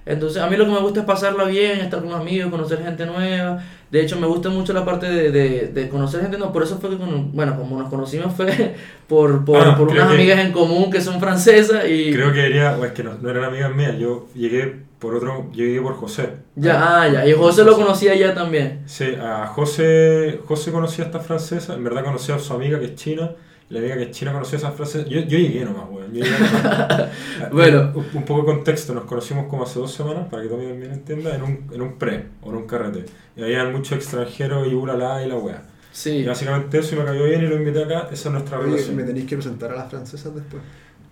Entonces, 0.04 0.42
a 0.42 0.48
mí 0.50 0.56
lo 0.56 0.66
que 0.66 0.72
me 0.72 0.80
gusta 0.80 1.00
es 1.00 1.06
pasarla 1.06 1.44
bien, 1.44 1.78
estar 1.80 2.02
con 2.02 2.12
amigos, 2.12 2.50
conocer 2.50 2.82
gente 2.82 3.06
nueva. 3.06 3.62
De 3.92 4.00
hecho, 4.00 4.18
me 4.18 4.26
gusta 4.26 4.48
mucho 4.48 4.72
la 4.72 4.84
parte 4.84 5.06
de, 5.06 5.30
de, 5.30 5.66
de 5.68 5.88
conocer 5.88 6.22
gente 6.22 6.38
nueva. 6.38 6.52
Por 6.52 6.62
eso 6.64 6.78
fue 6.78 6.90
que, 6.90 6.96
con- 6.96 7.30
bueno, 7.32 7.56
como 7.56 7.78
nos 7.78 7.88
conocimos 7.90 8.32
fue 8.34 8.74
por, 9.06 9.44
por, 9.44 9.58
Ah, 9.68 9.76
por 9.76 9.88
unas 9.88 10.08
que- 10.08 10.14
amigas 10.14 10.38
en 10.40 10.50
común 10.50 10.90
que 10.90 11.00
son 11.00 11.20
francesas 11.20 11.84
y... 11.88 12.10
Creo 12.12 12.32
que 12.32 12.42
diría, 12.44 12.76
o 12.80 12.84
es 12.84 12.92
que 12.92 13.04
no, 13.04 13.14
no 13.20 13.28
eran 13.30 13.44
amigas 13.44 13.74
mías, 13.74 13.96
yo 13.98 14.26
llegué 14.34 14.90
por 14.98 15.14
otro, 15.16 15.48
yo 15.52 15.64
llegué 15.64 15.80
por 15.82 15.94
José. 15.96 16.30
Ya, 16.56 17.02
ah, 17.02 17.08
ya. 17.08 17.26
Y 17.26 17.32
José 17.34 17.64
lo 17.64 17.74
conocía 17.76 18.14
ya 18.14 18.34
también. 18.34 18.80
Sí, 18.86 19.14
a 19.20 19.46
José, 19.48 20.40
José 20.46 20.72
conocía 20.72 21.04
a 21.04 21.06
esta 21.08 21.20
francesa, 21.20 21.74
en 21.74 21.84
verdad 21.84 22.04
conocía 22.04 22.36
a 22.36 22.38
su 22.38 22.54
amiga 22.54 22.78
que 22.80 22.86
es 22.86 22.94
china, 22.94 23.32
la 23.72 23.78
amiga 23.80 23.96
que 23.96 24.10
china 24.10 24.32
conocía 24.32 24.58
a 24.58 24.60
esa 24.60 24.70
francesa. 24.72 25.08
Yo, 25.08 25.20
yo 25.20 25.38
llegué 25.38 25.64
nomás, 25.64 25.84
weón. 25.90 26.12
yo 26.12 26.22
llegué 26.24 26.38
nomás. 26.38 27.08
Bueno. 27.52 27.92
Un, 27.94 28.06
un 28.14 28.24
poco 28.24 28.40
de 28.42 28.46
contexto, 28.54 28.92
nos 28.94 29.04
conocimos 29.04 29.46
como 29.48 29.62
hace 29.64 29.78
dos 29.78 29.92
semanas, 29.92 30.28
para 30.30 30.42
que 30.42 30.48
tú 30.48 30.56
también 30.56 30.92
entiendas, 30.92 31.34
en 31.34 31.42
un, 31.42 31.70
en 31.72 31.80
un 31.82 31.98
pre 31.98 32.26
o 32.42 32.50
en 32.50 32.56
un 32.56 32.66
carrete. 32.66 33.04
Y 33.36 33.42
había 33.42 33.64
muchos 33.64 33.92
extranjeros 33.92 34.68
y 34.70 34.74
ulala 34.74 35.24
y 35.24 35.28
la 35.28 35.36
wea. 35.36 35.62
Y 35.64 35.96
Sí. 35.96 36.24
básicamente 36.24 36.78
eso 36.78 36.94
y 36.94 36.98
me 36.98 37.04
cayó 37.04 37.24
bien 37.24 37.44
y 37.44 37.46
lo 37.48 37.56
invité 37.56 37.84
acá, 37.84 38.08
esa 38.12 38.28
es 38.28 38.32
nuestra 38.32 38.58
relación. 38.58 38.94
me 38.96 39.02
tenéis 39.04 39.26
que 39.26 39.36
presentar 39.36 39.72
a 39.72 39.76
las 39.76 39.90
francesas 39.90 40.34
después. 40.34 40.62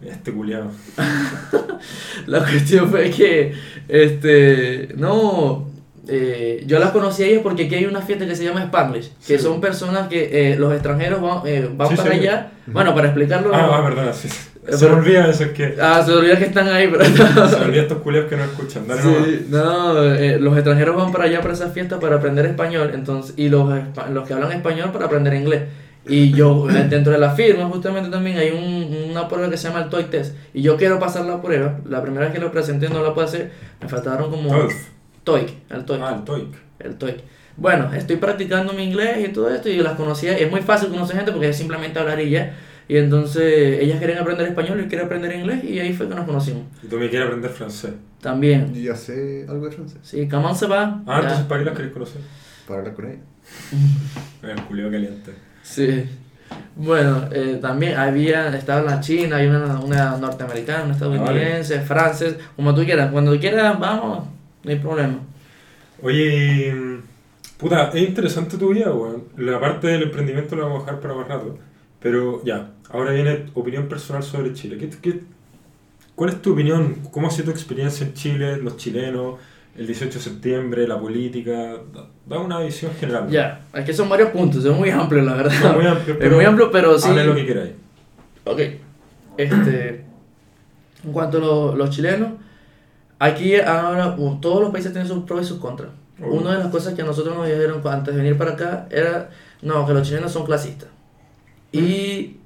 Este 0.03 0.33
culiado. 0.33 0.71
La 2.27 2.41
cuestión 2.41 2.89
fue 2.91 3.11
que, 3.11 3.53
este, 3.89 4.89
no, 4.97 5.70
eh, 6.09 6.63
yo 6.67 6.79
las 6.79 6.91
conocí 6.91 7.23
a 7.23 7.27
ellas 7.27 7.41
porque 7.43 7.65
aquí 7.67 7.75
hay 7.75 7.85
una 7.87 8.01
fiesta 8.03 8.27
que 8.27 8.35
se 8.35 8.45
llama 8.45 8.63
Spanglish, 8.65 9.11
que 9.27 9.39
Sí. 9.39 9.45
son 9.45 9.61
personas 9.61 10.09
que 10.09 10.53
eh, 10.53 10.57
los 10.57 10.73
extranjeros 10.73 11.21
van, 11.21 11.41
eh, 11.47 11.69
van 11.75 11.89
Sí, 11.89 11.97
para 11.97 12.13
sí. 12.13 12.19
allá. 12.21 12.51
Bueno, 12.67 12.95
para 12.95 13.09
explicarlo. 13.09 13.51
Ah, 13.55 13.71
ah, 13.75 13.81
verdad, 13.83 14.15
sí. 14.15 14.29
Se 14.69 14.87
me 14.89 14.95
olvida 14.95 15.27
eso, 15.29 15.45
es 15.45 15.51
que. 15.53 15.75
Ah, 15.81 16.03
se 16.05 16.13
olvida 16.13 16.39
que 16.39 16.45
están 16.45 16.69
ahí, 16.69 16.89
pero... 16.93 17.05
Se 17.49 17.57
me 17.59 17.65
olvida 17.65 17.83
estos 17.83 17.99
culiados 17.99 18.29
que 18.29 18.37
no 18.37 18.45
escuchan. 18.45 18.87
Dale. 18.87 19.03
Sí, 19.03 19.47
no, 19.49 19.95
los 20.39 20.55
extranjeros 20.55 20.97
van 20.97 21.11
para 21.13 21.25
allá 21.25 21.41
para 21.41 21.55
esa 21.55 21.71
fiesta 21.71 21.99
para 21.99 22.17
aprender 22.17 22.45
español, 22.47 22.91
entonces, 22.95 23.35
y 23.37 23.49
los, 23.49 23.69
los 24.13 24.29
que 24.29 24.35
hablan 24.35 24.53
español 24.53 24.91
para 24.93 25.07
aprender 25.07 25.35
inglés. 25.35 25.63
Y 26.07 26.33
yo, 26.33 26.67
dentro 26.89 27.13
de 27.13 27.19
la 27.19 27.31
firma, 27.33 27.65
justamente 27.67 28.11
también 28.11 28.39
hay 28.39 28.51
un- 28.51 29.11
una 29.11 29.29
prueba 29.29 29.51
que 29.51 29.57
se 29.57 29.69
llama 29.69 29.81
el 29.85 29.89
TOEIC 29.91 30.11
test. 30.11 30.35
Y 30.55 30.63
yo 30.63 30.77
quiero 30.77 30.99
pasar 30.99 31.25
la 31.27 31.41
prueba. 31.43 31.79
La 31.89 32.01
primera 32.03 32.25
vez 32.27 32.35
que 32.35 32.41
lo 32.41 32.51
presenté 32.53 32.89
no 32.89 33.03
la 33.03 33.13
pude 33.13 33.25
hacer. 33.25 33.51
Me 33.83 33.89
faltaron 33.89 34.31
como... 34.31 34.49
TOEFL. 34.49 34.75
TOEIC, 35.25 35.51
el 35.71 35.85
TOEIC. 35.85 36.03
Ah, 36.03 36.15
el 36.17 36.25
TOEIC. 36.25 36.55
El 36.79 36.97
TOEIC. 36.97 37.17
Bueno, 37.57 37.93
estoy 37.93 38.17
practicando 38.17 38.73
mi 38.73 38.85
inglés 38.85 39.29
y 39.29 39.33
todo 39.33 39.53
esto 39.55 39.69
y 39.69 39.77
las 39.77 39.95
conocía. 39.95 40.37
Es 40.37 40.51
muy 40.51 40.63
fácil 40.63 40.89
conocer 40.89 41.17
gente 41.17 41.33
porque 41.33 41.51
es 41.51 41.57
simplemente 41.57 41.99
hablar 41.99 42.21
y 42.21 42.31
ya. 42.31 42.57
Y 42.89 42.97
entonces 42.97 43.81
ellas 43.81 43.99
quieren 43.99 44.19
aprender 44.19 44.49
español 44.49 44.81
y 44.81 44.83
yo 44.83 44.89
quiero 44.89 45.05
aprender 45.05 45.33
inglés 45.35 45.63
y 45.63 45.79
ahí 45.79 45.93
fue 45.93 46.09
que 46.09 46.15
nos 46.15 46.25
conocimos. 46.25 46.63
Y 46.83 46.89
tú 46.89 46.97
me 46.97 47.09
quieres 47.09 47.29
aprender 47.29 47.51
francés. 47.51 47.93
También. 48.21 48.75
Yo 48.75 48.81
ya 48.81 48.97
sé 48.97 49.47
algo 49.49 49.67
de 49.67 49.73
francés. 49.73 49.99
Sí, 50.03 50.29
comment 50.29 50.57
se 50.57 50.67
va? 50.67 51.03
Ah, 51.07 51.21
entonces 51.23 51.47
¿para 51.47 51.61
qué 51.61 51.67
las 51.67 51.77
querés 51.77 51.93
conocer? 51.93 52.21
Para 52.67 52.81
hablar 52.81 52.95
con 52.95 53.07
ella. 53.07 53.21
El 54.43 54.63
culiado 54.63 54.91
caliente. 54.91 55.33
Sí. 55.63 56.05
Bueno, 56.75 57.29
eh, 57.31 57.59
también 57.61 57.97
había, 57.97 58.49
estaba 58.57 58.83
la 58.83 59.01
China, 59.01 59.37
hay 59.37 59.47
una, 59.47 59.79
una 59.81 60.17
norteamericana, 60.17 60.85
una 60.85 60.95
estadounidense, 60.95 61.81
francés, 61.83 62.37
como 62.57 62.75
tú 62.75 62.85
quieras. 62.85 63.13
Cuando 63.13 63.33
tú 63.33 63.39
quieras, 63.39 63.79
vamos, 63.79 64.25
no 64.65 64.71
hay 64.71 64.79
problema. 64.79 65.21
Oye, 66.03 66.75
puta, 67.59 67.91
es 67.95 68.09
interesante 68.09 68.57
tu 68.57 68.71
vida, 68.73 68.93
weón. 68.93 69.25
La 69.37 69.61
parte 69.61 69.89
del 69.89 70.05
emprendimiento 70.05 70.57
la 70.57 70.65
vamos 70.65 70.83
a 70.83 70.87
dejar 70.87 71.01
para 71.01 71.15
más 71.15 71.29
rato. 71.29 71.59
Pero 72.01 72.43
ya, 72.45 72.71
ahora 72.91 73.13
viene 73.13 73.47
opinión 73.55 73.87
personal 73.89 74.23
sobre 74.23 74.55
Chile. 74.55 74.79
¿Qué, 74.79 74.89
qué, 75.03 75.21
cuál 76.15 76.31
es 76.31 76.41
tu 76.43 76.53
opinión? 76.55 76.97
¿Cómo 77.11 77.27
ha 77.29 77.31
sido 77.31 77.47
tu 77.47 77.51
experiencia 77.51 78.07
en 78.07 78.15
Chile, 78.15 78.57
los 78.57 78.79
chilenos, 78.79 79.39
el 79.77 79.87
18 79.87 80.15
de 80.19 80.25
septiembre, 80.25 80.89
la 80.89 80.99
política? 80.99 81.75
Da, 82.27 82.39
una 82.39 82.61
visión 82.61 82.93
general. 82.99 83.29
Ya, 83.29 83.67
es 83.75 83.85
que 83.85 83.93
son 83.93 84.09
varios 84.09 84.31
puntos, 84.31 84.65
es 84.65 84.73
muy 84.75 84.89
amplio, 84.89 85.21
la 85.23 85.35
verdad. 85.35 85.53
No, 85.63 85.75
muy 85.75 85.87
amplio, 85.87 86.17
es 86.19 86.33
muy 86.33 86.45
amplio, 86.47 86.71
pero 86.71 86.99
sí. 86.99 87.09
Hable 87.11 87.25
lo 87.25 87.35
que 87.35 87.45
queráis. 87.47 87.73
Ok. 88.45 88.61
Este, 89.37 90.05
en 91.05 91.13
cuanto 91.13 91.37
a 91.37 91.41
lo- 91.41 91.77
los 91.77 91.91
chilenos, 91.91 92.31
aquí 93.21 93.55
ahora 93.61 94.17
todos 94.41 94.61
los 94.61 94.73
países 94.73 94.93
tienen 94.93 95.09
sus 95.09 95.23
pros 95.23 95.43
y 95.43 95.45
sus 95.45 95.59
contras. 95.61 95.91
Oh. 96.21 96.33
Una 96.33 96.53
de 96.53 96.59
las 96.59 96.69
cosas 96.69 96.95
que 96.95 97.03
a 97.03 97.05
nosotros 97.05 97.37
nos 97.37 97.47
dijeron 97.47 97.81
antes 97.87 98.15
de 98.15 98.21
venir 98.21 98.37
para 98.37 98.53
acá 98.53 98.89
era, 98.91 99.31
no, 99.63 99.87
que 99.87 99.93
los 99.93 100.07
chilenos 100.07 100.33
son 100.33 100.45
clasistas. 100.45 100.89
Y 101.73 102.39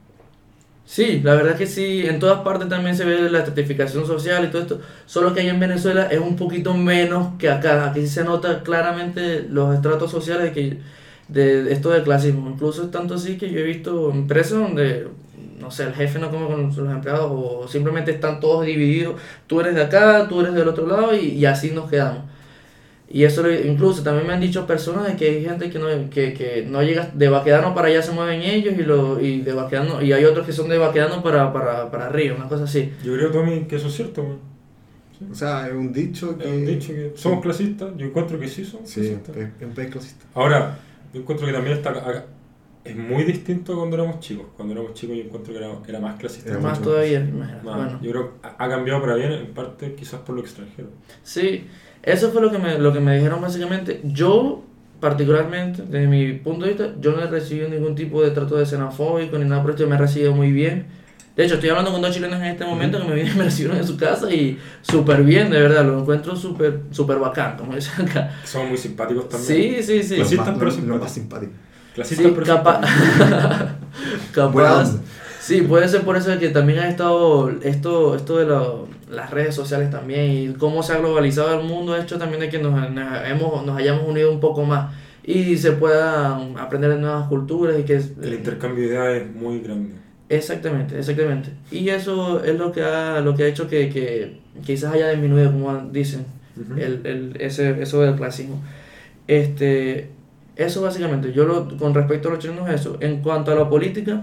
sí, 0.84 1.20
la 1.22 1.34
verdad 1.34 1.52
es 1.52 1.58
que 1.58 1.66
sí, 1.66 2.06
en 2.06 2.18
todas 2.18 2.40
partes 2.40 2.68
también 2.68 2.96
se 2.96 3.04
ve 3.04 3.30
la 3.30 3.38
estratificación 3.38 4.06
social 4.06 4.44
y 4.44 4.48
todo 4.48 4.62
esto, 4.62 4.80
solo 5.06 5.32
que 5.32 5.40
allá 5.40 5.54
en 5.54 5.60
Venezuela 5.60 6.08
es 6.10 6.20
un 6.20 6.36
poquito 6.36 6.74
menos 6.74 7.38
que 7.38 7.48
acá. 7.48 7.88
Aquí 7.88 8.00
sí 8.02 8.08
se 8.08 8.24
nota 8.24 8.62
claramente 8.62 9.46
los 9.48 9.74
estratos 9.74 10.10
sociales 10.10 10.46
de, 10.46 10.52
que, 10.52 10.78
de 11.28 11.72
esto 11.72 11.90
del 11.90 12.02
clasismo. 12.02 12.50
Incluso 12.50 12.82
es 12.82 12.90
tanto 12.90 13.14
así 13.14 13.38
que 13.38 13.50
yo 13.50 13.60
he 13.60 13.64
visto 13.64 14.10
empresas 14.10 14.58
donde, 14.58 15.08
no 15.58 15.70
sé, 15.70 15.84
el 15.84 15.94
jefe 15.94 16.18
no 16.18 16.30
come 16.30 16.46
con 16.46 16.62
los 16.66 16.78
empleados 16.78 17.30
o 17.32 17.68
simplemente 17.68 18.10
están 18.10 18.40
todos 18.40 18.64
divididos. 18.66 19.20
Tú 19.46 19.60
eres 19.60 19.74
de 19.74 19.82
acá, 19.82 20.26
tú 20.28 20.40
eres 20.40 20.54
del 20.54 20.68
otro 20.68 20.86
lado 20.86 21.14
y, 21.16 21.26
y 21.28 21.46
así 21.46 21.70
nos 21.70 21.88
quedamos. 21.90 22.22
Y 23.08 23.22
eso 23.24 23.48
incluso 23.50 24.02
también 24.02 24.26
me 24.26 24.32
han 24.32 24.40
dicho 24.40 24.66
personas 24.66 25.06
de 25.06 25.14
que 25.16 25.28
hay 25.28 25.44
gente 25.44 25.70
que 25.70 25.78
no, 25.78 25.86
que, 26.10 26.32
que 26.32 26.66
no 26.68 26.82
llega 26.82 27.10
de 27.14 27.28
Baquedano 27.28 27.74
para 27.74 27.88
allá 27.88 28.02
se 28.02 28.10
mueven 28.12 28.40
ellos 28.42 28.74
y, 28.76 28.82
lo, 28.82 29.20
y 29.20 29.42
de 29.42 29.52
Baquedano, 29.52 30.02
y 30.02 30.12
hay 30.12 30.24
otros 30.24 30.44
que 30.46 30.52
son 30.52 30.68
de 30.68 30.78
Baquedano 30.78 31.22
para, 31.22 31.52
para, 31.52 31.90
para 31.90 32.06
arriba, 32.06 32.34
una 32.36 32.48
cosa 32.48 32.64
así. 32.64 32.92
Yo 33.04 33.14
creo, 33.14 33.30
Tommy, 33.30 33.64
que 33.66 33.76
eso 33.76 33.86
es 33.88 33.94
cierto, 33.94 34.22
weón. 34.22 34.54
O 35.30 35.34
sea, 35.34 35.68
es 35.68 35.72
un 35.74 35.92
dicho 35.92 36.36
que. 36.36 36.44
Es 36.44 36.50
un 36.50 36.66
dicho 36.66 36.88
que 36.92 37.12
somos 37.14 37.40
clasistas. 37.42 37.90
Yo 37.96 38.06
encuentro 38.06 38.38
que 38.40 38.48
sí 38.48 38.64
somos 38.64 38.90
Sí, 38.90 39.00
clasistas. 39.00 39.36
es 39.36 39.48
es 39.60 39.66
un 39.68 39.74
país 39.74 39.90
clasista. 39.90 40.24
Ahora, 40.34 40.78
yo 41.12 41.20
encuentro 41.20 41.46
que 41.46 41.52
también 41.52 41.76
está 41.76 41.90
acá- 41.90 42.24
es 42.84 42.96
muy 42.96 43.24
distinto 43.24 43.72
a 43.72 43.76
cuando 43.78 43.96
éramos 43.96 44.20
chicos. 44.20 44.46
Cuando 44.56 44.74
éramos 44.74 44.94
chicos 44.94 45.16
yo 45.16 45.22
encuentro 45.22 45.52
que 45.52 45.58
era, 45.58 45.70
era 45.88 46.00
más 46.00 46.18
clasista. 46.18 46.50
Era 46.50 46.60
Más 46.60 46.80
todavía, 46.82 47.20
imagínate. 47.20 47.64
Más. 47.64 47.76
Bueno. 47.76 47.98
Yo 48.02 48.10
creo 48.10 48.30
que 48.40 48.48
ha 48.58 48.68
cambiado 48.68 49.00
para 49.00 49.14
bien, 49.14 49.32
en 49.32 49.46
parte 49.54 49.94
quizás 49.94 50.20
por 50.20 50.34
lo 50.36 50.42
extranjero. 50.42 50.88
Sí, 51.22 51.66
eso 52.02 52.30
fue 52.30 52.42
lo 52.42 52.50
que 52.50 52.58
me, 52.58 52.78
lo 52.78 52.92
que 52.92 53.00
me 53.00 53.14
dijeron 53.16 53.40
básicamente. 53.40 54.00
Yo, 54.04 54.62
particularmente, 55.00 55.82
desde 55.82 56.06
mi 56.06 56.32
punto 56.34 56.64
de 56.66 56.72
vista, 56.72 56.94
yo 57.00 57.12
no 57.12 57.22
he 57.22 57.26
recibido 57.26 57.68
ningún 57.68 57.94
tipo 57.94 58.22
de 58.22 58.30
trato 58.30 58.56
de 58.56 58.66
xenofóbico 58.66 59.38
ni 59.38 59.44
nada 59.46 59.62
por 59.62 59.70
esto, 59.72 59.86
me 59.86 59.94
he 59.94 59.98
recibido 59.98 60.32
muy 60.34 60.52
bien. 60.52 60.86
De 61.36 61.44
hecho, 61.44 61.54
estoy 61.54 61.70
hablando 61.70 61.90
con 61.90 62.00
dos 62.00 62.14
chilenos 62.14 62.38
en 62.38 62.46
este 62.46 62.64
momento 62.64 62.98
que 63.00 63.08
me, 63.08 63.14
vienen- 63.16 63.34
me 63.38 63.44
recibieron 63.44 63.76
en 63.78 63.86
su 63.86 63.96
casa 63.96 64.32
y 64.32 64.56
súper 64.82 65.22
bien, 65.24 65.50
de 65.50 65.60
verdad, 65.60 65.84
lo 65.84 65.98
encuentro 66.00 66.36
súper 66.36 66.80
súper 66.90 67.18
bacán, 67.18 67.56
como 67.56 67.74
dicen 67.74 68.08
acá. 68.08 68.30
Somos 68.44 68.68
muy 68.68 68.78
simpáticos 68.78 69.28
también. 69.28 69.74
Sí, 69.74 69.82
sí, 69.82 70.02
sí. 70.02 70.02
Sí. 70.02 70.10
Lo 70.10 70.16
Clasistas, 70.18 70.46
más- 70.48 70.58
pero 70.76 70.86
lo- 70.86 70.98
lo 70.98 71.08
simpáticos. 71.08 71.54
Clasistas, 71.94 72.26
Sí, 72.26 72.34
capa- 72.44 72.80
capaz. 74.32 74.88
onda. 74.90 75.00
Sí, 75.40 75.60
puede 75.62 75.88
ser 75.88 76.02
por 76.02 76.16
eso 76.16 76.38
que 76.38 76.48
también 76.48 76.78
ha 76.78 76.88
estado 76.88 77.50
esto, 77.62 78.16
esto 78.16 78.38
de 78.38 78.46
lo- 78.46 78.88
las 79.10 79.30
redes 79.30 79.54
sociales 79.54 79.90
también 79.90 80.30
y 80.30 80.54
cómo 80.54 80.82
se 80.82 80.94
ha 80.94 80.98
globalizado 80.98 81.60
el 81.60 81.66
mundo 81.66 81.92
ha 81.92 82.00
hecho 82.00 82.18
también 82.18 82.40
de 82.40 82.48
que 82.48 82.58
nos, 82.58 82.72
nos 82.90 83.28
hemos, 83.28 83.64
nos 83.66 83.76
hayamos 83.78 84.08
unido 84.08 84.32
un 84.32 84.40
poco 84.40 84.64
más 84.64 84.92
y 85.22 85.56
se 85.58 85.72
pueda 85.72 86.36
aprender 86.58 86.90
de 86.90 86.98
nuevas 86.98 87.28
culturas 87.28 87.76
y 87.78 87.82
que 87.82 87.96
El 88.22 88.34
intercambio 88.34 88.84
de 88.84 88.94
ideas 88.94 89.22
es 89.22 89.34
muy 89.36 89.60
grande. 89.60 89.94
exactamente, 90.30 90.98
exactamente. 90.98 91.50
Y 91.70 91.90
eso 91.90 92.42
es 92.42 92.58
lo 92.58 92.72
que 92.72 92.82
ha, 92.82 93.20
lo 93.20 93.34
que 93.36 93.44
ha 93.44 93.46
hecho 93.46 93.68
que, 93.68 93.90
que 93.90 94.40
quizás 94.64 94.94
haya 94.94 95.10
disminuido, 95.10 95.52
como 95.52 95.78
dicen, 95.92 96.24
Ujú. 96.58 96.80
el, 96.80 97.00
el, 97.04 97.36
ese, 97.40 97.82
eso 97.82 98.00
del 98.00 98.14
clasismo. 98.16 98.62
Este, 99.28 100.10
eso 100.56 100.82
básicamente, 100.82 101.32
yo 101.32 101.44
lo, 101.44 101.76
con 101.76 101.94
respecto 101.94 102.28
a 102.28 102.32
los 102.32 102.40
chilenos 102.40 102.68
eso. 102.70 102.96
En 103.00 103.22
cuanto 103.22 103.50
a 103.50 103.54
la 103.54 103.68
política, 103.68 104.22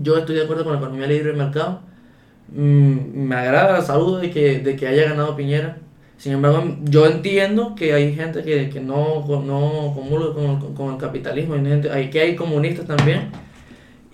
yo 0.00 0.16
estoy 0.16 0.36
de 0.36 0.44
acuerdo 0.44 0.64
con 0.64 0.72
la 0.72 0.78
economía 0.78 1.06
libre 1.06 1.28
del 1.28 1.36
mercado. 1.36 1.80
Mm, 2.48 3.26
me 3.26 3.34
agrada, 3.34 3.80
saludo 3.82 4.18
de 4.18 4.30
que, 4.30 4.60
de 4.60 4.76
que 4.76 4.86
haya 4.86 5.10
ganado 5.10 5.36
Piñera. 5.36 5.78
Sin 6.16 6.32
embargo, 6.32 6.76
yo 6.84 7.06
entiendo 7.06 7.74
que 7.74 7.92
hay 7.92 8.14
gente 8.14 8.42
que, 8.42 8.70
que 8.70 8.80
no, 8.80 9.24
no 9.44 9.92
comulga 9.94 10.32
con, 10.32 10.74
con 10.74 10.94
el 10.94 10.98
capitalismo, 10.98 11.54
hay 11.54 11.64
gente, 11.64 11.90
hay, 11.90 12.08
que 12.10 12.20
hay 12.20 12.36
comunistas 12.36 12.86
también. 12.86 13.30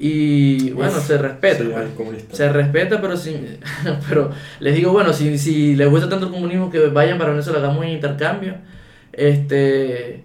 Y 0.02 0.70
bueno, 0.70 0.92
Uf, 0.92 1.06
se 1.06 1.18
respeta. 1.18 1.62
sí, 1.62 1.70
pues. 1.94 2.24
Se 2.32 2.50
respeta, 2.50 3.00
pero 3.02 3.16
si, 3.18 3.36
pero 4.08 4.30
les 4.58 4.74
digo, 4.74 4.92
bueno, 4.92 5.12
si, 5.12 5.36
si 5.38 5.76
les 5.76 5.88
gusta 5.90 6.08
tanto 6.08 6.26
el 6.26 6.32
comunismo, 6.32 6.70
que 6.70 6.86
vayan 6.86 7.18
para 7.18 7.30
Venezuela, 7.30 7.58
hagamos 7.58 7.84
un 7.84 7.90
intercambio, 7.90 8.54
este, 9.12 10.24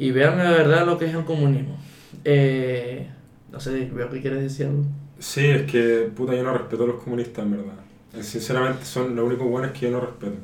y 0.00 0.10
vean 0.12 0.38
la 0.38 0.50
verdad 0.50 0.86
lo 0.86 0.98
que 0.98 1.04
es 1.06 1.14
el 1.14 1.24
comunismo. 1.24 1.76
Eh, 2.24 3.08
No 3.52 3.58
sé, 3.60 3.90
veo 3.92 4.08
que 4.10 4.20
quieres 4.20 4.42
decir 4.42 4.66
algo. 4.66 4.84
Sí, 5.18 5.44
es 5.44 5.70
que 5.70 6.10
puta 6.16 6.34
yo 6.34 6.42
no 6.42 6.52
respeto 6.56 6.84
a 6.84 6.86
los 6.86 7.02
comunistas 7.02 7.44
en 7.44 7.50
verdad. 7.50 7.74
Eh, 8.16 8.22
Sinceramente 8.22 8.84
son 8.84 9.14
los 9.14 9.26
únicos 9.26 9.46
buenos 9.48 9.72
que 9.72 9.80
yo 9.86 9.90
no 9.90 10.00
respeto. 10.00 10.34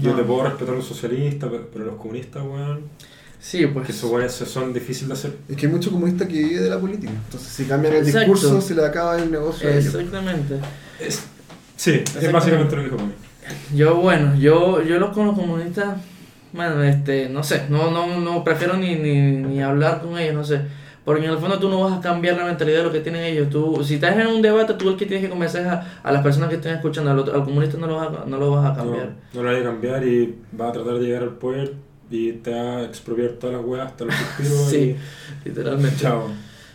Yo 0.00 0.10
No. 0.12 0.16
te 0.18 0.22
puedo 0.24 0.44
respetar 0.44 0.74
a 0.74 0.76
los 0.76 0.86
socialistas, 0.86 1.48
pero, 1.50 1.68
pero 1.72 1.84
los 1.86 1.94
comunistas, 1.96 2.42
weón, 2.44 2.82
Sí, 3.40 3.66
pues. 3.66 3.86
que 3.86 3.92
esos 3.92 4.10
weones 4.10 4.32
son 4.32 4.72
difíciles 4.72 5.08
de 5.08 5.14
hacer. 5.14 5.36
Es 5.48 5.56
que 5.56 5.66
hay 5.66 5.72
mucho 5.72 5.90
comunista 5.90 6.28
que 6.28 6.34
vive 6.34 6.60
de 6.60 6.68
la 6.70 6.78
política. 6.78 7.12
Entonces, 7.12 7.48
si 7.48 7.64
cambian 7.64 7.94
el 7.94 8.06
Exacto. 8.06 8.32
discurso, 8.32 8.60
se 8.60 8.74
le 8.74 8.84
acaba 8.84 9.16
el 9.18 9.30
negocio 9.32 9.68
a 9.68 9.72
ellos. 9.72 9.86
Exactamente. 9.94 10.54
Es- 11.00 11.24
sí, 11.76 11.90
es 11.92 11.96
Exactamente. 12.00 12.32
básicamente 12.32 12.76
lo 12.76 12.82
que 12.82 12.88
dijo 12.88 12.96
conmigo. 12.98 13.18
Yo, 13.74 13.96
bueno, 13.96 14.36
yo, 14.38 14.82
yo 14.82 14.98
los 14.98 15.10
con 15.14 15.26
los 15.26 15.34
comunistas, 15.34 15.96
bueno, 16.52 16.82
este, 16.82 17.28
no 17.28 17.42
sé, 17.42 17.62
no, 17.68 17.90
no, 17.90 18.18
no, 18.20 18.44
prefiero 18.44 18.76
ni, 18.76 18.94
ni, 18.96 19.20
ni 19.20 19.62
hablar 19.62 20.00
con 20.00 20.18
ellos, 20.18 20.34
no 20.34 20.44
sé. 20.44 20.60
Porque 21.04 21.24
en 21.24 21.30
el 21.30 21.38
fondo 21.38 21.58
tú 21.58 21.70
no 21.70 21.80
vas 21.80 21.98
a 21.98 22.00
cambiar 22.02 22.36
la 22.36 22.44
mentalidad 22.44 22.78
de 22.78 22.84
lo 22.84 22.92
que 22.92 23.00
tienen 23.00 23.24
ellos. 23.24 23.48
Tú, 23.48 23.82
si 23.82 23.94
estás 23.94 24.14
en 24.18 24.26
un 24.26 24.42
debate, 24.42 24.74
tú 24.74 24.90
el 24.90 24.96
que 24.96 25.06
tienes 25.06 25.24
que 25.24 25.30
convencer 25.30 25.66
a, 25.66 26.00
a 26.02 26.12
las 26.12 26.22
personas 26.22 26.50
que 26.50 26.56
estén 26.56 26.74
escuchando. 26.74 27.10
Al, 27.10 27.18
otro- 27.18 27.34
al 27.34 27.44
comunista 27.44 27.78
no 27.78 27.86
lo, 27.86 27.96
vas 27.96 28.08
a, 28.08 28.24
no 28.26 28.36
lo 28.36 28.50
vas 28.50 28.70
a 28.72 28.74
cambiar. 28.76 29.06
No, 29.32 29.40
no 29.40 29.42
lo 29.44 29.50
voy 29.52 29.60
a 29.60 29.64
cambiar 29.64 30.04
y 30.06 30.34
va 30.60 30.68
a 30.68 30.72
tratar 30.72 30.94
de 30.94 31.00
llegar 31.00 31.22
al 31.22 31.30
poder 31.38 31.72
y 32.10 32.32
te 32.32 32.50
va 32.50 32.78
a 32.78 32.82
expropiar 32.84 33.30
todas 33.40 33.56
las 33.56 33.64
weas 33.64 33.86
hasta 33.86 34.04
los 34.04 34.14
suspiros 34.36 34.68
Sí, 34.68 34.96
literalmente. 35.46 35.96
y 35.96 36.00
chao. 36.00 36.28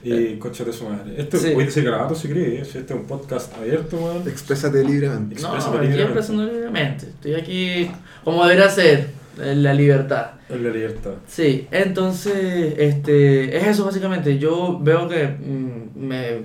Y 0.06 0.36
coche 0.38 0.66
de 0.66 0.74
su 0.74 0.90
madre. 0.90 1.14
Esto 1.16 1.38
Sí. 1.38 1.52
puede 1.52 1.70
ser 1.72 1.84
grabado 1.86 2.14
si 2.16 2.28
querés, 2.28 2.68
si 2.68 2.80
este 2.80 2.94
es 2.94 3.00
un 3.00 3.06
podcast 3.06 3.56
abierto, 3.56 3.98
weón. 3.98 4.28
Exprésate 4.28 4.84
libremente. 4.84 5.36
No, 5.42 5.56
Exprésate 5.56 5.78
me 5.78 5.84
estoy 5.86 5.88
libremente. 5.88 6.02
expresando 6.20 6.44
libremente. 6.52 7.06
Estoy 7.06 7.34
aquí 7.36 7.92
como 8.24 8.44
debería 8.44 8.68
ser, 8.70 9.10
en 9.42 9.64
la 9.64 9.74
libertad. 9.74 10.32
En 10.50 10.64
la 10.64 10.70
libertad. 10.70 11.12
Sí, 11.28 11.68
entonces, 11.72 12.76
este, 12.78 13.58
es 13.58 13.68
eso 13.68 13.86
básicamente. 13.86 14.38
Yo 14.38 14.80
veo 14.82 15.08
que 15.08 15.28
mm, 15.28 15.98
me 16.00 16.42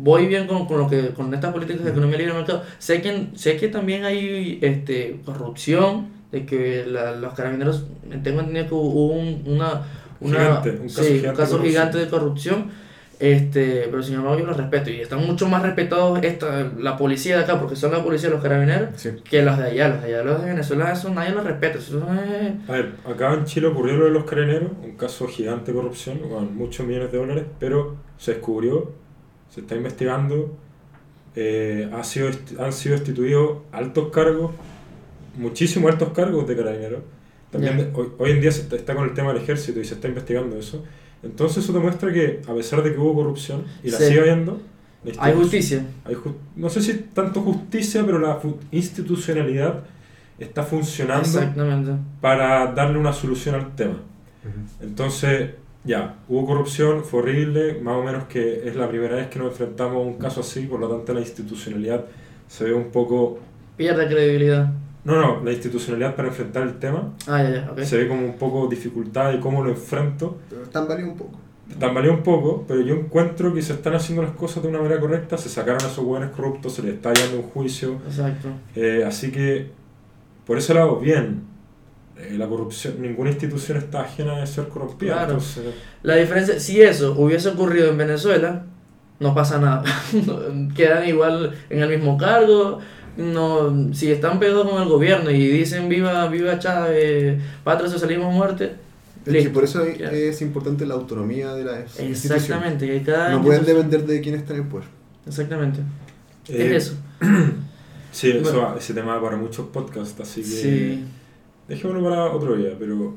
voy 0.00 0.26
bien 0.26 0.46
con, 0.46 0.66
con 0.66 0.78
lo 0.78 0.88
que 0.88 1.08
con 1.10 1.32
estas 1.34 1.52
políticas 1.52 1.84
de 1.84 1.90
economía 1.90 2.18
libre 2.18 2.32
de 2.32 2.38
mercado. 2.38 2.62
Sé 2.78 3.00
que 3.02 3.28
sé 3.34 3.56
que 3.56 3.68
también 3.68 4.04
hay 4.04 4.58
este 4.62 5.20
corrupción 5.24 6.08
de 6.30 6.44
que 6.46 6.84
la- 6.86 7.12
los 7.16 7.34
carabineros 7.34 7.86
tengo 8.22 8.40
entendido 8.40 8.66
que 8.68 8.74
hubo 8.74 9.06
un, 9.12 9.42
una 9.46 9.82
una 10.20 10.38
Gigante, 10.38 10.70
un 10.70 10.88
caso 10.88 11.02
sí, 11.02 11.08
gigante 11.14 11.28
un 11.30 11.36
caso 11.36 11.58
de 11.58 11.68
gigante 11.68 11.98
de 11.98 12.08
corrupción. 12.08 12.87
Este, 13.20 13.88
pero 13.90 14.00
sin 14.00 14.14
embargo 14.14 14.38
yo 14.38 14.46
los 14.46 14.56
respeto 14.56 14.90
y 14.90 15.00
están 15.00 15.26
mucho 15.26 15.48
más 15.48 15.60
respetados 15.62 16.20
esta, 16.22 16.70
la 16.78 16.96
policía 16.96 17.36
de 17.36 17.42
acá 17.42 17.58
porque 17.58 17.74
son 17.74 17.90
la 17.90 18.04
policía 18.04 18.30
los 18.30 18.40
carabineros 18.40 18.90
Sí. 18.94 19.10
que 19.28 19.42
los 19.42 19.58
de 19.58 19.64
allá, 19.64 19.88
los 19.88 20.02
de 20.02 20.14
allá, 20.14 20.22
los 20.22 20.40
de 20.40 20.50
Venezuela, 20.50 20.92
eso 20.92 21.10
nadie 21.10 21.30
los 21.32 21.42
respeta, 21.42 21.78
eso 21.78 21.98
es- 22.12 22.68
A 22.68 22.72
ver, 22.72 22.92
acá 23.04 23.34
en 23.34 23.44
Chile 23.44 23.66
ocurrió 23.66 23.96
lo 23.96 24.04
de 24.04 24.10
los 24.12 24.22
carabineros, 24.24 24.70
un 24.84 24.92
caso 24.96 25.26
gigante 25.26 25.72
de 25.72 25.78
corrupción, 25.78 26.20
con 26.20 26.56
muchos 26.56 26.86
millones 26.86 27.10
de 27.10 27.18
dólares, 27.18 27.44
pero 27.58 27.96
se 28.18 28.34
descubrió, 28.34 28.92
se 29.50 29.62
está 29.62 29.74
investigando, 29.74 30.56
eh, 31.34 31.90
ha 31.92 32.04
sido, 32.04 32.30
han 32.60 32.72
sido 32.72 32.94
destituidos 32.94 33.58
altos 33.72 34.10
cargos, 34.10 34.52
muchísimos 35.36 35.90
altos 35.90 36.10
cargos 36.10 36.46
de 36.46 36.56
carabineros. 36.56 37.00
También 37.50 37.76
de- 37.78 37.90
hoy, 37.94 38.08
hoy 38.18 38.30
en 38.32 38.40
día 38.40 38.52
se 38.52 38.62
está, 38.62 38.76
está 38.76 38.94
con 38.94 39.04
el 39.04 39.14
tema 39.14 39.32
del 39.32 39.42
ejército 39.42 39.80
y 39.80 39.84
se 39.84 39.94
está 39.94 40.08
investigando 40.08 40.56
eso. 40.58 40.84
Entonces 41.22 41.64
eso 41.64 41.72
demuestra 41.72 42.12
que 42.12 42.40
a 42.46 42.54
pesar 42.54 42.82
de 42.82 42.92
que 42.92 42.98
hubo 42.98 43.14
corrupción 43.14 43.64
y 43.82 43.90
la 43.90 43.98
Sí. 43.98 44.04
sigue 44.06 44.20
habiendo, 44.20 44.60
la 45.04 45.12
hay 45.18 45.34
justicia. 45.34 45.84
hay 46.04 46.14
ju- 46.14 46.34
no 46.56 46.68
sé 46.68 46.82
si 46.82 46.94
tanto 47.14 47.40
justicia, 47.40 48.04
pero 48.04 48.18
la 48.18 48.38
institucionalidad 48.70 49.84
está 50.38 50.62
funcionando 50.62 51.26
Exactamente. 51.26 51.92
para 52.20 52.72
darle 52.72 52.98
una 52.98 53.12
solución 53.12 53.54
al 53.56 53.74
tema. 53.74 53.96
Entonces, 54.80 55.50
ya, 55.84 56.16
hubo 56.28 56.46
corrupción, 56.46 57.04
fue 57.04 57.20
horrible, 57.20 57.80
más 57.82 57.96
o 57.96 58.02
menos 58.04 58.24
que 58.24 58.68
es 58.68 58.76
la 58.76 58.88
primera 58.88 59.16
vez 59.16 59.28
que 59.28 59.38
nos 59.38 59.48
enfrentamos 59.52 59.94
a 59.96 59.98
un 60.00 60.14
caso 60.18 60.40
así, 60.40 60.66
por 60.66 60.80
lo 60.80 60.88
tanto 60.88 61.12
la 61.14 61.20
institucionalidad 61.20 62.04
se 62.46 62.64
ve 62.64 62.72
un 62.74 62.90
poco... 62.90 63.38
Pierde 63.76 64.06
credibilidad. 64.06 64.72
No, 65.08 65.20
no, 65.20 65.44
la 65.44 65.52
institucionalidad 65.52 66.14
para 66.14 66.28
enfrentar 66.28 66.62
el 66.64 66.78
tema 66.78 67.14
Ah, 67.26 67.42
ya, 67.42 67.50
ya, 67.50 67.70
ok. 67.72 67.80
se 67.80 67.96
ve 67.96 68.08
como 68.08 68.24
un 68.24 68.36
poco 68.36 68.66
dificultad 68.68 69.32
y 69.32 69.40
cómo 69.40 69.64
lo 69.64 69.70
enfrento. 69.70 70.38
Pero 70.50 70.62
tambaleó 70.68 71.06
un 71.08 71.16
poco. 71.16 71.38
Tambaleó 71.78 72.12
un 72.12 72.22
poco, 72.22 72.64
pero 72.66 72.80
yo 72.80 72.94
encuentro 72.94 73.52
que 73.52 73.60
se 73.62 73.72
están 73.74 73.94
haciendo 73.94 74.22
las 74.22 74.32
cosas 74.32 74.62
de 74.62 74.68
una 74.70 74.78
manera 74.80 75.00
correcta, 75.00 75.36
se 75.36 75.48
sacaron 75.48 75.82
a 75.82 75.86
esos 75.86 75.98
hueones 76.04 76.30
corruptos, 76.30 76.72
se 76.74 76.82
les 76.82 76.94
está 76.94 77.12
dando 77.12 77.36
un 77.38 77.42
juicio, 77.42 77.98
Exacto. 78.06 78.48
Eh, 78.74 79.04
así 79.06 79.30
que, 79.30 79.70
por 80.46 80.56
ese 80.58 80.72
lado, 80.74 80.96
bien. 80.98 81.42
Eh, 82.16 82.34
la 82.36 82.48
corrupción, 82.48 83.00
ninguna 83.00 83.30
institución 83.30 83.78
está 83.78 84.00
ajena 84.00 84.40
de 84.40 84.46
ser 84.46 84.68
corrompida. 84.68 85.12
Claro. 85.12 85.32
entonces, 85.32 85.64
La 86.02 86.16
diferencia, 86.16 86.58
si 86.58 86.80
eso 86.82 87.14
hubiese 87.18 87.48
ocurrido 87.50 87.90
en 87.90 87.98
Venezuela, 87.98 88.64
no 89.20 89.34
pasa 89.34 89.58
nada. 89.60 89.84
Quedan 90.74 91.06
igual 91.08 91.54
en 91.70 91.82
el 91.82 91.88
mismo 91.90 92.16
cargo. 92.16 92.78
No, 93.18 93.92
si 93.94 94.10
están 94.12 94.38
pegados 94.38 94.70
con 94.70 94.80
el 94.80 94.88
gobierno 94.88 95.30
y 95.30 95.48
dicen 95.48 95.88
viva, 95.88 96.26
viva 96.28 96.58
Chávez, 96.58 97.40
patria, 97.64 97.90
socialismo, 97.90 98.30
muerte, 98.30 98.74
Es 99.26 99.44
que 99.44 99.50
por 99.50 99.64
eso 99.64 99.82
es 99.84 100.40
importante 100.40 100.86
la 100.86 100.94
autonomía 100.94 101.52
de 101.54 101.64
las 101.64 101.78
instituciones. 102.00 102.24
exactamente. 102.24 102.86
que 102.86 103.02
cada 103.02 103.30
No 103.30 103.42
pueden 103.42 103.64
depender 103.66 104.06
de 104.06 104.20
quién 104.20 104.36
está 104.36 104.54
en 104.54 104.60
el 104.60 104.66
poder. 104.68 104.86
Exactamente. 105.26 105.80
eh, 106.48 106.76
es 106.76 106.86
eso. 106.86 106.96
Sí, 108.10 108.30
eso, 108.30 108.40
Bueno. 108.42 108.58
va- 108.60 108.76
ese 108.78 108.94
tema 108.94 109.16
va 109.16 109.22
para 109.22 109.36
muchos 109.36 109.66
podcasts, 109.66 110.18
así 110.18 110.40
que 110.40 110.46
Sí. 110.46 111.04
dejémoslo 111.68 112.02
para 112.02 112.24
otro 112.32 112.56
día, 112.56 112.70
pero... 112.78 113.14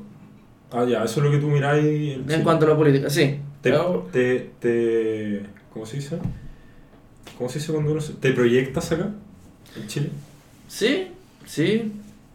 Ah, 0.70 0.84
ya, 0.84 1.02
eso 1.02 1.20
es 1.20 1.24
lo 1.26 1.30
que 1.32 1.38
tú 1.38 1.46
miráis 1.48 2.18
en 2.28 2.42
cuanto 2.42 2.66
a 2.66 2.68
la 2.68 2.76
política, 2.76 3.08
sí. 3.08 3.38
Te, 3.62 3.70
Pero- 3.70 4.06
te, 4.12 4.50
te- 4.60 5.42
¿Cómo 5.72 5.86
se 5.86 5.96
dice? 5.96 6.18
¿Cómo 7.38 7.48
se 7.48 7.58
dice 7.58 7.72
cuando 7.72 7.92
uno 7.92 8.00
se... 8.02 8.12
¿Te 8.14 8.32
proyectas 8.32 8.92
acá? 8.92 9.10
¿En 9.76 9.86
Chile? 9.86 10.10
Sí, 10.68 11.08
sí. 11.46 11.92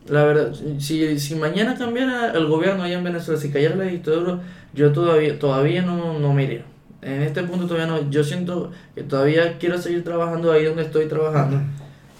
La 0.07 0.23
verdad, 0.23 0.53
si, 0.79 1.19
si 1.19 1.35
mañana 1.35 1.75
cambiara 1.75 2.31
el 2.31 2.47
gobierno 2.47 2.83
allá 2.83 2.97
en 2.97 3.03
Venezuela, 3.03 3.39
si 3.39 3.51
cayera 3.51 3.75
la 3.75 3.83
dictadura, 3.85 4.39
yo 4.73 4.93
todavía, 4.93 5.37
todavía 5.37 5.81
no, 5.81 6.17
no 6.17 6.33
me 6.33 6.43
iría. 6.43 6.63
En 7.01 7.21
este 7.21 7.43
punto 7.43 7.67
todavía 7.67 7.87
no. 7.87 8.09
Yo 8.09 8.23
siento 8.23 8.71
que 8.95 9.03
todavía 9.03 9.57
quiero 9.59 9.77
seguir 9.77 10.03
trabajando 10.03 10.51
ahí 10.51 10.65
donde 10.65 10.83
estoy 10.83 11.07
trabajando. 11.07 11.61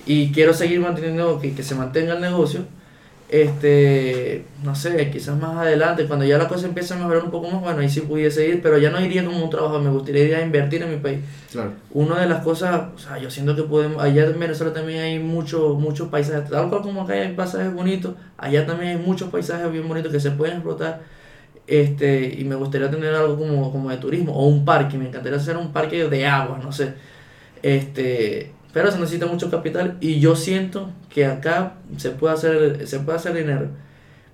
Y 0.06 0.32
quiero 0.32 0.54
seguir 0.54 0.80
manteniendo, 0.80 1.40
que, 1.40 1.54
que 1.54 1.64
se 1.64 1.76
mantenga 1.76 2.14
el 2.16 2.22
negocio. 2.22 2.62
Este, 3.30 4.46
no 4.64 4.74
sé, 4.74 5.10
quizás 5.12 5.38
más 5.38 5.58
adelante, 5.58 6.06
cuando 6.06 6.24
ya 6.24 6.38
la 6.38 6.48
cosa 6.48 6.66
empiece 6.66 6.94
a 6.94 6.98
mejorar 6.98 7.26
un 7.26 7.30
poco 7.32 7.50
más, 7.50 7.62
bueno, 7.62 7.80
ahí 7.80 7.90
sí 7.90 8.00
pudiese 8.00 8.48
ir, 8.48 8.62
pero 8.62 8.78
ya 8.78 8.90
no 8.90 9.02
iría 9.02 9.26
como 9.26 9.44
un 9.44 9.50
trabajo, 9.50 9.80
me 9.80 9.90
gustaría 9.90 10.24
ir 10.24 10.36
a 10.36 10.42
invertir 10.42 10.82
en 10.84 10.92
mi 10.92 10.98
país 10.98 11.20
Claro. 11.52 11.74
una 11.92 12.22
de 12.22 12.28
las 12.30 12.42
cosas, 12.42 12.84
o 12.96 12.98
sea, 12.98 13.18
yo 13.18 13.30
siento 13.30 13.54
que 13.54 13.64
podemos, 13.64 14.02
allá 14.02 14.24
en 14.28 14.40
Venezuela 14.40 14.72
también 14.72 15.02
hay 15.02 15.20
muchos 15.20 15.78
muchos 15.78 16.08
paisajes, 16.08 16.50
tal 16.50 16.70
cual 16.70 16.82
como 16.84 17.02
acá 17.02 17.14
hay 17.14 17.34
paisajes 17.34 17.74
bonitos, 17.74 18.16
allá 18.38 18.66
también 18.66 18.98
hay 18.98 19.04
muchos 19.06 19.30
paisajes 19.30 19.70
bien 19.74 19.86
bonitos 19.90 20.10
que 20.14 20.22
se 20.22 20.32
pueden 20.32 20.56
explotar, 20.56 21.02
este, 21.68 22.34
y 22.40 22.46
me 22.46 22.56
gustaría 22.56 22.90
tener 22.90 23.14
algo 23.14 23.38
como, 23.38 23.74
como 23.74 23.90
de 23.90 23.98
turismo, 23.98 24.32
o 24.32 24.48
un 24.48 24.64
parque, 24.64 24.98
me 24.98 25.10
encantaría 25.10 25.38
hacer 25.38 25.58
un 25.58 25.74
parque 25.74 26.08
de 26.08 26.26
agua, 26.26 26.62
no 26.64 26.72
sé, 26.72 26.94
este, 27.62 28.52
pero 28.74 28.92
se 28.92 29.00
necesita 29.00 29.26
mucho 29.26 29.50
capital, 29.50 29.98
y 30.02 30.20
yo 30.20 30.36
siento 30.36 30.92
que 31.10 31.26
acá 31.26 31.74
se 31.98 32.12
puede 32.12 32.34
hacer, 32.34 32.88
se 32.88 33.00
puede 33.00 33.18
hacer 33.18 33.34
dinero. 33.34 33.70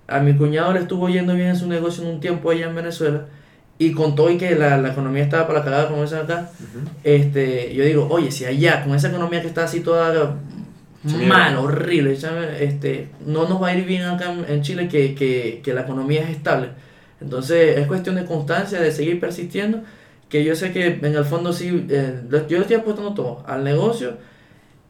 A 0.07 0.19
mi 0.19 0.35
cuñado 0.35 0.73
le 0.73 0.79
estuvo 0.79 1.07
yendo 1.09 1.33
bien 1.33 1.49
en 1.49 1.55
su 1.55 1.67
negocio 1.67 2.03
en 2.03 2.09
un 2.09 2.19
tiempo 2.19 2.49
allá 2.51 2.67
en 2.67 2.75
Venezuela, 2.75 3.25
y 3.79 3.91
con 3.93 4.15
todo 4.15 4.29
y 4.29 4.37
que 4.37 4.55
la, 4.55 4.77
la 4.77 4.91
economía 4.91 5.23
estaba 5.23 5.47
para 5.47 5.59
la 5.59 5.65
cagada 5.65 5.87
como 5.89 6.03
dicen 6.03 6.19
acá, 6.19 6.49
este, 7.03 7.73
yo 7.73 7.83
digo, 7.83 8.07
oye, 8.09 8.31
si 8.31 8.45
allá, 8.45 8.83
con 8.83 8.95
esa 8.95 9.09
economía 9.09 9.41
que 9.41 9.47
está 9.47 9.63
así 9.63 9.79
toda 9.79 10.35
Sí, 11.05 11.17
mal, 11.17 11.51
mira. 11.51 11.59
horrible, 11.59 12.17
este, 12.61 13.09
no 13.25 13.45
nos 13.49 13.61
va 13.61 13.67
a 13.69 13.75
ir 13.77 13.83
bien 13.85 14.03
acá 14.03 14.31
en, 14.31 14.45
en 14.47 14.61
Chile 14.61 14.87
que, 14.87 15.13
que, 15.15 15.59
que 15.61 15.73
la 15.73 15.81
economía 15.81 16.23
es 16.23 16.29
estable. 16.29 16.69
Entonces 17.19 17.77
es 17.77 17.87
cuestión 17.87 18.15
de 18.15 18.23
constancia, 18.23 18.79
de 18.79 18.89
seguir 18.89 19.19
persistiendo, 19.19 19.81
que 20.33 20.43
yo 20.43 20.55
sé 20.55 20.71
que 20.71 20.87
en 20.87 21.15
el 21.15 21.25
fondo 21.25 21.53
sí, 21.53 21.85
eh, 21.91 22.21
yo 22.49 22.57
estoy 22.57 22.75
apostando 22.75 23.13
todo, 23.13 23.43
al 23.45 23.63
negocio 23.63 24.17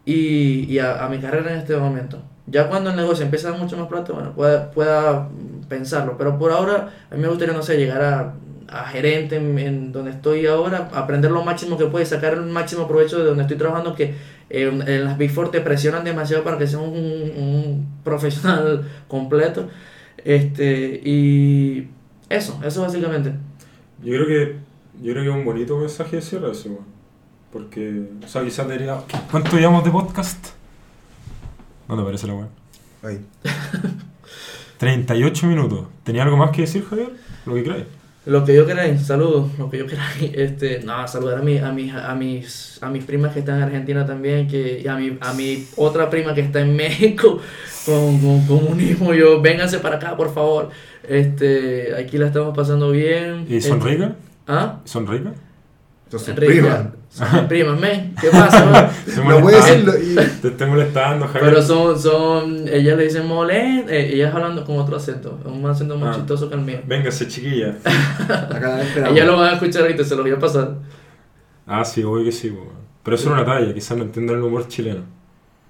y, 0.05 0.71
y 0.73 0.79
a, 0.79 1.03
a 1.03 1.09
mi 1.09 1.19
carrera 1.19 1.51
en 1.51 1.59
este 1.59 1.75
momento. 1.75 2.21
Ya 2.47 2.69
cuando 2.69 2.91
el 2.91 2.95
negocio 2.95 3.25
empieza 3.25 3.49
a 3.49 3.51
dar 3.51 3.59
mucho 3.59 3.75
más 3.75 3.87
plata, 3.87 4.13
bueno, 4.13 4.31
pueda, 4.31 4.71
pueda 4.71 5.27
pensarlo, 5.67 6.17
pero 6.17 6.39
por 6.39 6.53
ahora 6.53 6.93
a 7.11 7.15
mí 7.15 7.21
me 7.21 7.27
gustaría, 7.27 7.53
no 7.53 7.61
sé, 7.61 7.75
llegar 7.75 8.01
a, 8.01 8.85
gerente 8.85 9.35
en, 9.35 9.91
donde 9.91 10.11
estoy 10.11 10.45
ahora, 10.45 10.89
aprender 10.93 11.29
lo 11.29 11.43
máximo 11.43 11.77
que 11.77 11.87
puede, 11.87 12.05
sacar 12.05 12.35
el 12.35 12.45
máximo 12.45 12.87
provecho 12.87 13.19
de 13.19 13.25
donde 13.25 13.41
estoy 13.41 13.57
trabajando, 13.57 13.95
que 13.95 14.15
eh, 14.49 14.83
en 14.87 15.03
las 15.03 15.17
Big 15.17 15.29
Four 15.29 15.51
te 15.51 15.59
presionan 15.59 16.05
demasiado 16.05 16.45
para 16.45 16.57
que 16.57 16.67
seas 16.67 16.81
un, 16.81 16.93
un 16.93 17.99
profesional 18.05 18.89
completo. 19.09 19.67
Este, 20.23 21.01
y 21.03 21.89
eso, 22.29 22.61
eso 22.65 22.81
básicamente. 22.81 23.33
Yo 24.01 24.13
creo 24.13 24.27
que 24.27 24.72
yo 25.01 25.11
creo 25.13 25.23
que 25.23 25.29
es 25.29 25.35
un 25.35 25.45
bonito 25.45 25.77
mensaje 25.77 26.17
de 26.17 26.21
cierre 26.21 26.51
ese, 26.51 26.69
weón. 26.69 26.85
Porque, 27.51 28.03
o 28.23 28.27
sea, 28.27 28.43
quizás 28.43 28.67
debería... 28.67 28.97
¿Cuánto 29.29 29.57
llevamos 29.57 29.83
de 29.83 29.91
podcast? 29.91 30.47
¿No 31.87 31.97
te 31.97 32.03
parece 32.03 32.27
la 32.27 32.33
weón? 32.33 32.49
Ahí. 33.03 33.19
38 34.77 35.47
minutos. 35.47 35.85
¿Tenía 36.03 36.23
algo 36.23 36.37
más 36.37 36.51
que 36.51 36.61
decir, 36.61 36.85
Javier? 36.85 37.09
Lo 37.45 37.53
que 37.55 37.63
crees. 37.63 37.85
Lo 38.25 38.45
que 38.45 38.55
yo 38.55 38.65
queráis, 38.65 39.01
saludos, 39.05 39.51
lo 39.59 39.69
que 39.69 39.79
yo 39.79 39.85
queráis. 39.85 40.31
Este, 40.33 40.79
no, 40.83 41.05
saludar 41.07 41.39
a, 41.39 41.41
mi, 41.41 41.57
a, 41.57 41.71
mis, 41.71 41.93
a, 41.93 42.15
mis, 42.15 42.81
a 42.81 42.89
mis 42.89 43.03
primas 43.03 43.33
que 43.33 43.39
están 43.39 43.57
en 43.57 43.63
Argentina 43.63 44.05
también, 44.05 44.47
que, 44.47 44.81
y 44.81 44.87
a, 44.87 44.95
mi, 44.95 45.17
a 45.19 45.33
mi 45.33 45.65
otra 45.75 46.09
prima 46.09 46.33
que 46.33 46.41
está 46.41 46.61
en 46.61 46.75
México 46.75 47.39
con, 47.85 48.19
con 48.19 48.45
comunismo. 48.47 49.13
Yo, 49.13 49.41
vénganse 49.41 49.79
para 49.79 49.97
acá, 49.97 50.15
por 50.15 50.33
favor. 50.33 50.69
Este, 51.07 51.93
aquí 51.95 52.17
la 52.17 52.27
estamos 52.27 52.55
pasando 52.55 52.91
bien. 52.91 53.45
¿Y 53.49 53.59
son 53.59 53.77
Este, 53.79 53.89
ricas? 53.89 54.11
¿Ah? 54.47 54.79
¿Son 54.85 55.07
ricas? 55.07 55.33
Entonces, 56.05 56.35
Rica. 56.35 56.51
prima. 56.51 56.91
Son 57.09 57.47
primas, 57.47 57.79
men. 57.79 58.15
¿Qué 58.19 58.27
pasa, 58.29 58.91
No 59.17 59.23
puede 59.23 59.41
molestando. 59.41 59.91
decirlo. 59.93 60.21
Te 60.41 60.47
estoy 60.49 60.67
molestando, 60.67 61.25
Javier. 61.27 61.43
Pero 61.45 61.61
son, 61.61 61.99
son, 61.99 62.67
ellas 62.67 62.97
le 62.97 63.03
dicen 63.05 63.25
mole, 63.27 63.85
eh, 63.87 64.13
ellas 64.13 64.33
hablando 64.33 64.63
con 64.65 64.77
otro 64.77 64.97
acento, 64.97 65.39
un 65.45 65.65
acento 65.65 65.97
más 65.97 66.15
Ah. 66.15 66.19
chistoso 66.19 66.49
que 66.49 66.55
el 66.55 66.61
mío. 66.61 66.79
Véngase, 66.85 67.27
chiquilla. 67.27 67.75
Ellas 69.09 69.25
lo 69.27 69.37
van 69.37 69.49
a 69.49 69.53
escuchar 69.53 69.83
ahorita, 69.83 70.03
se 70.03 70.15
los 70.15 70.23
voy 70.23 70.33
a 70.33 70.39
pasar. 70.39 70.75
Ah, 71.65 71.83
sí, 71.85 72.03
obvio 72.03 72.25
que 72.25 72.31
sí. 72.31 72.55
Pero 73.03 73.15
eso 73.15 73.29
es 73.29 73.33
una 73.33 73.45
talla, 73.45 73.73
quizás 73.73 73.97
no 73.97 74.03
entiendan 74.03 74.37
el 74.37 74.43
humor 74.43 74.67
chileno. 74.67 75.01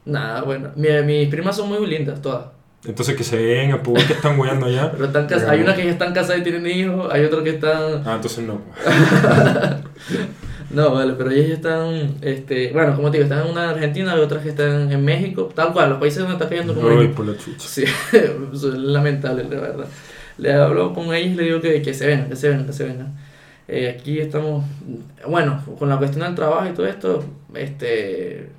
Nada, 0.05 0.41
bueno, 0.43 0.69
mi- 0.75 1.01
mis 1.03 1.27
primas 1.29 1.55
son 1.55 1.69
muy 1.69 1.85
lindas, 1.87 2.21
todas. 2.21 2.47
Entonces 2.85 3.15
que 3.15 3.23
se 3.23 3.37
vengan, 3.37 3.81
pues 3.81 4.03
que 4.05 4.13
están 4.13 4.35
guiando 4.41 4.65
allá. 4.65 4.91
Pero 4.91 5.05
están 5.05 5.25
cas- 5.27 5.43
hay 5.47 5.61
unas 5.61 5.75
que 5.75 5.85
ya 5.85 5.91
están 5.91 6.13
casadas 6.13 6.41
y 6.41 6.43
tienen 6.43 6.65
hijos, 6.67 7.11
hay 7.13 7.23
otros 7.23 7.43
que 7.43 7.51
están... 7.51 8.03
Ah, 8.05 8.15
entonces 8.15 8.43
no. 8.45 8.55
po. 8.59 8.71
No, 10.69 10.89
vale, 10.91 11.13
pero 11.13 11.29
ellas 11.29 11.49
están, 11.51 12.15
este, 12.21 12.71
bueno, 12.73 12.95
como 12.95 13.11
te 13.11 13.17
digo, 13.19 13.25
están 13.31 13.45
en 13.45 13.51
una 13.51 13.65
en 13.65 13.69
Argentina, 13.69 14.13
hay 14.13 14.19
otras 14.21 14.41
que 14.41 14.49
están 14.49 14.91
en 14.91 15.05
México, 15.05 15.47
tal 15.53 15.71
cual, 15.71 15.91
los 15.91 15.99
países 15.99 16.17
donde 16.19 16.33
está 16.33 16.49
cayendo 16.49 16.73
como 16.73 16.87
Uy, 16.87 17.09
por 17.09 17.27
la 17.27 17.37
chucha. 17.37 17.67
Sí, 17.67 17.83
es 18.11 18.63
lamentable, 18.63 19.43
la 19.43 19.61
verdad. 19.61 19.85
Le 20.39 20.51
hablo 20.51 20.91
con 20.95 21.13
ellos 21.13 21.33
y 21.33 21.35
le 21.35 21.43
digo 21.43 21.61
que, 21.61 21.79
que 21.83 21.93
se 21.93 22.07
vengan, 22.07 22.27
que 22.27 22.35
se 22.35 22.49
vengan, 22.49 22.65
que 22.65 22.73
se 22.73 22.85
vengan. 22.85 23.15
Eh, 23.67 23.95
aquí 23.99 24.19
estamos, 24.19 24.65
bueno, 25.27 25.63
con 25.77 25.89
la 25.89 25.97
cuestión 25.97 26.25
del 26.25 26.33
trabajo 26.33 26.67
y 26.67 26.73
todo 26.73 26.87
esto, 26.87 27.23
este, 27.53 28.49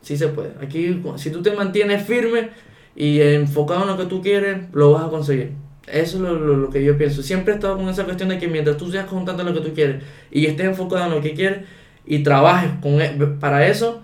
sí 0.00 0.16
se 0.16 0.28
puede. 0.28 0.52
Aquí, 0.62 1.02
si 1.16 1.30
tú 1.30 1.42
te 1.42 1.52
mantienes 1.52 2.06
firme 2.06 2.48
y 2.96 3.20
enfocado 3.20 3.82
en 3.82 3.88
lo 3.88 3.96
que 3.96 4.06
tú 4.06 4.22
quieres, 4.22 4.58
lo 4.72 4.92
vas 4.92 5.04
a 5.06 5.10
conseguir. 5.10 5.52
Eso 5.86 6.16
es 6.18 6.22
lo, 6.22 6.34
lo- 6.56 6.70
que 6.70 6.84
yo 6.84 6.96
pienso. 6.98 7.22
Siempre 7.22 7.52
he 7.52 7.56
estado 7.56 7.76
con 7.76 7.88
esa 7.88 8.04
cuestión 8.04 8.28
de 8.28 8.38
que 8.38 8.48
mientras 8.48 8.76
tú 8.76 8.90
seas 8.90 9.06
constante 9.06 9.42
en 9.42 9.48
lo 9.48 9.54
que 9.54 9.68
tú 9.68 9.74
quieres 9.74 10.02
y 10.30 10.46
estés 10.46 10.66
enfocado 10.66 11.04
en 11.06 11.10
lo 11.12 11.20
que 11.20 11.34
quieres 11.34 11.66
y 12.06 12.22
trabajes 12.22 12.70
con, 12.82 13.00
e- 13.00 13.10
para 13.40 13.66
eso, 13.66 14.02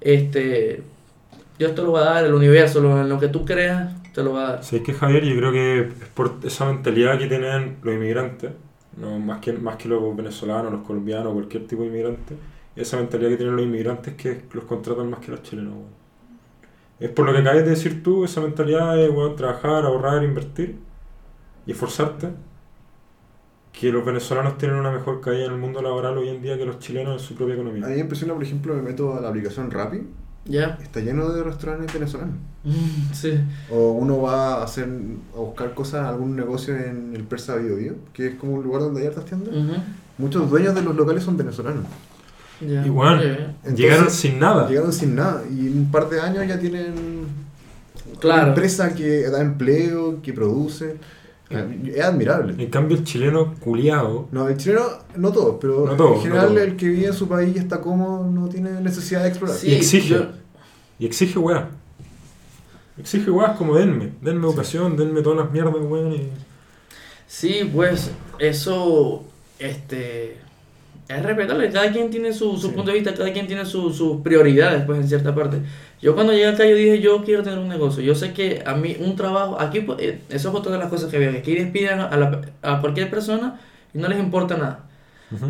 este, 0.00 0.82
Dios 1.58 1.74
te 1.74 1.82
lo 1.82 1.92
va 1.92 2.00
a 2.02 2.14
dar, 2.14 2.24
el 2.26 2.34
universo, 2.34 2.80
lo, 2.80 3.00
en 3.00 3.08
lo 3.08 3.18
que 3.20 3.28
tú 3.28 3.44
creas, 3.44 3.92
te 4.12 4.22
lo 4.22 4.32
va 4.34 4.48
a 4.48 4.52
dar. 4.52 4.64
Sí, 4.64 4.76
es 4.76 4.82
que 4.82 4.92
Javier, 4.94 5.24
yo 5.24 5.36
creo 5.36 5.52
que 5.52 5.80
es 5.80 6.08
por 6.14 6.38
esa 6.44 6.66
mentalidad 6.66 7.18
que 7.18 7.26
tienen 7.28 7.76
los 7.82 7.94
inmigrantes, 7.94 8.52
no 8.96 9.18
más 9.18 9.40
que, 9.40 9.52
más 9.52 9.76
que 9.76 9.88
los 9.88 10.16
venezolanos, 10.16 10.72
los 10.72 10.82
colombianos, 10.86 11.32
cualquier 11.34 11.66
tipo 11.66 11.82
de 11.82 11.88
inmigrante, 11.88 12.34
esa 12.74 12.96
mentalidad 12.98 13.30
que 13.30 13.36
tienen 13.36 13.56
los 13.56 13.64
inmigrantes 13.64 14.14
que 14.14 14.42
los 14.52 14.64
contratan 14.64 15.10
más 15.10 15.20
que 15.20 15.30
los 15.30 15.42
chilenos. 15.42 15.74
Es 16.98 17.10
por 17.10 17.26
lo 17.26 17.32
que 17.32 17.38
acabas 17.38 17.64
de 17.64 17.70
decir 17.70 18.02
tú, 18.02 18.24
esa 18.24 18.40
mentalidad 18.40 18.94
de 18.96 19.10
trabajar, 19.36 19.84
ahorrar, 19.84 20.22
invertir 20.24 20.78
y 21.66 21.72
esforzarte, 21.72 22.30
que 23.72 23.92
los 23.92 24.04
venezolanos 24.04 24.56
tienen 24.56 24.78
una 24.78 24.90
mejor 24.90 25.20
caída 25.20 25.44
en 25.46 25.52
el 25.52 25.58
mundo 25.58 25.82
laboral 25.82 26.16
hoy 26.16 26.30
en 26.30 26.40
día 26.40 26.56
que 26.56 26.64
los 26.64 26.78
chilenos 26.78 27.20
en 27.20 27.28
su 27.28 27.34
propia 27.34 27.54
A 27.54 27.58
mí 27.58 27.62
economía. 27.62 27.86
me 27.88 27.98
impresiona, 27.98 28.32
por 28.32 28.42
ejemplo, 28.42 28.74
me 28.74 28.80
meto 28.82 29.14
a 29.14 29.20
la 29.20 29.28
aplicación 29.28 29.70
Rappi, 29.70 30.02
¿Ya? 30.46 30.78
está 30.82 31.00
lleno 31.00 31.28
de 31.30 31.42
restaurantes 31.42 31.92
venezolanos. 31.92 32.36
Mm, 32.64 33.12
Sí. 33.12 33.38
O 33.70 33.92
uno 33.92 34.22
va 34.22 34.54
a 34.54 34.64
hacer 34.64 34.88
a 35.34 35.38
buscar 35.38 35.74
cosas, 35.74 36.06
algún 36.06 36.34
negocio 36.36 36.74
en 36.74 37.14
el 37.14 37.24
Persa 37.24 37.56
Bio 37.56 37.76
Bio, 37.76 37.94
que 38.14 38.28
es 38.28 38.34
como 38.36 38.54
un 38.54 38.62
lugar 38.62 38.80
donde 38.80 39.02
hay 39.02 39.08
hartas 39.08 39.26
tiendas. 39.26 39.54
Ujú. 39.54 39.74
Muchos 40.18 40.48
dueños 40.48 40.74
de 40.74 40.80
los 40.82 40.96
locales 40.96 41.22
son 41.24 41.36
venezolanos. 41.36 41.84
Ya. 42.60 42.86
Y 42.86 42.88
bueno, 42.90 43.20
Sí. 43.20 43.28
Entonces, 43.28 43.74
llegaron 43.78 44.10
sin 44.10 44.38
nada. 44.38 44.68
Llegaron 44.68 44.92
sin 44.92 45.14
nada 45.14 45.42
y 45.50 45.66
en 45.66 45.78
un 45.78 45.90
par 45.90 46.08
de 46.08 46.20
años 46.20 46.46
ya 46.48 46.58
tienen 46.58 47.26
Claro. 48.20 48.42
una 48.42 48.48
empresa 48.50 48.94
que 48.94 49.22
da 49.28 49.40
empleo, 49.40 50.20
que 50.22 50.32
produce. 50.32 50.96
Es 51.48 52.00
admirable. 52.02 52.54
En 52.60 52.70
cambio, 52.70 52.96
el 52.96 53.04
chileno 53.04 53.54
culiado 53.60 54.26
No, 54.32 54.48
el 54.48 54.56
chileno, 54.56 54.82
no 55.16 55.30
todos, 55.30 55.58
pero 55.60 55.86
No 55.86 55.94
todos, 55.94 56.16
en 56.16 56.22
general 56.22 56.54
no 56.54 56.60
el 56.60 56.74
que 56.76 56.88
vive 56.88 57.06
en 57.06 57.12
su 57.12 57.28
país 57.28 57.54
y 57.54 57.58
está 57.60 57.80
cómodo 57.80 58.24
no 58.28 58.48
tiene 58.48 58.80
necesidad 58.80 59.22
de 59.22 59.28
explorar. 59.28 59.56
Sí, 59.56 59.68
y 59.68 59.74
exige. 59.76 60.08
yo- 60.08 60.26
Y 60.98 61.06
exige 61.06 61.38
weá. 61.38 61.68
Exige 62.98 63.30
weá 63.30 63.54
como 63.54 63.76
denme. 63.76 64.12
Denme 64.22 64.46
educación, 64.46 64.96
denme 64.96 65.20
todas 65.22 65.38
las 65.44 65.52
mierdas, 65.52 65.74
weón. 65.78 66.14
Y... 66.14 66.28
Sí, 67.28 67.70
pues 67.72 68.10
eso, 68.40 69.22
este, 69.60 70.38
es 71.08 71.22
respetable. 71.22 71.70
Cada 71.70 71.92
quien 71.92 72.10
tiene 72.10 72.32
su, 72.32 72.56
su 72.56 72.68
Sí. 72.68 72.74
punto 72.74 72.90
de 72.90 72.98
vista, 72.98 73.14
cada 73.14 73.32
quien 73.32 73.46
tiene 73.46 73.64
su- 73.64 73.92
sus 73.92 74.20
prioridades, 74.22 74.82
pues 74.84 74.98
en 75.00 75.08
cierta 75.08 75.34
parte. 75.34 75.58
Yo 76.02 76.14
cuando 76.14 76.32
llegué 76.32 76.46
acá 76.46 76.66
yo 76.66 76.74
dije, 76.76 77.00
yo 77.00 77.22
quiero 77.24 77.42
tener 77.42 77.58
un 77.58 77.68
negocio. 77.68 78.02
Yo 78.02 78.14
sé 78.14 78.32
que 78.32 78.62
a 78.66 78.74
mí 78.74 78.96
un 79.00 79.16
trabajo, 79.16 79.58
aquí, 79.60 79.80
pues, 79.80 79.98
eh, 80.00 80.18
eso 80.30 80.48
es 80.50 80.54
otra 80.54 80.72
de 80.72 80.78
las 80.78 80.88
cosas 80.88 81.10
que 81.10 81.18
veo, 81.18 81.32
que 81.32 81.38
aquí 81.38 81.54
despiden 81.54 82.00
a, 82.00 82.16
la- 82.16 82.40
a 82.62 82.80
cualquier 82.80 83.08
persona 83.10 83.60
y 83.94 83.98
no 83.98 84.08
les 84.08 84.18
importa 84.18 84.56
nada. 84.56 84.80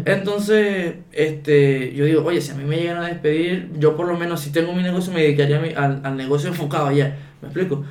Entonces, 0.06 0.94
este, 1.12 1.92
yo 1.94 2.04
digo, 2.06 2.22
oye, 2.24 2.40
si 2.40 2.50
a 2.52 2.54
mí 2.54 2.64
me 2.64 2.76
llegan 2.76 2.98
a 2.98 3.08
despedir, 3.08 3.70
yo 3.78 3.96
por 3.96 4.06
lo 4.08 4.16
menos 4.16 4.40
si 4.40 4.50
tengo 4.50 4.72
mi 4.72 4.82
negocio 4.82 5.12
me 5.12 5.20
dedicaría 5.22 5.58
a 5.58 5.60
mi- 5.60 5.74
al, 5.74 6.00
al 6.04 6.16
negocio 6.16 6.48
enfocado 6.48 6.86
allá. 6.86 7.16
¿Me 7.42 7.48
explico? 7.48 7.84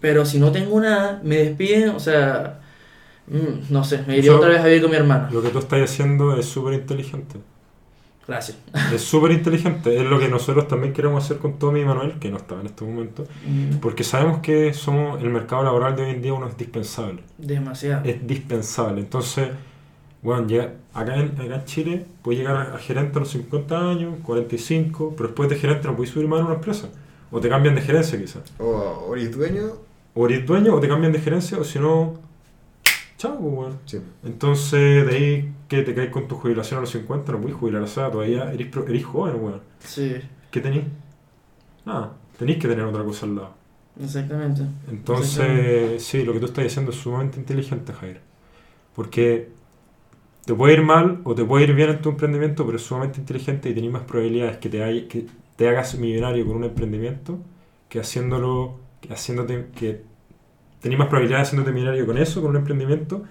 Pero 0.00 0.24
si 0.24 0.38
no 0.38 0.50
tengo 0.52 0.80
nada, 0.80 1.20
me 1.22 1.36
despiden, 1.36 1.90
o 1.90 2.00
sea, 2.00 2.60
mm, 3.30 3.72
no 3.72 3.84
sé, 3.84 4.02
me 4.06 4.16
iría 4.18 4.34
otra 4.34 4.48
vez 4.48 4.60
a 4.60 4.66
vivir 4.66 4.82
con 4.82 4.90
mi 4.90 4.96
hermana. 4.96 5.28
Lo 5.30 5.42
que 5.42 5.50
tú 5.50 5.58
estás 5.58 5.80
haciendo 5.82 6.36
es 6.36 6.46
súper 6.46 6.74
inteligente. 6.74 7.40
Gracias. 8.26 8.58
Es 8.90 9.02
súper 9.02 9.32
inteligente. 9.32 9.96
Es 9.96 10.04
lo 10.04 10.18
que 10.18 10.28
nosotros 10.28 10.68
también 10.68 10.92
queremos 10.92 11.24
hacer 11.24 11.38
con 11.38 11.58
Tommy 11.58 11.80
y 11.80 11.84
Manuel, 11.84 12.18
que 12.18 12.30
no 12.30 12.36
estaba 12.36 12.60
en 12.60 12.66
este 12.66 12.84
momento. 12.84 13.24
Mm, 13.42 13.78
Porque 13.80 14.04
sabemos 14.04 14.40
que 14.40 14.74
somos 14.74 15.22
el 15.22 15.30
mercado 15.30 15.64
laboral 15.64 15.96
de 15.96 16.02
hoy 16.04 16.10
en 16.10 16.22
día 16.22 16.34
uno 16.34 16.46
es 16.46 16.56
dispensable. 16.56 17.22
Demasiado. 17.38 18.04
Es 18.04 18.26
dispensable. 18.26 19.00
Entonces, 19.00 19.48
bueno, 20.22 20.46
llega, 20.46 20.74
acá, 20.94 21.16
en, 21.16 21.40
acá 21.40 21.54
en 21.56 21.64
Chile 21.64 22.06
puedes 22.22 22.40
llegar 22.40 22.56
a, 22.56 22.74
a 22.76 22.78
gerente 22.78 23.18
a 23.18 23.20
los 23.20 23.30
50 23.30 23.90
años, 23.90 24.16
45, 24.22 25.14
pero 25.16 25.28
después 25.30 25.48
de 25.50 25.56
gerente 25.56 25.88
no 25.88 25.96
puedes 25.96 26.12
subir 26.12 26.28
más 26.28 26.40
en 26.40 26.46
una 26.46 26.54
empresa. 26.56 26.90
O 27.30 27.40
te 27.40 27.48
cambian 27.48 27.74
de 27.74 27.82
gerencia 27.82 28.18
quizás. 28.20 28.42
O, 28.58 28.66
o 29.08 29.14
eres 29.16 29.30
dueño, 29.32 29.72
O 30.14 30.26
eres 30.26 30.44
dueño 30.46 30.74
o 30.74 30.80
te 30.80 30.88
cambian 30.88 31.12
de 31.12 31.20
gerencia, 31.20 31.58
o 31.58 31.64
si 31.64 31.78
no, 31.78 32.14
chao, 33.18 33.38
pues, 33.38 33.54
weón. 33.54 33.78
sí. 33.86 33.98
Entonces, 34.24 35.06
de 35.06 35.16
ahí 35.16 35.54
que 35.68 35.82
te 35.82 35.94
caes 35.94 36.10
con 36.10 36.28
tu 36.28 36.36
jubilación 36.36 36.78
a 36.78 36.80
los 36.82 36.90
50, 36.90 37.32
no 37.32 37.40
puedes 37.40 37.56
jubilar, 37.56 37.82
o 37.82 37.86
sea, 37.86 38.10
todavía 38.10 38.52
eres, 38.52 38.68
pro- 38.68 38.86
eres 38.88 39.04
joven, 39.04 39.36
weón. 39.42 39.62
Sí, 39.80 40.20
¿Qué 40.50 40.60
tenés? 40.60 40.84
Nada, 41.84 42.16
tenéis 42.38 42.58
que 42.58 42.68
tener 42.68 42.84
otra 42.84 43.04
cosa 43.04 43.26
al 43.26 43.34
lado. 43.36 43.54
exactamente. 44.00 44.62
Entonces, 44.86 46.02
sí, 46.04 46.24
lo 46.24 46.32
que 46.32 46.40
tú 46.40 46.46
estás 46.46 46.64
diciendo 46.64 46.90
es 46.92 46.96
sumamente 46.98 47.38
inteligente, 47.38 47.92
Javier. 47.92 48.20
Porque 48.94 49.50
te 50.46 50.54
puede 50.54 50.74
ir 50.74 50.82
mal 50.82 51.20
o 51.24 51.34
te 51.34 51.44
puede 51.44 51.64
ir 51.64 51.74
bien 51.74 51.90
en 51.90 52.02
tu 52.02 52.10
emprendimiento, 52.10 52.64
pero 52.66 52.76
es 52.78 52.84
sumamente 52.84 53.20
inteligente 53.20 53.70
y 53.70 53.74
tenés 53.74 53.92
más 53.92 54.02
probabilidades 54.04 54.58
que 54.58 54.68
te, 54.70 54.82
hay- 54.84 55.08
que 55.08 55.26
te 55.56 55.68
hagas 55.68 55.96
millonario 55.98 56.46
con 56.46 56.56
un 56.56 56.64
emprendimiento 56.64 57.38
que 57.88 58.00
haciéndolo, 58.00 58.78
que 59.00 59.12
haciéndote, 59.14 59.68
que 59.76 60.02
tenés 60.80 60.98
más 60.98 61.08
probabilidades 61.08 61.48
haciéndote 61.48 61.72
millonario 61.72 62.06
con 62.06 62.18
eso, 62.18 62.40
con 62.40 62.50
un 62.50 62.56
emprendimiento, 62.56 63.22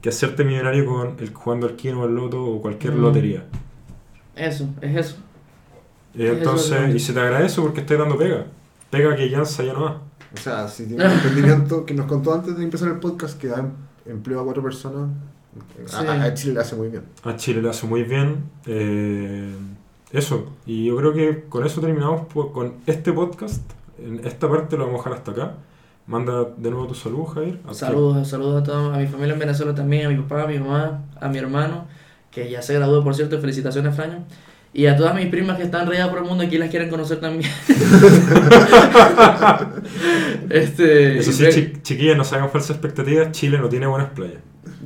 que 0.00 0.08
hacerte 0.10 0.44
millonario 0.44 0.86
con 0.86 1.16
el 1.18 1.32
jugando 1.34 1.66
al 1.66 1.76
kino 1.76 2.00
o 2.00 2.04
al 2.04 2.14
loto 2.14 2.44
o 2.44 2.60
cualquier 2.62 2.94
Mm. 2.94 3.00
lotería. 3.02 3.44
Eso, 4.36 4.68
es 4.80 4.96
eso. 4.96 5.16
Y 6.14 6.22
Eso 6.24 6.32
entonces, 6.34 6.94
y 6.94 6.98
se 7.00 7.12
te 7.12 7.20
agradece 7.20 7.60
porque 7.60 7.80
estás 7.80 7.98
dando 7.98 8.16
pega. 8.16 8.46
Pega 8.90 9.14
que 9.16 9.28
Jansa 9.30 9.62
ya 9.64 9.72
no 9.72 9.84
da. 9.84 10.02
O 10.32 10.36
sea, 10.36 10.68
si 10.68 10.86
tiene 10.86 11.04
un 11.06 11.10
emprendimiento 11.12 11.84
que 11.84 11.94
nos 11.94 12.06
contó 12.06 12.32
antes 12.34 12.56
de 12.56 12.62
empezar 12.64 12.88
el 12.88 12.98
podcast 12.98 13.38
que 13.40 13.48
da 13.48 13.58
em- 13.60 13.72
empleo 14.06 14.40
a 14.40 14.44
cuatro 14.44 14.62
personas, 14.62 15.10
a- 15.86 15.88
Sí. 16.00 16.06
a, 16.06 16.22
a 16.24 16.34
Chile 16.34 16.54
le 16.54 16.60
hace 16.60 16.76
muy 16.76 16.88
bien. 16.88 17.02
A 17.24 17.36
Chile 17.36 17.62
le 17.62 17.68
hace 17.70 17.86
muy 17.86 18.02
bien. 18.04 18.44
eh, 18.66 19.52
eso. 20.12 20.52
Y 20.66 20.86
yo 20.86 20.96
creo 20.96 21.12
que 21.12 21.44
con 21.48 21.64
eso 21.66 21.80
terminamos 21.80 22.26
por- 22.32 22.52
con 22.52 22.74
este 22.86 23.12
podcast. 23.12 23.62
En 23.98 24.20
esta 24.24 24.48
parte 24.48 24.76
lo 24.76 24.86
vamos 24.86 25.00
a 25.00 25.10
dejar 25.10 25.18
hasta 25.18 25.30
acá. 25.32 25.54
Manda 26.08 26.44
de 26.56 26.70
nuevo 26.70 26.86
tu 26.86 26.94
saludo, 26.94 27.26
Javier. 27.26 27.58
¿A 27.68 27.74
Saludos, 27.74 28.26
saludos 28.26 28.62
a 28.62 28.64
toda 28.64 28.94
a 28.96 28.98
mi 28.98 29.06
familia 29.06 29.34
en 29.34 29.38
Venezuela 29.40 29.74
también, 29.74 30.06
a 30.06 30.08
mi 30.08 30.16
papá, 30.16 30.44
a 30.44 30.46
mi 30.46 30.58
mamá, 30.58 31.04
a 31.20 31.28
mi 31.28 31.36
hermano, 31.36 31.86
que 32.30 32.50
ya 32.50 32.62
se 32.62 32.72
graduó, 32.72 33.04
por 33.04 33.14
cierto, 33.14 33.38
felicitaciones, 33.38 33.94
Fraño. 33.94 34.24
Y 34.72 34.86
a 34.86 34.96
todas 34.96 35.14
mis 35.14 35.26
primas 35.26 35.58
que 35.58 35.64
están 35.64 35.86
regadas 35.86 36.08
por 36.08 36.20
el 36.20 36.24
mundo 36.24 36.44
y 36.44 36.46
aquí 36.46 36.56
las 36.56 36.70
quieren 36.70 36.88
conocer 36.88 37.20
también. 37.20 37.50
este, 40.50 41.18
Eso 41.18 41.32
sí, 41.32 41.72
chiquillas, 41.82 42.16
no 42.16 42.24
se 42.24 42.36
hagan 42.36 42.50
falsas 42.50 42.70
expectativas. 42.70 43.32
Chile 43.32 43.58
no 43.58 43.68
tiene 43.68 43.86
buenas 43.86 44.10
playas. 44.10 44.38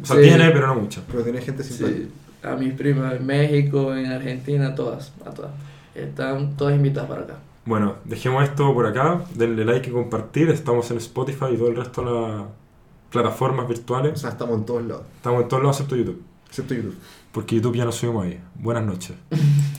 O 0.02 0.06
sea, 0.06 0.16
Sí. 0.16 0.22
tiene, 0.22 0.50
pero 0.50 0.66
no 0.66 0.74
muchas. 0.74 1.04
Pero 1.08 1.22
tiene 1.22 1.40
gente 1.40 1.62
simpática. 1.62 1.98
Sí, 2.00 2.08
a 2.42 2.56
mis 2.56 2.72
primas 2.74 3.14
en 3.14 3.26
México, 3.26 3.94
en 3.94 4.06
Argentina, 4.06 4.74
todas, 4.74 5.12
a 5.24 5.30
todas. 5.30 5.52
Están 5.94 6.56
todas 6.56 6.74
invitadas 6.74 7.08
para 7.08 7.22
acá. 7.22 7.34
Bueno, 7.64 7.96
dejemos 8.04 8.42
esto 8.44 8.72
por 8.74 8.86
acá. 8.86 9.24
Denle 9.34 9.64
like 9.64 9.88
y 9.90 9.92
compartir. 9.92 10.50
Estamos 10.50 10.90
en 10.90 10.96
Spotify 10.98 11.46
y 11.52 11.56
todo 11.56 11.68
el 11.68 11.76
resto 11.76 12.02
de 12.04 12.10
la- 12.10 12.46
plataformas 13.10 13.66
O 13.66 13.68
virtuales. 13.68 14.20
sea, 14.20 14.30
estamos 14.30 14.56
en 14.58 14.64
todos 14.64 14.82
lados. 14.84 15.04
Estamos 15.16 15.42
en 15.42 15.48
todos 15.48 15.62
lados 15.62 15.76
excepto 15.76 15.96
YouTube. 15.96 16.22
Excepto 16.48 16.74
YouTube. 16.74 16.96
Porque 17.30 17.56
YouTube 17.56 17.76
ya 17.76 17.84
no 17.84 17.92
subimos 17.92 18.24
ahí. 18.24 18.40
Buenas 18.54 18.84
noches. 18.84 19.16